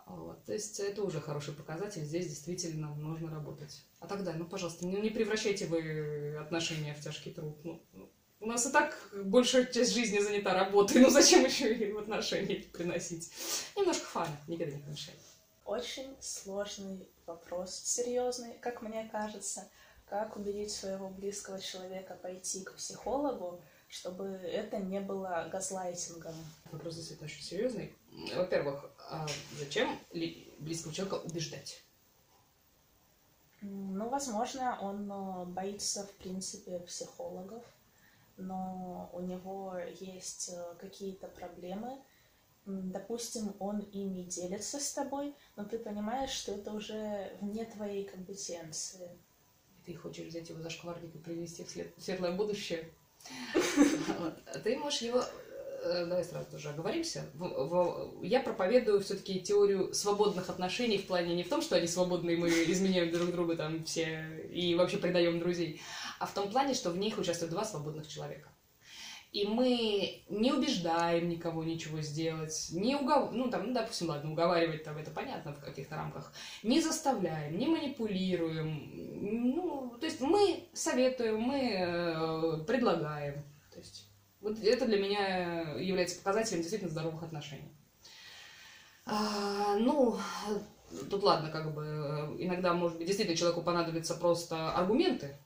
Вот. 0.06 0.44
То 0.46 0.54
есть 0.54 0.80
это 0.80 1.04
уже 1.04 1.20
хороший 1.20 1.54
показатель, 1.54 2.04
здесь 2.04 2.28
действительно 2.28 2.94
нужно 2.96 3.32
работать. 3.32 3.84
А 4.00 4.08
тогда, 4.08 4.34
ну, 4.34 4.46
пожалуйста, 4.46 4.86
не, 4.86 5.10
превращайте 5.10 5.66
вы 5.66 6.38
отношения 6.38 6.94
в 6.94 7.02
тяжкий 7.02 7.32
труд. 7.32 7.58
Ну, 7.64 7.82
ну, 7.94 8.12
у 8.44 8.46
нас 8.46 8.66
и 8.66 8.72
так 8.72 8.98
большая 9.14 9.66
часть 9.66 9.94
жизни 9.94 10.20
занята 10.20 10.54
работой, 10.54 11.02
ну 11.02 11.10
зачем 11.10 11.46
еще 11.46 11.74
и 11.74 11.92
в 11.92 11.98
отношения 11.98 12.56
приносить? 12.74 13.32
Немножко 13.76 14.06
фана, 14.06 14.38
никогда 14.48 14.76
не 14.76 14.84
помешает. 14.84 15.20
Очень 15.66 16.14
сложный 16.20 17.08
вопрос, 17.26 17.74
серьезный, 17.74 18.56
как 18.60 18.82
мне 18.82 19.08
кажется. 19.12 19.70
Как 20.06 20.36
убедить 20.36 20.72
своего 20.72 21.08
близкого 21.08 21.60
человека 21.60 22.20
пойти 22.22 22.64
к 22.64 22.74
психологу, 22.74 23.62
чтобы 23.88 24.26
это 24.26 24.78
не 24.78 25.00
было 25.00 25.48
газлайтингом? 25.50 26.36
Вопрос 26.72 26.96
действительно 26.96 27.28
очень 27.28 27.42
серьезный. 27.42 27.96
Во-первых, 28.36 28.92
а 29.10 29.26
зачем 29.58 29.98
близкого 30.60 30.94
человека 30.94 31.16
убеждать? 31.26 31.82
Ну, 33.62 34.10
возможно, 34.10 34.78
он 34.82 35.10
э, 35.10 35.46
боится, 35.46 36.06
в 36.06 36.12
принципе, 36.16 36.80
психологов, 36.80 37.64
но 38.38 39.10
у 39.14 39.22
него 39.22 39.78
есть 40.00 40.50
э, 40.54 40.76
какие-то 40.80 41.28
проблемы. 41.28 42.00
Допустим, 42.66 43.54
он 43.60 43.80
ими 43.80 44.22
делится 44.24 44.80
с 44.80 44.94
тобой, 44.94 45.36
но 45.56 45.66
ты 45.66 45.78
понимаешь, 45.78 46.32
что 46.32 46.54
это 46.54 46.72
уже 46.72 47.36
вне 47.42 47.66
твоей 47.66 48.06
компетенции. 48.06 49.10
Ты 49.86 49.96
хочешь 49.96 50.28
взять 50.28 50.50
его 50.50 50.62
за 50.62 50.70
шкварник 50.70 51.14
и 51.14 51.18
привести 51.18 51.64
в 51.64 52.02
светлое 52.02 52.32
будущее. 52.32 52.90
Ты 54.64 54.78
можешь 54.78 55.02
его 55.02 55.24
Э, 55.86 56.06
давай 56.06 56.24
сразу 56.24 56.50
тоже 56.50 56.70
оговоримся. 56.70 57.26
Я 58.22 58.40
проповедую 58.40 59.02
все-таки 59.02 59.42
теорию 59.42 59.94
свободных 59.94 60.50
отношений 60.50 60.98
в 60.98 61.08
плане 61.08 61.36
не 61.36 61.44
в 61.44 61.50
том, 61.50 61.62
что 61.62 61.76
они 61.76 61.88
свободны, 61.88 62.32
и 62.32 62.36
мы 62.38 62.50
изменяем 62.50 63.12
друг 63.12 63.32
друга 63.32 63.58
там 63.58 63.84
все 63.84 64.48
и 64.52 64.76
вообще 64.76 64.98
предаем 64.98 65.40
друзей, 65.40 65.82
а 66.24 66.26
в 66.26 66.34
том 66.34 66.50
плане, 66.50 66.74
что 66.74 66.90
в 66.90 66.98
них 66.98 67.18
участвуют 67.18 67.52
два 67.52 67.66
свободных 67.66 68.08
человека. 68.08 68.48
и 69.34 69.46
мы 69.46 70.24
не 70.30 70.54
убеждаем 70.54 71.28
никого 71.28 71.66
ничего 71.66 72.00
сделать, 72.02 72.70
не 72.72 72.96
угов... 72.96 73.34
ну 73.34 73.50
там, 73.50 73.68
ну, 73.68 73.74
допустим, 73.74 74.08
ладно, 74.08 74.32
уговаривать 74.32 74.86
там 74.86 74.98
это 74.98 75.12
понятно 75.12 75.54
в 75.54 75.60
каких-то 75.60 75.96
рамках, 75.96 76.32
не 76.62 76.80
заставляем, 76.80 77.58
не 77.58 77.68
манипулируем, 77.68 79.56
ну, 79.56 79.98
то 80.00 80.06
есть 80.06 80.22
мы 80.22 80.70
советуем, 80.74 81.42
мы 81.42 81.60
э, 81.60 82.64
предлагаем, 82.68 83.44
то 83.74 83.80
есть 83.80 84.08
вот 84.40 84.58
это 84.64 84.86
для 84.86 85.00
меня 85.00 85.74
является 85.78 86.18
показателем 86.18 86.62
действительно 86.62 86.92
здоровых 86.92 87.24
отношений. 87.24 87.74
А, 89.06 89.76
ну, 89.78 90.18
тут 91.10 91.22
ладно, 91.24 91.50
как 91.50 91.74
бы 91.74 92.38
иногда, 92.40 92.74
может 92.74 92.98
быть, 92.98 93.08
действительно 93.08 93.36
человеку 93.36 93.62
понадобятся 93.62 94.14
просто 94.14 94.72
аргументы, 94.74 95.38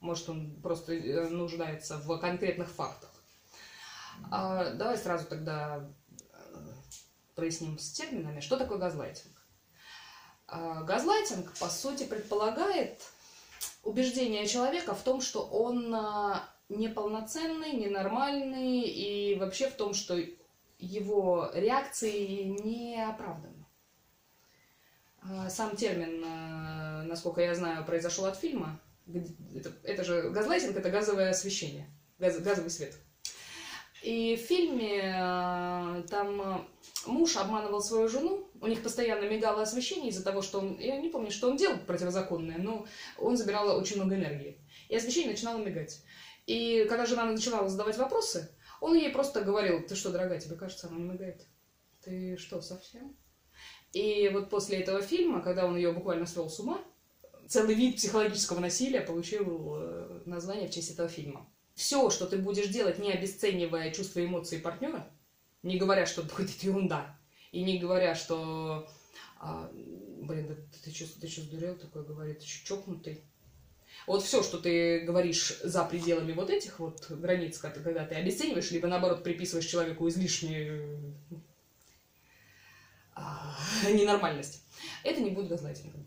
может, 0.00 0.28
он 0.28 0.60
просто 0.62 0.94
э, 0.94 1.28
нуждается 1.28 1.98
в 1.98 2.18
конкретных 2.18 2.68
фактах. 2.68 3.10
А, 4.30 4.72
давай 4.74 4.98
сразу 4.98 5.26
тогда 5.26 5.88
э, 6.32 6.66
проясним 7.34 7.78
с 7.78 7.92
терминами, 7.92 8.40
что 8.40 8.56
такое 8.56 8.78
газлайтинг. 8.78 9.32
А, 10.46 10.82
газлайтинг, 10.82 11.52
по 11.58 11.68
сути, 11.68 12.04
предполагает 12.04 13.00
убеждение 13.84 14.46
человека 14.46 14.94
в 14.94 15.02
том, 15.02 15.20
что 15.20 15.46
он 15.46 15.94
а, 15.94 16.48
неполноценный, 16.68 17.72
ненормальный 17.72 18.80
и 18.80 19.38
вообще 19.38 19.68
в 19.68 19.74
том, 19.74 19.94
что 19.94 20.18
его 20.78 21.50
реакции 21.54 22.44
не 22.44 23.02
оправданы. 23.02 23.66
А, 25.22 25.50
сам 25.50 25.76
термин, 25.76 26.24
э, 26.24 27.02
насколько 27.02 27.42
я 27.42 27.54
знаю, 27.54 27.84
произошел 27.84 28.24
от 28.24 28.36
фильма. 28.36 28.80
Это, 29.06 29.72
это 29.82 30.04
же 30.04 30.30
газлайтинг, 30.30 30.76
это 30.76 30.90
газовое 30.90 31.30
освещение, 31.30 31.90
газ, 32.18 32.38
газовый 32.38 32.70
свет. 32.70 32.94
И 34.02 34.36
в 34.36 34.46
фильме 34.46 34.98
э, 34.98 36.02
там 36.08 36.40
э, 36.40 36.58
муж 37.06 37.36
обманывал 37.36 37.82
свою 37.82 38.08
жену, 38.08 38.48
у 38.60 38.66
них 38.66 38.82
постоянно 38.82 39.28
мигало 39.28 39.62
освещение 39.62 40.08
из-за 40.10 40.24
того, 40.24 40.40
что 40.40 40.60
он, 40.60 40.78
я 40.78 40.96
не 40.96 41.10
помню, 41.10 41.30
что 41.30 41.50
он 41.50 41.56
делал 41.58 41.76
противозаконное, 41.86 42.56
но 42.56 42.86
он 43.18 43.36
забирал 43.36 43.76
очень 43.76 43.96
много 43.96 44.14
энергии. 44.14 44.58
И 44.88 44.96
освещение 44.96 45.32
начинало 45.32 45.58
мигать. 45.58 46.02
И 46.46 46.86
когда 46.88 47.04
жена 47.04 47.26
начала 47.26 47.68
задавать 47.68 47.98
вопросы, 47.98 48.50
он 48.80 48.96
ей 48.96 49.10
просто 49.10 49.42
говорил, 49.42 49.86
ты 49.86 49.94
что, 49.94 50.10
дорогая, 50.10 50.40
тебе 50.40 50.56
кажется, 50.56 50.88
оно 50.88 50.98
не 50.98 51.04
мигает? 51.04 51.46
Ты 52.02 52.38
что, 52.38 52.62
совсем? 52.62 53.14
И 53.92 54.30
вот 54.32 54.48
после 54.48 54.78
этого 54.78 55.02
фильма, 55.02 55.42
когда 55.42 55.66
он 55.66 55.76
ее 55.76 55.92
буквально 55.92 56.24
свел 56.24 56.48
с 56.48 56.58
ума, 56.60 56.82
целый 57.50 57.74
вид 57.74 57.96
психологического 57.96 58.60
насилия 58.60 59.02
получил 59.02 59.74
э, 59.76 60.20
название 60.24 60.68
в 60.68 60.70
честь 60.70 60.90
этого 60.90 61.08
фильма 61.08 61.46
все, 61.80 62.10
что 62.10 62.26
ты 62.26 62.36
будешь 62.36 62.68
делать, 62.68 62.98
не 62.98 63.10
обесценивая 63.10 63.90
чувства 63.90 64.20
и 64.20 64.26
эмоции 64.26 64.58
партнера, 64.58 65.08
не 65.62 65.78
говоря, 65.78 66.04
что 66.04 66.20
это 66.22 66.52
ерунда, 66.60 67.18
и 67.52 67.62
не 67.62 67.78
говоря, 67.78 68.14
что, 68.14 68.86
а, 69.38 69.70
блин, 69.72 70.48
да 70.48 70.54
ты, 70.54 70.90
ты, 70.90 70.94
что, 70.94 71.20
ты 71.20 71.26
что 71.26 71.40
сдурел 71.40 71.76
такой, 71.76 72.04
говорит, 72.04 72.42
еще 72.42 72.66
чокнутый. 72.66 73.22
Вот 74.06 74.22
все, 74.22 74.42
что 74.42 74.58
ты 74.58 75.00
говоришь 75.00 75.58
за 75.64 75.84
пределами 75.84 76.32
вот 76.32 76.50
этих 76.50 76.78
вот 76.78 77.10
границ, 77.10 77.58
когда 77.58 78.04
ты 78.04 78.14
обесцениваешь, 78.14 78.70
либо 78.70 78.86
наоборот 78.86 79.24
приписываешь 79.24 79.66
человеку 79.66 80.06
излишнюю 80.06 81.14
а, 83.14 83.56
ненормальность, 83.90 84.62
это 85.02 85.20
не 85.20 85.30
будет 85.30 85.48
газлайтингом. 85.48 86.04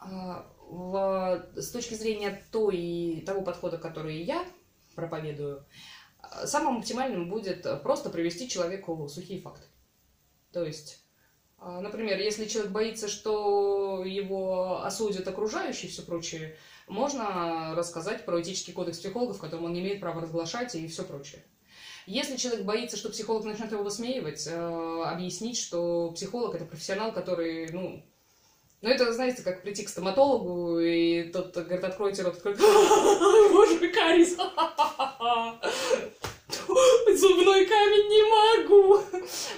А, 0.00 0.46
в, 0.60 1.46
с 1.56 1.70
точки 1.70 1.94
зрения 1.94 2.42
той, 2.50 3.22
того 3.26 3.42
подхода, 3.42 3.76
который 3.76 4.22
я 4.22 4.44
проповедую, 4.94 5.64
самым 6.44 6.78
оптимальным 6.78 7.28
будет 7.28 7.66
просто 7.82 8.10
привести 8.10 8.48
человеку 8.48 9.08
сухие 9.08 9.40
факты. 9.40 9.66
То 10.52 10.64
есть, 10.64 11.04
а, 11.58 11.80
например, 11.80 12.18
если 12.18 12.46
человек 12.46 12.72
боится, 12.72 13.08
что 13.08 14.04
его 14.04 14.82
осудят 14.82 15.28
окружающие 15.28 15.88
и 15.88 15.92
все 15.92 16.02
прочее, 16.02 16.56
можно 16.88 17.74
рассказать 17.76 18.24
про 18.24 18.40
этический 18.40 18.72
кодекс 18.72 18.98
психологов, 18.98 19.36
в 19.36 19.40
котором 19.40 19.66
он 19.66 19.74
не 19.74 19.80
имеет 19.80 20.00
права 20.00 20.22
разглашать 20.22 20.74
и 20.74 20.88
все 20.88 21.04
прочее. 21.04 21.44
Если 22.06 22.36
человек 22.36 22.64
боится, 22.64 22.96
что 22.96 23.10
психолог 23.10 23.44
начнет 23.44 23.70
его 23.70 23.84
высмеивать, 23.84 24.48
объяснить, 24.48 25.58
что 25.58 26.10
психолог 26.12 26.54
это 26.54 26.64
профессионал, 26.64 27.12
который, 27.12 27.70
ну, 27.70 28.04
ну, 28.82 28.88
это, 28.88 29.12
знаете, 29.12 29.42
как 29.42 29.62
прийти 29.62 29.84
к 29.84 29.90
стоматологу, 29.90 30.80
и 30.80 31.24
тот 31.24 31.54
говорит, 31.54 31.84
откройте 31.84 32.22
рот, 32.22 32.36
откройте. 32.36 32.62
Боже, 33.52 33.88
карис. 33.88 34.36
Зубной 37.18 37.66
камень 37.66 38.08
не 38.08 38.22
могу. 38.62 39.02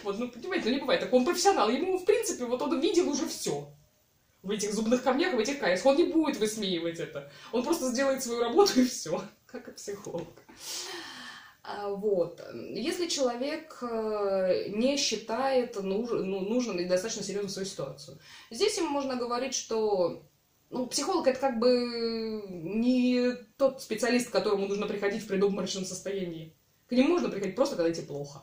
Вот, 0.02 0.18
ну, 0.18 0.28
понимаете, 0.28 0.68
ну 0.68 0.74
не 0.74 0.80
бывает. 0.80 1.00
Так 1.00 1.12
он 1.12 1.24
профессионал. 1.24 1.70
Ему, 1.70 1.98
в 1.98 2.04
принципе, 2.04 2.46
вот 2.46 2.60
он 2.62 2.80
видел 2.80 3.08
уже 3.08 3.28
все. 3.28 3.72
В 4.42 4.50
этих 4.50 4.74
зубных 4.74 5.04
камнях, 5.04 5.34
в 5.34 5.38
этих 5.38 5.60
кариесах. 5.60 5.86
Он 5.86 5.96
не 5.96 6.04
будет 6.04 6.38
высмеивать 6.38 6.98
это. 6.98 7.30
Он 7.52 7.62
просто 7.62 7.90
сделает 7.90 8.24
свою 8.24 8.40
работу 8.40 8.80
и 8.80 8.84
все. 8.84 9.22
Как 9.46 9.68
и 9.68 9.72
психолог. 9.72 10.26
А, 11.64 11.90
вот. 11.90 12.42
Если 12.54 13.06
человек 13.06 13.78
э, 13.82 14.68
не 14.68 14.96
считает 14.96 15.76
ну, 15.80 16.04
нужным 16.40 16.78
и 16.78 16.86
достаточно 16.86 17.22
серьезно 17.22 17.50
свою 17.50 17.66
ситуацию, 17.66 18.18
здесь 18.50 18.76
ему 18.78 18.88
можно 18.88 19.14
говорить, 19.14 19.54
что 19.54 20.24
ну, 20.70 20.86
психолог 20.86 21.28
это 21.28 21.38
как 21.38 21.60
бы 21.60 22.42
не 22.48 23.32
тот 23.58 23.80
специалист, 23.80 24.28
к 24.28 24.32
которому 24.32 24.66
нужно 24.66 24.86
приходить 24.86 25.22
в 25.22 25.28
предобморочном 25.28 25.84
состоянии. 25.84 26.56
К 26.88 26.92
нему 26.92 27.10
можно 27.10 27.28
приходить 27.28 27.54
просто, 27.54 27.76
когда 27.76 27.92
тебе 27.92 28.06
плохо. 28.06 28.42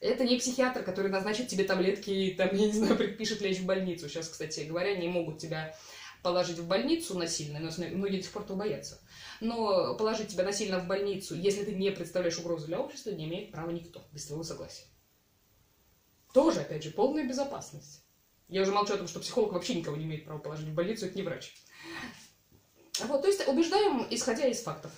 Это 0.00 0.24
не 0.24 0.36
психиатр, 0.36 0.84
который 0.84 1.10
назначит 1.10 1.48
тебе 1.48 1.64
таблетки 1.64 2.10
и, 2.10 2.34
там, 2.34 2.50
я 2.52 2.66
не 2.66 2.72
знаю, 2.72 2.96
предпишет 2.98 3.40
лечь 3.40 3.58
в 3.58 3.66
больницу. 3.66 4.08
Сейчас, 4.08 4.28
кстати 4.28 4.60
говоря, 4.60 4.96
не 4.96 5.08
могут 5.08 5.38
тебя 5.38 5.74
положить 6.22 6.58
в 6.58 6.66
больницу 6.66 7.16
насильно, 7.18 7.58
но 7.58 7.70
многие 7.96 8.18
до 8.18 8.22
сих 8.22 8.32
пор 8.32 8.42
этого 8.42 8.58
боятся. 8.58 9.00
Но 9.40 9.94
положить 9.96 10.28
тебя 10.28 10.44
насильно 10.44 10.78
в 10.78 10.86
больницу, 10.86 11.34
если 11.34 11.64
ты 11.64 11.74
не 11.74 11.90
представляешь 11.90 12.38
угрозу 12.38 12.66
для 12.66 12.80
общества, 12.80 13.10
не 13.10 13.26
имеет 13.26 13.52
права 13.52 13.70
никто, 13.70 14.04
без 14.12 14.26
твоего 14.26 14.42
согласия. 14.42 14.84
Тоже, 16.32 16.60
опять 16.60 16.84
же, 16.84 16.90
полная 16.90 17.26
безопасность. 17.26 18.04
Я 18.48 18.62
уже 18.62 18.72
молчу 18.72 18.94
о 18.94 18.98
том, 18.98 19.08
что 19.08 19.20
психолог 19.20 19.52
вообще 19.52 19.74
никого 19.74 19.96
не 19.96 20.04
имеет 20.04 20.24
права 20.24 20.38
положить 20.38 20.68
в 20.68 20.74
больницу, 20.74 21.06
это 21.06 21.16
не 21.16 21.22
врач. 21.22 21.54
Вот, 23.00 23.22
то 23.22 23.28
есть 23.28 23.46
убеждаем, 23.46 24.06
исходя 24.10 24.46
из 24.46 24.60
фактов, 24.60 24.90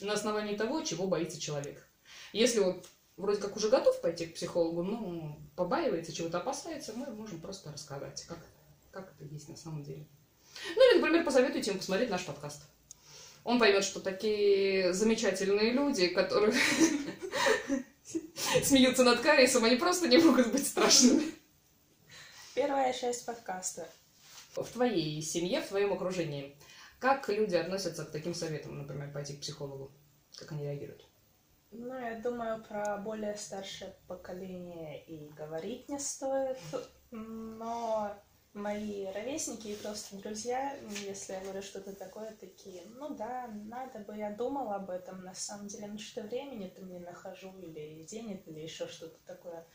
на 0.00 0.14
основании 0.14 0.56
того, 0.56 0.82
чего 0.82 1.06
боится 1.06 1.40
человек. 1.40 1.86
Если 2.32 2.60
он 2.60 2.82
вроде 3.16 3.40
как 3.40 3.56
уже 3.56 3.68
готов 3.68 4.00
пойти 4.00 4.26
к 4.26 4.34
психологу, 4.34 4.82
но 4.82 5.38
побаивается, 5.56 6.12
чего-то 6.12 6.38
опасается, 6.38 6.92
мы 6.94 7.06
можем 7.12 7.40
просто 7.40 7.72
рассказать, 7.72 8.24
как, 8.24 8.38
как 8.90 9.12
это 9.12 9.24
есть 9.24 9.48
на 9.48 9.56
самом 9.56 9.82
деле. 9.82 10.06
Ну 10.74 10.90
или, 10.90 11.00
например, 11.00 11.24
посоветуйте 11.24 11.70
ему 11.70 11.80
посмотреть 11.80 12.10
наш 12.10 12.24
подкаст. 12.24 12.62
Он 13.44 13.58
поймет, 13.58 13.84
что 13.84 14.00
такие 14.00 14.92
замечательные 14.92 15.72
люди, 15.72 16.08
которые 16.08 16.52
смеются 18.64 19.04
над 19.04 19.20
кариесом, 19.20 19.64
они 19.64 19.76
просто 19.76 20.08
не 20.08 20.18
могут 20.18 20.52
быть 20.52 20.66
страшными. 20.66 21.32
Первая 22.54 22.92
часть 22.92 23.24
подкаста. 23.24 23.88
В 24.56 24.64
твоей 24.64 25.20
семье, 25.22 25.60
в 25.60 25.68
твоем 25.68 25.92
окружении, 25.92 26.56
как 26.98 27.28
люди 27.28 27.54
относятся 27.54 28.04
к 28.04 28.10
таким 28.10 28.34
советам, 28.34 28.78
например, 28.78 29.12
пойти 29.12 29.36
к 29.36 29.40
психологу? 29.40 29.92
Как 30.36 30.52
они 30.52 30.64
реагируют? 30.64 31.06
Ну, 31.70 31.94
я 31.98 32.18
думаю, 32.18 32.62
про 32.64 32.96
более 32.96 33.36
старшее 33.36 33.94
поколение 34.08 35.04
и 35.04 35.28
говорить 35.28 35.88
не 35.88 35.98
стоит, 35.98 36.58
но 37.10 38.16
мои 38.56 39.06
ровесники 39.12 39.68
и 39.68 39.76
просто 39.76 40.16
друзья, 40.16 40.74
если 41.04 41.34
я 41.34 41.40
говорю 41.40 41.62
что-то 41.62 41.94
такое, 41.94 42.34
такие, 42.40 42.82
ну 42.86 43.14
да, 43.14 43.48
надо 43.48 44.00
бы, 44.00 44.16
я 44.16 44.30
думала 44.30 44.76
об 44.76 44.90
этом, 44.90 45.22
на 45.22 45.34
самом 45.34 45.68
деле, 45.68 45.86
ну 45.88 45.98
что 45.98 46.22
времени-то 46.22 46.82
мне 46.82 46.98
нахожу, 46.98 47.56
или 47.58 48.02
денег, 48.04 48.46
или 48.48 48.60
еще 48.60 48.88
что-то 48.88 49.18
такое. 49.26 49.66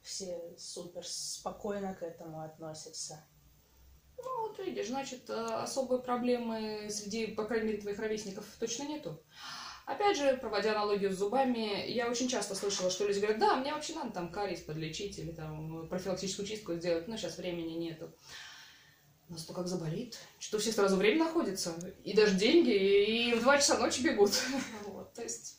Все 0.00 0.54
супер 0.56 1.04
спокойно 1.04 1.94
к 1.94 2.02
этому 2.02 2.40
относятся. 2.40 3.26
Ну, 4.16 4.48
вот 4.48 4.58
видишь, 4.58 4.88
значит, 4.88 5.28
э, 5.28 5.34
особой 5.34 6.02
проблемы 6.02 6.88
среди, 6.90 7.28
по 7.28 7.44
крайней 7.44 7.66
мере, 7.66 7.80
твоих 7.80 7.98
ровесников 7.98 8.44
точно 8.58 8.84
нету. 8.84 9.22
Опять 9.88 10.18
же, 10.18 10.36
проводя 10.36 10.72
аналогию 10.72 11.10
с 11.10 11.16
зубами, 11.16 11.90
я 11.90 12.10
очень 12.10 12.28
часто 12.28 12.54
слышала, 12.54 12.90
что 12.90 13.06
люди 13.06 13.20
говорят, 13.20 13.38
да, 13.38 13.56
мне 13.56 13.72
вообще 13.72 13.94
надо 13.94 14.10
там 14.10 14.30
кариес 14.30 14.60
подлечить 14.60 15.18
или 15.18 15.32
там 15.32 15.88
профилактическую 15.88 16.46
чистку 16.46 16.74
сделать, 16.74 17.08
но 17.08 17.16
сейчас 17.16 17.38
времени 17.38 17.72
нету. 17.72 18.14
У 19.30 19.32
нас 19.32 19.46
то 19.46 19.54
как 19.54 19.66
заболит, 19.66 20.18
что 20.38 20.58
у 20.58 20.60
всех 20.60 20.74
сразу 20.74 20.96
время 20.96 21.24
находится, 21.24 21.74
и 22.04 22.12
даже 22.12 22.34
деньги, 22.34 23.30
и 23.30 23.34
в 23.34 23.40
два 23.40 23.56
часа 23.56 23.78
ночи 23.78 24.02
бегут. 24.02 24.32
Вот, 24.88 25.14
то 25.14 25.22
есть, 25.22 25.58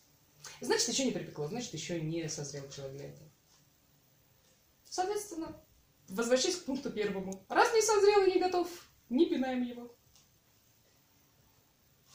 значит, 0.61 0.89
еще 0.89 1.05
не 1.05 1.11
припекло, 1.11 1.47
значит, 1.47 1.73
еще 1.73 1.99
не 1.99 2.29
созрел 2.29 2.69
человек 2.69 2.97
для 2.97 3.09
этого. 3.09 3.31
Соответственно, 4.83 5.59
возвращаясь 6.07 6.57
к 6.57 6.65
пункту 6.65 6.91
первому. 6.91 7.43
Раз 7.49 7.73
не 7.73 7.81
созрел 7.81 8.27
и 8.27 8.33
не 8.33 8.39
готов, 8.39 8.69
не 9.09 9.25
пинаем 9.25 9.63
его. 9.63 9.91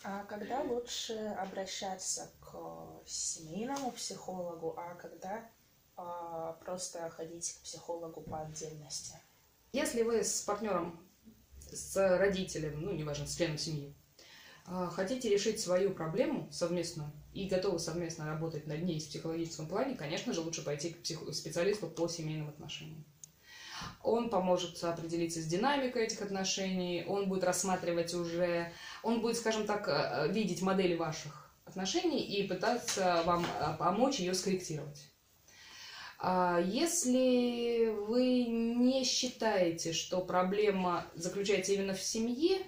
А 0.07 0.23
когда 0.25 0.61
лучше 0.61 1.15
обращаться 1.39 2.31
к 2.39 2.55
семейному 3.07 3.91
психологу, 3.91 4.75
а 4.77 4.95
когда 4.97 5.51
а, 5.97 6.53
просто 6.63 7.09
ходить 7.09 7.55
к 7.55 7.63
психологу 7.63 8.21
по 8.21 8.43
отдельности? 8.43 9.15
Если 9.73 10.03
вы 10.03 10.23
с 10.23 10.43
партнером, 10.43 11.01
с 11.73 11.97
родителем, 12.19 12.83
ну, 12.83 12.93
неважно, 12.93 13.27
с 13.27 13.35
членом 13.35 13.57
семьи, 13.57 13.95
а, 14.67 14.91
хотите 14.91 15.31
решить 15.31 15.59
свою 15.59 15.95
проблему 15.95 16.53
совместно 16.53 17.11
и 17.33 17.49
готовы 17.49 17.79
совместно 17.79 18.27
работать 18.27 18.67
над 18.67 18.83
ней 18.83 19.01
в 19.01 19.09
психологическом 19.09 19.67
плане, 19.67 19.95
конечно 19.95 20.35
же, 20.35 20.43
лучше 20.43 20.63
пойти 20.63 20.91
к 20.91 21.03
псих... 21.03 21.21
специалисту 21.35 21.87
по 21.87 22.09
семейным 22.09 22.51
отношениям. 22.51 23.07
Он 24.03 24.31
поможет 24.31 24.83
определиться 24.85 25.41
с 25.41 25.47
динамикой 25.47 26.05
этих 26.05 26.21
отношений, 26.23 27.05
он 27.09 27.29
будет 27.29 27.45
рассматривать 27.45 28.15
уже, 28.15 28.73
он 29.05 29.21
будет, 29.21 29.37
скажем 29.37 29.67
так, 29.67 29.87
э, 29.87 30.29
видеть 30.33 30.63
модель 30.63 30.97
ваших 30.97 31.51
отношений 31.65 32.23
и 32.23 32.47
пытаться 32.49 33.23
вам 33.25 33.45
э, 33.45 33.77
помочь 33.79 34.19
ее 34.19 34.35
скорректировать. 34.35 35.09
А 36.19 36.59
если 36.59 37.95
вы 38.09 38.45
не 38.45 39.05
считаете, 39.05 39.93
что 39.93 40.25
проблема 40.25 41.07
заключается 41.15 41.73
именно 41.73 41.95
в 41.95 42.03
семье, 42.03 42.59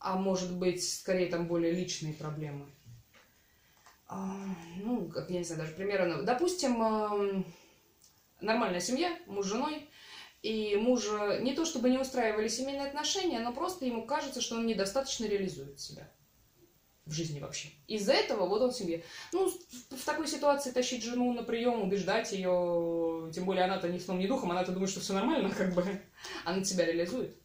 а 0.00 0.16
может 0.16 0.52
быть, 0.52 0.86
скорее 0.86 1.26
там 1.26 1.46
более 1.46 1.72
личные 1.72 2.12
проблемы, 2.12 2.66
а, 4.08 4.36
ну, 4.82 5.08
как 5.08 5.30
я 5.30 5.38
не 5.38 5.44
знаю, 5.44 5.62
даже 5.62 5.74
примерно, 5.74 6.22
допустим, 6.22 7.44
нормальная 8.40 8.80
семья, 8.80 9.16
муж 9.26 9.46
с 9.46 9.48
женой, 9.48 9.88
и 10.46 10.76
мужа 10.76 11.40
не 11.40 11.54
то 11.54 11.64
чтобы 11.64 11.90
не 11.90 11.98
устраивали 11.98 12.46
семейные 12.46 12.86
отношения, 12.86 13.40
но 13.40 13.52
просто 13.52 13.84
ему 13.84 14.06
кажется, 14.06 14.40
что 14.40 14.54
он 14.54 14.66
недостаточно 14.66 15.24
реализует 15.24 15.80
себя 15.80 16.08
в 17.04 17.10
жизни 17.10 17.40
вообще. 17.40 17.70
Из-за 17.88 18.12
этого 18.12 18.46
вот 18.46 18.62
он 18.62 18.70
в 18.70 18.76
семье. 18.76 19.02
Ну, 19.32 19.48
в 19.90 20.04
такой 20.04 20.28
ситуации 20.28 20.70
тащить 20.70 21.02
жену 21.02 21.32
на 21.32 21.42
прием, 21.42 21.82
убеждать 21.82 22.30
ее, 22.30 23.30
тем 23.34 23.44
более 23.44 23.64
она-то 23.64 23.88
ни 23.88 23.98
сном, 23.98 24.20
ни 24.20 24.28
духом, 24.28 24.52
она-то 24.52 24.70
думает, 24.70 24.90
что 24.90 25.00
все 25.00 25.14
нормально, 25.14 25.50
как 25.50 25.74
бы, 25.74 25.84
она 26.44 26.62
себя 26.62 26.84
реализует. 26.84 27.36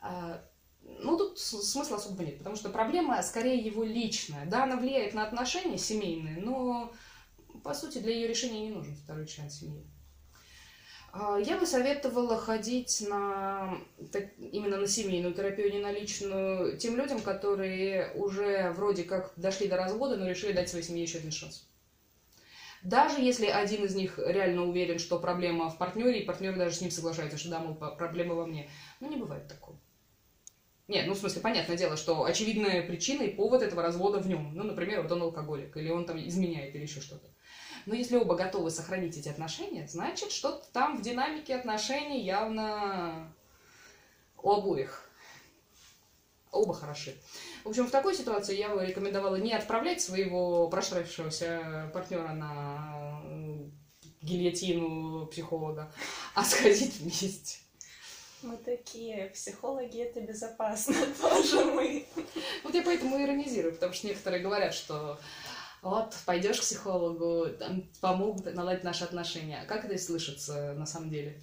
А, 0.00 0.42
ну, 0.82 1.18
тут 1.18 1.38
смысла 1.38 1.98
особо 1.98 2.24
нет, 2.24 2.38
потому 2.38 2.56
что 2.56 2.70
проблема 2.70 3.22
скорее 3.22 3.58
его 3.58 3.84
личная. 3.84 4.46
Да, 4.46 4.64
она 4.64 4.76
влияет 4.76 5.12
на 5.12 5.26
отношения 5.26 5.76
семейные, 5.76 6.38
но, 6.38 6.90
по 7.62 7.74
сути, 7.74 7.98
для 7.98 8.14
ее 8.14 8.28
решения 8.28 8.62
не 8.62 8.70
нужен 8.70 8.96
второй 8.96 9.26
член 9.26 9.50
семьи. 9.50 9.86
А, 11.16 11.38
я 11.38 11.56
бы 11.58 11.64
советовала 11.64 12.36
ходить 12.36 13.04
на, 13.08 13.78
так, 14.10 14.24
именно 14.36 14.78
на 14.78 14.88
семейную 14.88 15.32
терапию, 15.32 15.72
не 15.72 15.78
на 15.78 15.92
личную, 15.92 16.76
тем 16.76 16.96
людям, 16.96 17.20
которые 17.20 18.10
уже 18.14 18.72
вроде 18.72 19.04
как 19.04 19.32
дошли 19.36 19.68
до 19.68 19.76
развода, 19.76 20.16
но 20.16 20.28
решили 20.28 20.50
дать 20.50 20.68
своей 20.68 20.84
семье 20.84 21.04
еще 21.04 21.18
один 21.18 21.30
шанс. 21.30 21.68
Даже 22.82 23.20
если 23.20 23.46
один 23.46 23.84
из 23.84 23.94
них 23.94 24.18
реально 24.18 24.64
уверен, 24.64 24.98
что 24.98 25.20
проблема 25.20 25.70
в 25.70 25.78
партнере, 25.78 26.20
и 26.20 26.24
партнер 26.24 26.56
даже 26.56 26.74
с 26.74 26.80
ним 26.80 26.90
соглашается, 26.90 27.38
что 27.38 27.48
да, 27.48 27.60
мол, 27.60 27.76
проблема 27.76 28.34
во 28.34 28.46
мне. 28.46 28.68
Ну, 28.98 29.08
не 29.08 29.16
бывает 29.16 29.46
такого. 29.46 29.78
Нет, 30.88 31.06
ну, 31.06 31.14
в 31.14 31.18
смысле, 31.18 31.40
понятное 31.40 31.76
дело, 31.76 31.96
что 31.96 32.24
очевидная 32.24 32.86
причина 32.86 33.22
и 33.22 33.34
повод 33.34 33.62
этого 33.62 33.82
развода 33.82 34.18
в 34.18 34.26
нем. 34.26 34.52
Ну, 34.54 34.64
например, 34.64 35.02
вот 35.02 35.12
он 35.12 35.22
алкоголик, 35.22 35.76
или 35.76 35.90
он 35.90 36.06
там 36.06 36.18
изменяет, 36.18 36.74
или 36.74 36.82
еще 36.82 37.00
что-то. 37.00 37.28
Но 37.86 37.94
если 37.94 38.16
оба 38.16 38.34
готовы 38.34 38.70
сохранить 38.70 39.16
эти 39.16 39.28
отношения, 39.28 39.86
значит, 39.88 40.32
что-то 40.32 40.66
там 40.72 40.98
в 40.98 41.02
динамике 41.02 41.54
отношений 41.54 42.22
явно 42.22 43.32
у 44.42 44.52
обоих. 44.52 45.08
Оба 46.50 46.72
хороши. 46.72 47.16
В 47.64 47.68
общем, 47.70 47.86
в 47.86 47.90
такой 47.90 48.14
ситуации 48.14 48.56
я 48.56 48.68
бы 48.68 48.86
рекомендовала 48.86 49.36
не 49.36 49.52
отправлять 49.52 50.00
своего 50.00 50.68
проштрафившегося 50.68 51.90
партнера 51.92 52.32
на 52.32 53.22
гильотину 54.22 55.26
психолога, 55.26 55.92
а 56.34 56.44
сходить 56.44 56.96
вместе. 56.98 57.58
Мы 58.42 58.58
такие, 58.58 59.30
психологи 59.34 60.00
это 60.02 60.20
безопасно, 60.20 60.94
тоже 61.20 61.64
мы. 61.64 62.06
Вот 62.62 62.74
я 62.74 62.82
поэтому 62.82 63.20
иронизирую, 63.20 63.72
потому 63.72 63.94
что 63.94 64.06
некоторые 64.06 64.42
говорят, 64.42 64.74
что 64.74 65.18
вот, 65.84 66.16
пойдешь 66.24 66.58
к 66.58 66.62
психологу, 66.62 67.50
там 67.58 67.82
помогут 68.00 68.52
наладить 68.54 68.84
наши 68.84 69.04
отношения. 69.04 69.64
Как 69.68 69.84
это 69.84 69.98
слышится 69.98 70.72
на 70.72 70.86
самом 70.86 71.10
деле? 71.10 71.40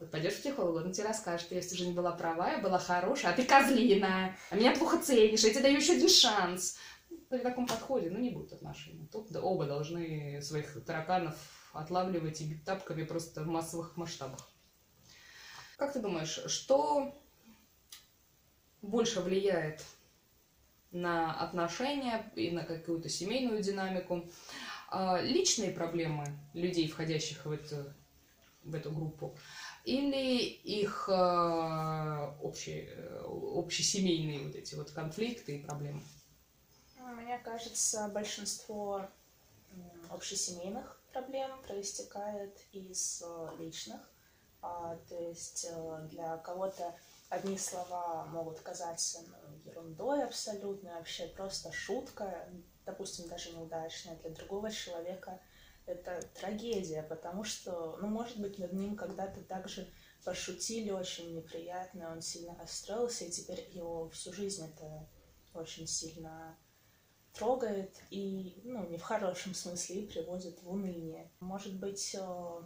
Вот 0.00 0.10
пойдешь 0.10 0.34
к 0.34 0.40
психологу, 0.40 0.78
он 0.78 0.92
тебе 0.92 1.06
расскажет, 1.06 1.52
я 1.52 1.60
всю 1.60 1.76
жизнь 1.76 1.94
была 1.94 2.10
права, 2.10 2.50
я 2.50 2.58
была 2.58 2.80
хорошая, 2.80 3.32
а 3.32 3.36
ты 3.36 3.44
козлина, 3.44 4.36
а 4.50 4.56
меня 4.56 4.74
плохо 4.74 4.98
ценишь, 4.98 5.44
я 5.44 5.50
тебе 5.50 5.62
даю 5.62 5.76
еще 5.78 5.92
один 5.92 6.08
шанс. 6.08 6.78
При 7.28 7.38
таком 7.38 7.68
подходе, 7.68 8.10
ну, 8.10 8.18
не 8.18 8.30
будет 8.30 8.52
отношений. 8.52 9.08
Тут 9.10 9.34
оба 9.36 9.66
должны 9.66 10.42
своих 10.42 10.84
тараканов 10.84 11.36
отлавливать 11.72 12.40
и 12.40 12.44
бить 12.44 12.64
тапками 12.64 13.04
просто 13.04 13.42
в 13.42 13.46
массовых 13.46 13.96
масштабах. 13.96 14.50
Как 15.76 15.92
ты 15.92 16.00
думаешь, 16.00 16.40
что 16.46 17.14
больше 18.82 19.20
влияет 19.20 19.84
на 20.92 21.34
отношения 21.40 22.30
и 22.36 22.50
на 22.50 22.64
какую-то 22.64 23.08
семейную 23.08 23.62
динамику. 23.62 24.28
А, 24.88 25.20
личные 25.20 25.72
проблемы 25.72 26.26
людей, 26.54 26.88
входящих 26.88 27.44
в 27.44 27.50
эту, 27.50 27.92
в 28.64 28.74
эту 28.74 28.90
группу, 28.90 29.36
или 29.84 30.42
их 30.44 31.08
а, 31.10 32.36
общие, 32.40 32.88
общесемейные 33.24 34.40
вот 34.40 34.54
эти 34.54 34.74
вот 34.74 34.90
конфликты 34.90 35.56
и 35.56 35.62
проблемы? 35.62 36.02
Мне 36.98 37.38
кажется, 37.38 38.08
большинство 38.08 39.08
общесемейных 40.10 41.00
проблем 41.12 41.50
проистекает 41.66 42.58
из 42.72 43.22
э, 43.26 43.48
личных. 43.58 44.00
А, 44.62 44.96
то 45.08 45.18
есть 45.18 45.66
э, 45.70 46.08
для 46.10 46.36
кого-то 46.38 46.94
одни 47.28 47.58
слова 47.58 48.26
могут 48.26 48.60
казаться 48.60 49.20
ну, 49.22 49.58
ерундой 49.64 50.24
абсолютно, 50.24 50.94
вообще 50.94 51.26
просто 51.28 51.72
шутка, 51.72 52.48
допустим, 52.84 53.28
даже 53.28 53.52
неудачная, 53.52 54.16
для 54.16 54.30
другого 54.30 54.70
человека 54.70 55.40
это 55.86 56.20
трагедия, 56.34 57.02
потому 57.02 57.44
что, 57.44 57.96
ну, 58.00 58.08
может 58.08 58.38
быть, 58.38 58.58
над 58.58 58.72
ним 58.72 58.96
когда-то 58.96 59.40
также 59.42 59.88
пошутили 60.24 60.90
очень 60.90 61.36
неприятно, 61.36 62.12
он 62.12 62.20
сильно 62.20 62.56
расстроился, 62.58 63.24
и 63.24 63.30
теперь 63.30 63.68
его 63.70 64.08
всю 64.10 64.32
жизнь 64.32 64.64
это 64.64 65.08
очень 65.54 65.86
сильно 65.86 66.58
трогает 67.32 67.96
и, 68.10 68.60
ну, 68.64 68.88
не 68.88 68.98
в 68.98 69.02
хорошем 69.02 69.54
смысле, 69.54 70.02
и 70.02 70.08
приводит 70.08 70.60
в 70.62 70.70
уныние. 70.70 71.30
Может 71.38 71.78
быть, 71.78 72.16
э, 72.18 72.62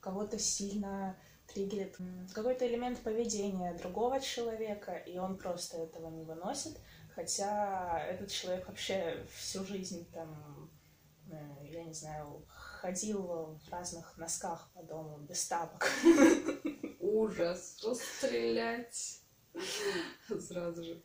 кого-то 0.00 0.38
сильно 0.38 1.18
триггерит 1.52 1.96
какой-то 2.32 2.66
элемент 2.66 3.00
поведения 3.00 3.74
другого 3.74 4.20
человека, 4.20 4.92
и 4.92 5.18
он 5.18 5.38
просто 5.38 5.78
этого 5.78 6.08
не 6.08 6.24
выносит, 6.24 6.78
хотя 7.14 8.00
этот 8.04 8.30
человек 8.30 8.68
вообще 8.68 9.26
всю 9.34 9.64
жизнь 9.64 10.10
там, 10.12 10.70
э, 11.30 11.66
я 11.70 11.84
не 11.84 11.94
знаю, 11.94 12.44
ходил 12.48 13.58
в 13.64 13.70
разных 13.70 14.16
носках 14.18 14.70
по 14.74 14.82
дому 14.82 15.18
без 15.18 15.46
тапок. 15.46 15.88
Ужас, 17.00 17.78
расстрелять 17.84 19.22
сразу 20.40 20.84
же. 20.84 21.02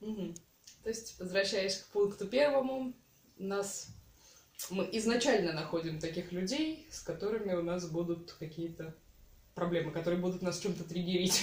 То 0.00 0.90
есть, 0.90 1.18
возвращаясь 1.18 1.78
к 1.78 1.86
пункту 1.88 2.26
первому, 2.26 2.92
нас 3.38 3.88
мы 4.70 4.88
изначально 4.92 5.52
находим 5.52 5.98
таких 5.98 6.32
людей, 6.32 6.86
с 6.90 7.00
которыми 7.00 7.52
у 7.54 7.62
нас 7.62 7.88
будут 7.88 8.32
какие-то 8.32 8.94
проблемы, 9.54 9.92
которые 9.92 10.20
будут 10.20 10.42
нас 10.42 10.58
чем-то 10.58 10.84
триггерить. 10.84 11.42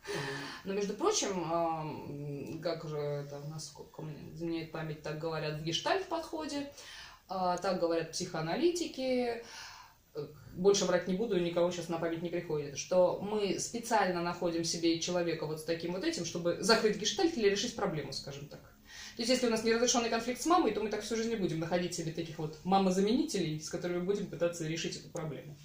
Но, 0.64 0.74
между 0.74 0.94
прочим, 0.94 2.60
как 2.60 2.88
же 2.88 2.98
это, 2.98 3.40
насколько 3.48 4.02
мне 4.02 4.32
изменяет 4.34 4.72
память, 4.72 5.02
так 5.02 5.18
говорят 5.18 5.60
в 5.60 5.62
гештальт-подходе, 5.62 6.70
а, 7.28 7.56
так 7.58 7.80
говорят 7.80 8.12
психоаналитики, 8.12 9.42
больше 10.54 10.84
врать 10.84 11.06
не 11.06 11.14
буду, 11.14 11.38
никого 11.38 11.70
сейчас 11.70 11.88
на 11.88 11.98
память 11.98 12.22
не 12.22 12.28
приходит, 12.28 12.76
что 12.76 13.20
мы 13.20 13.58
специально 13.58 14.20
находим 14.22 14.64
себе 14.64 14.98
человека 14.98 15.46
вот 15.46 15.60
с 15.60 15.64
таким 15.64 15.92
вот 15.92 16.04
этим, 16.04 16.24
чтобы 16.24 16.58
закрыть 16.60 16.96
гештальт 16.96 17.36
или 17.36 17.48
решить 17.48 17.76
проблему, 17.76 18.12
скажем 18.12 18.48
так. 18.48 18.60
То 19.16 19.22
есть, 19.22 19.30
если 19.30 19.46
у 19.46 19.50
нас 19.50 19.64
неразрешенный 19.64 20.08
конфликт 20.08 20.40
с 20.40 20.46
мамой, 20.46 20.72
то 20.72 20.80
мы 20.80 20.88
так 20.88 21.02
всю 21.02 21.16
жизнь 21.16 21.30
не 21.30 21.36
будем 21.36 21.60
находить 21.60 21.94
себе 21.94 22.12
таких 22.12 22.38
вот 22.38 22.58
мамозаменителей, 22.64 23.60
с 23.60 23.68
которыми 23.68 24.00
будем 24.00 24.26
пытаться 24.26 24.66
решить 24.66 24.96
эту 24.96 25.08
проблему. 25.08 25.56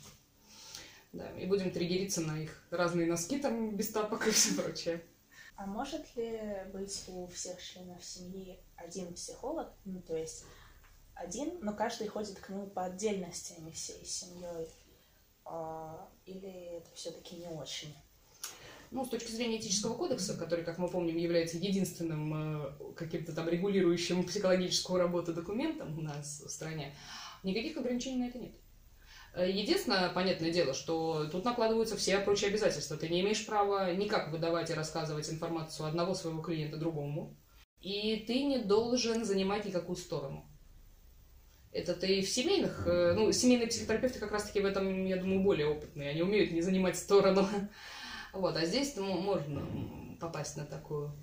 Да, 1.15 1.31
и 1.39 1.45
будем 1.45 1.71
триггериться 1.71 2.19
на 2.19 2.37
их 2.41 2.61
разные 2.71 3.07
носки 3.07 3.39
там 3.39 3.73
без 3.77 3.89
тапок 3.89 4.27
и 4.27 4.31
все 4.31 4.61
прочее. 4.61 5.01
А 5.55 5.65
может 5.65 6.03
ли 6.17 6.37
быть 6.73 7.05
у 7.07 7.25
всех 7.27 7.63
членов 7.63 8.03
семьи 8.03 8.59
один 8.75 9.13
психолог, 9.13 9.69
ну 9.85 10.01
то 10.01 10.17
есть 10.17 10.43
один, 11.13 11.59
но 11.61 11.73
каждый 11.73 12.07
ходит 12.07 12.37
к 12.39 12.49
нему 12.49 12.67
по 12.67 12.83
отдельности, 12.83 13.55
а 13.57 13.61
не 13.61 13.71
всей 13.71 14.03
семьей? 14.03 14.67
А, 15.45 16.09
или 16.25 16.77
это 16.79 16.89
все-таки 16.93 17.37
не 17.37 17.47
очень? 17.47 17.95
ну, 18.91 19.05
с 19.05 19.09
точки 19.09 19.31
зрения 19.31 19.57
этического 19.57 19.95
кодекса, 19.95 20.37
который, 20.37 20.65
как 20.65 20.77
мы 20.77 20.89
помним, 20.89 21.17
является 21.17 21.57
единственным 21.57 22.33
э, 22.33 22.93
каким-то 22.95 23.33
там 23.33 23.47
регулирующим 23.49 24.25
психологическую 24.25 24.99
работу 24.99 25.33
документом 25.33 25.97
у 25.97 26.01
нас 26.01 26.41
в 26.45 26.49
стране, 26.49 26.93
никаких 27.43 27.77
ограничений 27.77 28.17
на 28.17 28.27
это 28.29 28.37
нет. 28.37 28.53
Единственное, 29.37 30.09
понятное 30.09 30.51
дело, 30.51 30.73
что 30.73 31.25
тут 31.25 31.43
накладываются 31.43 31.97
все 31.97 32.19
прочие 32.19 32.49
обязательства. 32.49 32.95
Ты 32.95 33.09
не 33.09 33.21
имеешь 33.21 33.45
права 33.45 33.93
никак 33.93 34.31
выдавать 34.31 34.69
и 34.69 34.73
рассказывать 34.73 35.29
информацию 35.29 35.87
одного 35.87 36.13
своего 36.13 36.41
клиента 36.41 36.77
другому. 36.77 37.35
И 37.81 38.23
ты 38.25 38.43
не 38.43 38.59
должен 38.59 39.25
занимать 39.25 39.65
никакую 39.65 39.97
сторону. 39.97 40.45
Это 41.71 41.93
ты 41.93 42.21
в 42.21 42.29
семейных, 42.29 42.87
э, 42.87 43.13
ну, 43.13 43.29
семейные 43.33 43.67
психотерапевты 43.67 44.19
как 44.19 44.31
раз-таки 44.31 44.61
в 44.61 44.65
этом, 44.65 45.05
я 45.05 45.17
думаю, 45.17 45.41
более 45.41 45.67
опытные. 45.67 46.11
Они 46.11 46.21
умеют 46.21 46.51
не 46.51 46.61
занимать 46.61 46.97
сторону. 46.97 47.47
Вот, 48.33 48.57
а 48.57 48.65
здесь 48.65 48.97
ну, 48.97 49.05
можно 49.21 49.65
попасть 50.19 50.57
на 50.57 50.65
такую 50.65 51.13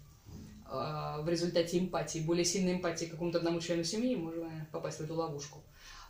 а, 0.65 1.21
в 1.21 1.29
результате 1.29 1.79
эмпатии, 1.79 2.21
более 2.21 2.47
сильной 2.47 2.73
эмпатии 2.73 3.05
к 3.05 3.11
какому-то 3.11 3.37
одному 3.37 3.61
члену 3.61 3.85
семьи, 3.85 4.17
можно 4.17 4.67
попасть 4.73 4.99
в 4.99 5.03
эту 5.03 5.15
ловушку. 5.15 5.63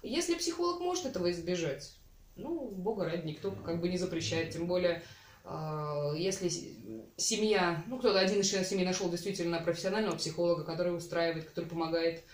Если 0.02 0.34
психолог 0.34 0.80
может 0.80 1.06
этого 1.06 1.30
избежать, 1.30 1.92
ну, 2.36 2.70
бога 2.70 3.04
ради, 3.04 3.26
никто 3.26 3.52
как 3.52 3.80
бы 3.80 3.88
не 3.88 3.98
запрещает. 3.98 4.52
Тем 4.52 4.66
более, 4.66 5.02
э, 5.44 6.12
если 6.16 6.50
семья, 7.16 7.82
ну, 7.86 7.98
кто-то 7.98 8.18
один 8.18 8.40
из 8.40 8.50
членов 8.50 8.66
семьи 8.66 8.84
нашел 8.84 9.08
действительно 9.10 9.60
профессионального 9.60 10.16
психолога, 10.16 10.64
который 10.64 10.96
устраивает, 10.96 11.44
который 11.44 11.66
помогает, 11.66 12.24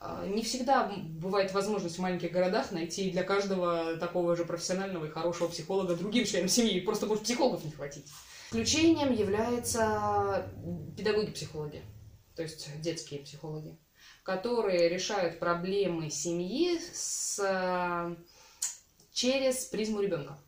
э, 0.00 0.26
не 0.34 0.42
всегда 0.42 0.92
бывает 1.02 1.52
возможность 1.54 1.96
в 1.96 2.02
маленьких 2.02 2.30
городах 2.30 2.72
найти 2.72 3.10
для 3.10 3.22
каждого 3.22 3.96
такого 3.96 4.36
же 4.36 4.44
профессионального 4.44 5.06
и 5.06 5.10
хорошего 5.10 5.48
психолога 5.48 5.96
другим 5.96 6.26
членам 6.26 6.48
семьи. 6.48 6.80
Просто 6.80 7.06
может 7.06 7.24
психологов 7.24 7.64
не 7.64 7.70
хватить. 7.70 8.06
Исключением 8.50 9.12
являются 9.12 10.52
педагоги-психологи, 10.96 11.82
то 12.36 12.42
есть 12.42 12.68
детские 12.82 13.20
психологи 13.20 13.78
которые 14.24 14.88
решают 14.88 15.38
проблемы 15.38 16.10
семьи 16.10 16.80
с, 16.92 18.16
через 19.12 19.66
призму 19.66 20.00
ребенка. 20.00 20.38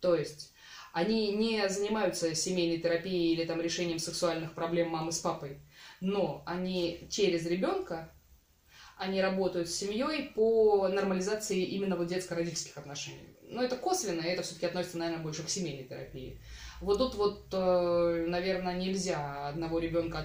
То 0.00 0.16
есть 0.16 0.52
они 0.92 1.32
не 1.32 1.68
занимаются 1.68 2.34
семейной 2.34 2.78
терапией 2.78 3.32
или 3.32 3.44
там 3.44 3.60
решением 3.60 4.00
сексуальных 4.00 4.52
проблем 4.52 4.90
мамы 4.90 5.12
с 5.12 5.20
папой, 5.20 5.60
но 6.00 6.42
они 6.44 7.06
через 7.08 7.46
ребенка 7.46 8.12
они 8.98 9.22
работают 9.22 9.68
с 9.68 9.74
семьей 9.74 10.32
по 10.34 10.88
нормализации 10.88 11.62
именно 11.62 11.96
вот 11.96 12.08
детско-родительских 12.08 12.76
отношений. 12.76 13.36
Но 13.42 13.62
это 13.62 13.76
косвенно, 13.76 14.22
это 14.22 14.42
все-таки 14.42 14.66
относится, 14.66 14.98
наверное, 14.98 15.22
больше 15.22 15.44
к 15.44 15.48
семейной 15.48 15.84
терапии. 15.84 16.40
Вот 16.82 16.98
тут 16.98 17.14
вот, 17.14 17.46
э, 17.52 18.26
наверное, 18.26 18.76
нельзя 18.76 19.48
одного 19.50 19.78
ребенка 19.78 20.18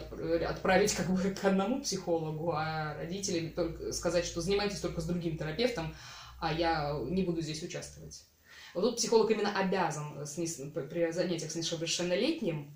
отправить 0.49 0.91
как 0.95 1.07
бы 1.07 1.29
к 1.29 1.45
одному 1.45 1.81
психологу, 1.81 2.51
а 2.51 2.95
родителям 2.97 3.53
только 3.53 3.93
сказать, 3.93 4.25
что 4.25 4.41
занимайтесь 4.41 4.79
только 4.79 4.99
с 4.99 5.05
другим 5.05 5.37
терапевтом, 5.37 5.95
а 6.41 6.51
я 6.51 6.97
не 7.09 7.21
буду 7.21 7.41
здесь 7.41 7.61
участвовать. 7.61 8.25
Вот 8.73 8.81
тут 8.81 8.95
психолог 8.97 9.29
именно 9.29 9.55
обязан 9.55 10.25
с, 10.25 10.33
при 10.33 11.11
занятиях 11.11 11.51
с 11.51 11.55
несовершеннолетним, 11.55 12.75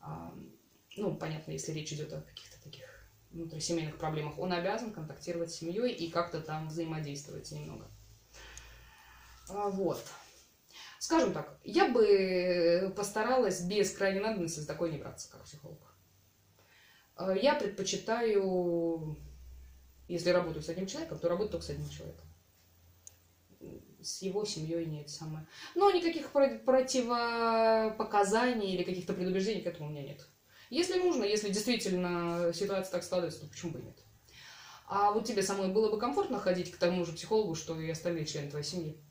а, 0.00 0.32
ну, 0.96 1.14
понятно, 1.14 1.50
если 1.50 1.72
речь 1.72 1.92
идет 1.92 2.10
о 2.14 2.22
каких-то 2.22 2.62
таких 2.62 2.84
внутрисемейных 3.30 3.98
проблемах, 3.98 4.38
он 4.38 4.54
обязан 4.54 4.90
контактировать 4.90 5.52
с 5.52 5.56
семьей 5.56 5.92
и 5.92 6.10
как-то 6.10 6.40
там 6.40 6.68
взаимодействовать 6.68 7.52
немного. 7.52 7.88
А, 9.50 9.68
вот. 9.68 10.02
Скажем 10.98 11.32
так, 11.32 11.58
я 11.62 11.88
бы 11.88 12.92
постаралась 12.96 13.60
без 13.62 13.92
крайней 13.92 14.18
надобности 14.20 14.60
с 14.60 14.66
такой 14.66 14.90
не 14.90 14.98
браться, 14.98 15.30
как 15.30 15.44
психолог. 15.44 15.78
Э, 17.16 17.34
я 17.40 17.54
предпочитаю, 17.54 19.16
если 20.08 20.28
работаю 20.30 20.62
с 20.62 20.68
одним 20.68 20.86
человеком, 20.86 21.18
то 21.18 21.28
работаю 21.28 21.52
только 21.52 21.66
с 21.66 21.70
одним 21.70 21.88
человеком. 21.88 22.26
С 24.00 24.22
его 24.22 24.44
семьей 24.44 24.86
нет 24.86 25.10
самое. 25.10 25.44
Но 25.74 25.90
никаких 25.90 26.30
противопоказаний 26.30 28.74
или 28.74 28.84
каких-то 28.84 29.12
предубеждений 29.12 29.62
к 29.62 29.66
этому 29.66 29.88
у 29.88 29.92
меня 29.92 30.02
нет. 30.02 30.24
Если 30.70 30.98
нужно, 30.98 31.24
если 31.24 31.48
действительно 31.48 32.52
ситуация 32.54 32.92
так 32.92 33.02
складывается, 33.04 33.40
то 33.40 33.48
почему 33.48 33.72
бы 33.72 33.80
и 33.80 33.84
нет? 33.84 33.98
А 34.86 35.10
вот 35.12 35.26
тебе 35.26 35.42
самой 35.42 35.68
было 35.68 35.90
бы 35.90 35.98
комфортно 35.98 36.38
ходить 36.38 36.70
к 36.70 36.78
тому 36.78 37.04
же 37.04 37.12
психологу, 37.12 37.54
что 37.54 37.78
и 37.80 37.90
остальные 37.90 38.24
члены 38.26 38.50
твоей 38.50 38.64
семьи? 38.64 39.02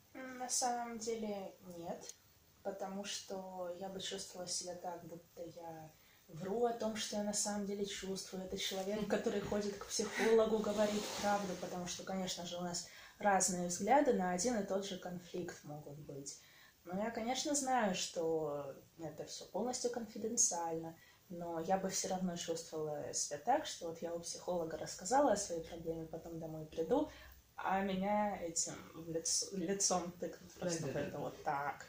На 0.48 0.52
самом 0.54 0.98
деле 0.98 1.54
нет, 1.76 2.14
потому 2.62 3.04
что 3.04 3.76
я 3.78 3.90
бы 3.90 4.00
чувствовала 4.00 4.48
себя 4.48 4.74
так, 4.76 5.04
будто 5.04 5.42
я 5.42 5.92
вру 6.28 6.64
о 6.64 6.72
том, 6.72 6.96
что 6.96 7.16
я 7.16 7.22
на 7.22 7.34
самом 7.34 7.66
деле 7.66 7.84
чувствую. 7.84 8.44
Это 8.44 8.56
человек, 8.56 9.06
который 9.10 9.42
ходит 9.42 9.76
к 9.76 9.84
психологу, 9.84 10.60
говорит 10.60 11.02
правду, 11.20 11.52
потому 11.60 11.86
что, 11.86 12.02
конечно 12.02 12.46
же, 12.46 12.56
у 12.56 12.62
нас 12.62 12.88
разные 13.18 13.68
взгляды 13.68 14.14
на 14.14 14.32
один 14.32 14.56
и 14.56 14.64
тот 14.64 14.86
же 14.86 14.96
конфликт 14.96 15.62
могут 15.64 15.98
быть. 15.98 16.40
Но 16.86 16.98
я, 16.98 17.10
конечно, 17.10 17.54
знаю, 17.54 17.94
что 17.94 18.74
это 18.98 19.26
все 19.26 19.44
полностью 19.44 19.90
конфиденциально, 19.90 20.96
но 21.28 21.60
я 21.60 21.76
бы 21.76 21.90
все 21.90 22.08
равно 22.08 22.36
чувствовала 22.36 23.12
себя 23.12 23.36
так, 23.36 23.66
что 23.66 23.88
вот 23.88 24.00
я 24.00 24.14
у 24.14 24.20
психолога 24.20 24.78
рассказала 24.78 25.32
о 25.32 25.36
своей 25.36 25.62
проблеме, 25.62 26.06
потом 26.06 26.40
домой 26.40 26.64
приду, 26.64 27.10
а 27.58 27.80
меня 27.82 28.40
этим 28.40 28.74
в 28.94 29.10
лицо, 29.10 29.46
лицом 29.52 30.12
тыкнут 30.12 30.52
просто 30.54 30.86
да, 30.86 30.92
да, 30.92 31.00
это 31.00 31.10
да. 31.10 31.18
вот 31.18 31.42
так. 31.42 31.86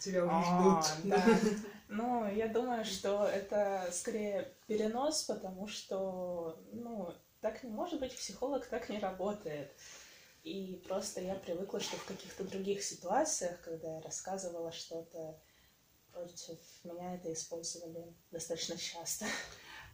Тебя 0.00 0.24
уже 0.24 0.34
а, 0.34 0.82
ждут. 0.82 1.10
Да. 1.10 1.24
Ну, 1.88 2.26
я 2.26 2.48
думаю, 2.48 2.86
что 2.86 3.26
это 3.26 3.86
скорее 3.92 4.50
перенос, 4.66 5.24
потому 5.24 5.68
что, 5.68 6.58
ну, 6.72 7.14
так 7.42 7.62
не 7.62 7.70
может 7.70 8.00
быть, 8.00 8.16
психолог 8.16 8.66
так 8.66 8.88
не 8.88 8.98
работает. 8.98 9.70
И 10.42 10.82
просто 10.88 11.20
я 11.20 11.34
привыкла, 11.34 11.80
что 11.80 11.96
в 11.98 12.06
каких-то 12.06 12.44
других 12.44 12.82
ситуациях, 12.82 13.60
когда 13.60 13.96
я 13.96 14.00
рассказывала 14.00 14.72
что-то 14.72 15.38
против 16.12 16.58
меня, 16.82 17.14
это 17.14 17.32
использовали 17.32 18.14
достаточно 18.30 18.76
часто. 18.76 19.26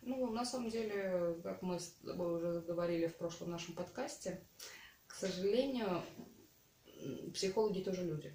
Ну, 0.03 0.31
на 0.31 0.45
самом 0.45 0.71
деле, 0.71 1.37
как 1.43 1.63
мы 1.63 1.81
с 1.81 1.91
тобой 2.05 2.37
уже 2.37 2.61
говорили 2.61 3.09
в 3.09 3.17
прошлом 3.17 3.51
нашем 3.51 3.75
подкасте, 3.75 4.41
к 5.09 5.15
сожалению, 5.15 6.05
психологи 7.35 7.81
тоже 7.81 8.05
люди. 8.05 8.33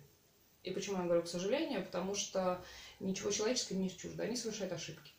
И 0.63 0.71
почему 0.71 0.97
я 0.97 1.03
говорю 1.03 1.23
к 1.23 1.27
сожалению? 1.27 1.83
Потому 1.83 2.15
что 2.15 2.63
ничего 2.99 3.31
человеческого 3.31 3.77
не 3.77 3.89
чуждо. 3.89 4.23
Они 4.23 4.35
совершают 4.35 4.73
ошибки. 4.73 5.11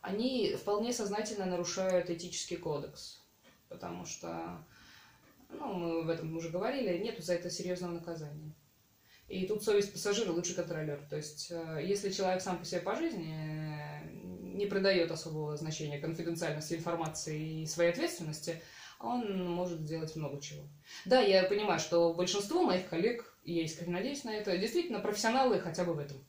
Они 0.00 0.54
вполне 0.54 0.92
сознательно 0.92 1.46
нарушают 1.46 2.10
этический 2.10 2.56
кодекс. 2.56 3.20
Потому 3.68 4.06
что, 4.06 4.64
ну, 5.50 5.74
мы 5.74 6.00
об 6.02 6.08
этом 6.08 6.36
уже 6.36 6.48
говорили, 6.48 6.98
нету 6.98 7.22
за 7.22 7.34
это 7.34 7.50
серьезного 7.50 7.92
наказания. 7.92 8.52
И 9.28 9.46
тут 9.46 9.62
совесть 9.62 9.92
пассажира 9.92 10.32
лучший 10.32 10.54
контролер. 10.54 11.04
То 11.10 11.16
есть, 11.16 11.48
э, 11.50 11.82
если 11.84 12.10
человек 12.10 12.40
сам 12.40 12.58
по 12.58 12.64
себе 12.64 12.80
по 12.80 12.94
жизни 12.94 13.34
э, 13.34 14.10
не 14.56 14.66
придает 14.66 15.10
особого 15.10 15.56
значения 15.56 15.98
конфиденциальности 15.98 16.74
информации 16.74 17.62
и 17.62 17.66
своей 17.66 17.90
ответственности, 17.90 18.62
он 18.98 19.50
может 19.50 19.80
сделать 19.80 20.14
много 20.16 20.40
чего. 20.40 20.64
Да, 21.04 21.20
я 21.20 21.44
понимаю, 21.44 21.78
что 21.78 22.12
большинство 22.14 22.62
моих 22.62 22.88
коллег, 22.88 23.36
и 23.44 23.54
я 23.54 23.62
искренне 23.62 23.92
надеюсь 23.92 24.24
на 24.24 24.34
это, 24.34 24.56
действительно 24.58 24.98
профессионалы 24.98 25.60
хотя 25.60 25.84
бы 25.84 25.94
в 25.94 25.98
этом. 25.98 26.24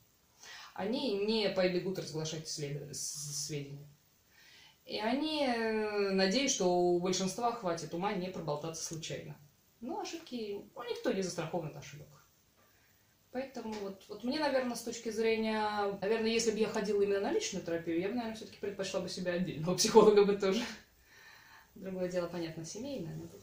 Они 0.74 1.14
не 1.14 1.50
побегут 1.50 1.98
разглашать 1.98 2.48
след... 2.48 2.96
сведения. 2.96 3.88
И 4.86 4.98
они, 4.98 5.44
э, 5.46 6.10
надеюсь, 6.10 6.52
что 6.52 6.68
у 6.68 7.00
большинства 7.00 7.52
хватит 7.52 7.92
ума 7.94 8.12
не 8.12 8.28
проболтаться 8.28 8.84
случайно. 8.84 9.36
Но 9.80 10.00
ошибки, 10.00 10.64
ну, 10.74 10.82
никто 10.88 11.12
не 11.12 11.22
застрахован 11.22 11.68
от 11.68 11.76
ошибок. 11.76 12.08
Поэтому 13.32 13.72
вот, 13.74 14.02
вот 14.08 14.24
мне, 14.24 14.40
наверное, 14.40 14.74
с 14.74 14.82
точки 14.82 15.10
зрения... 15.10 15.98
Наверное, 16.00 16.30
если 16.30 16.50
бы 16.50 16.58
я 16.58 16.68
ходила 16.68 17.02
именно 17.02 17.20
на 17.20 17.32
личную 17.32 17.64
терапию, 17.64 18.00
я 18.00 18.08
бы, 18.08 18.14
наверное, 18.14 18.36
все-таки 18.36 18.58
предпочла 18.58 19.00
бы 19.00 19.08
себя 19.08 19.32
отдельного 19.32 19.76
психолога 19.76 20.24
бы 20.24 20.36
тоже. 20.36 20.62
Другое 21.74 22.08
дело, 22.08 22.26
понятно, 22.26 22.64
семейное, 22.64 23.14
но 23.16 23.26
тут, 23.28 23.42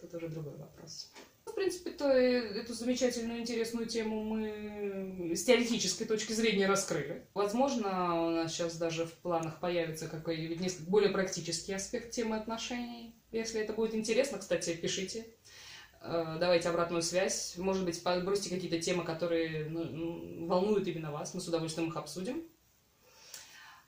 тут 0.00 0.14
уже 0.14 0.28
другой 0.28 0.56
вопрос. 0.56 1.10
В 1.44 1.52
принципе, 1.52 1.90
то 1.90 2.08
эту 2.08 2.74
замечательную, 2.74 3.40
интересную 3.40 3.86
тему 3.86 4.22
мы 4.22 5.34
с 5.34 5.44
теоретической 5.44 6.06
точки 6.06 6.32
зрения 6.32 6.66
раскрыли. 6.66 7.26
Возможно, 7.34 8.26
у 8.26 8.30
нас 8.30 8.52
сейчас 8.52 8.76
даже 8.76 9.06
в 9.06 9.12
планах 9.14 9.58
появится 9.58 10.06
какой-нибудь 10.08 10.60
несколько 10.60 10.90
более 10.90 11.10
практический 11.10 11.72
аспект 11.72 12.12
темы 12.12 12.36
отношений. 12.36 13.14
Если 13.32 13.60
это 13.60 13.72
будет 13.72 13.94
интересно, 13.94 14.38
кстати, 14.38 14.74
пишите. 14.74 15.26
Э, 16.02 16.36
давайте 16.38 16.68
обратную 16.68 17.02
связь. 17.02 17.56
Может 17.56 17.84
быть, 17.84 18.02
подбросьте 18.02 18.50
какие-то 18.50 18.78
темы, 18.78 19.04
которые 19.04 19.68
ну, 19.68 20.46
волнуют 20.46 20.86
именно 20.86 21.10
вас. 21.10 21.34
Мы 21.34 21.40
с 21.40 21.48
удовольствием 21.48 21.88
их 21.88 21.96
обсудим. 21.96 22.44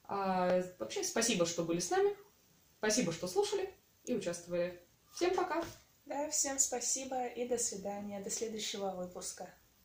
А, 0.04 0.62
вообще, 0.78 1.04
спасибо, 1.04 1.46
что 1.46 1.64
были 1.64 1.78
с 1.78 1.90
нами. 1.90 2.14
Спасибо, 2.82 3.12
что 3.12 3.28
слушали 3.28 3.72
и 4.06 4.12
участвовали. 4.12 4.82
Всем 5.14 5.36
пока! 5.36 5.62
Да, 6.04 6.28
всем 6.30 6.58
спасибо 6.58 7.26
и 7.28 7.46
до 7.46 7.56
свидания. 7.56 8.20
До 8.20 8.28
следующего 8.28 8.90
выпуска. 8.90 9.48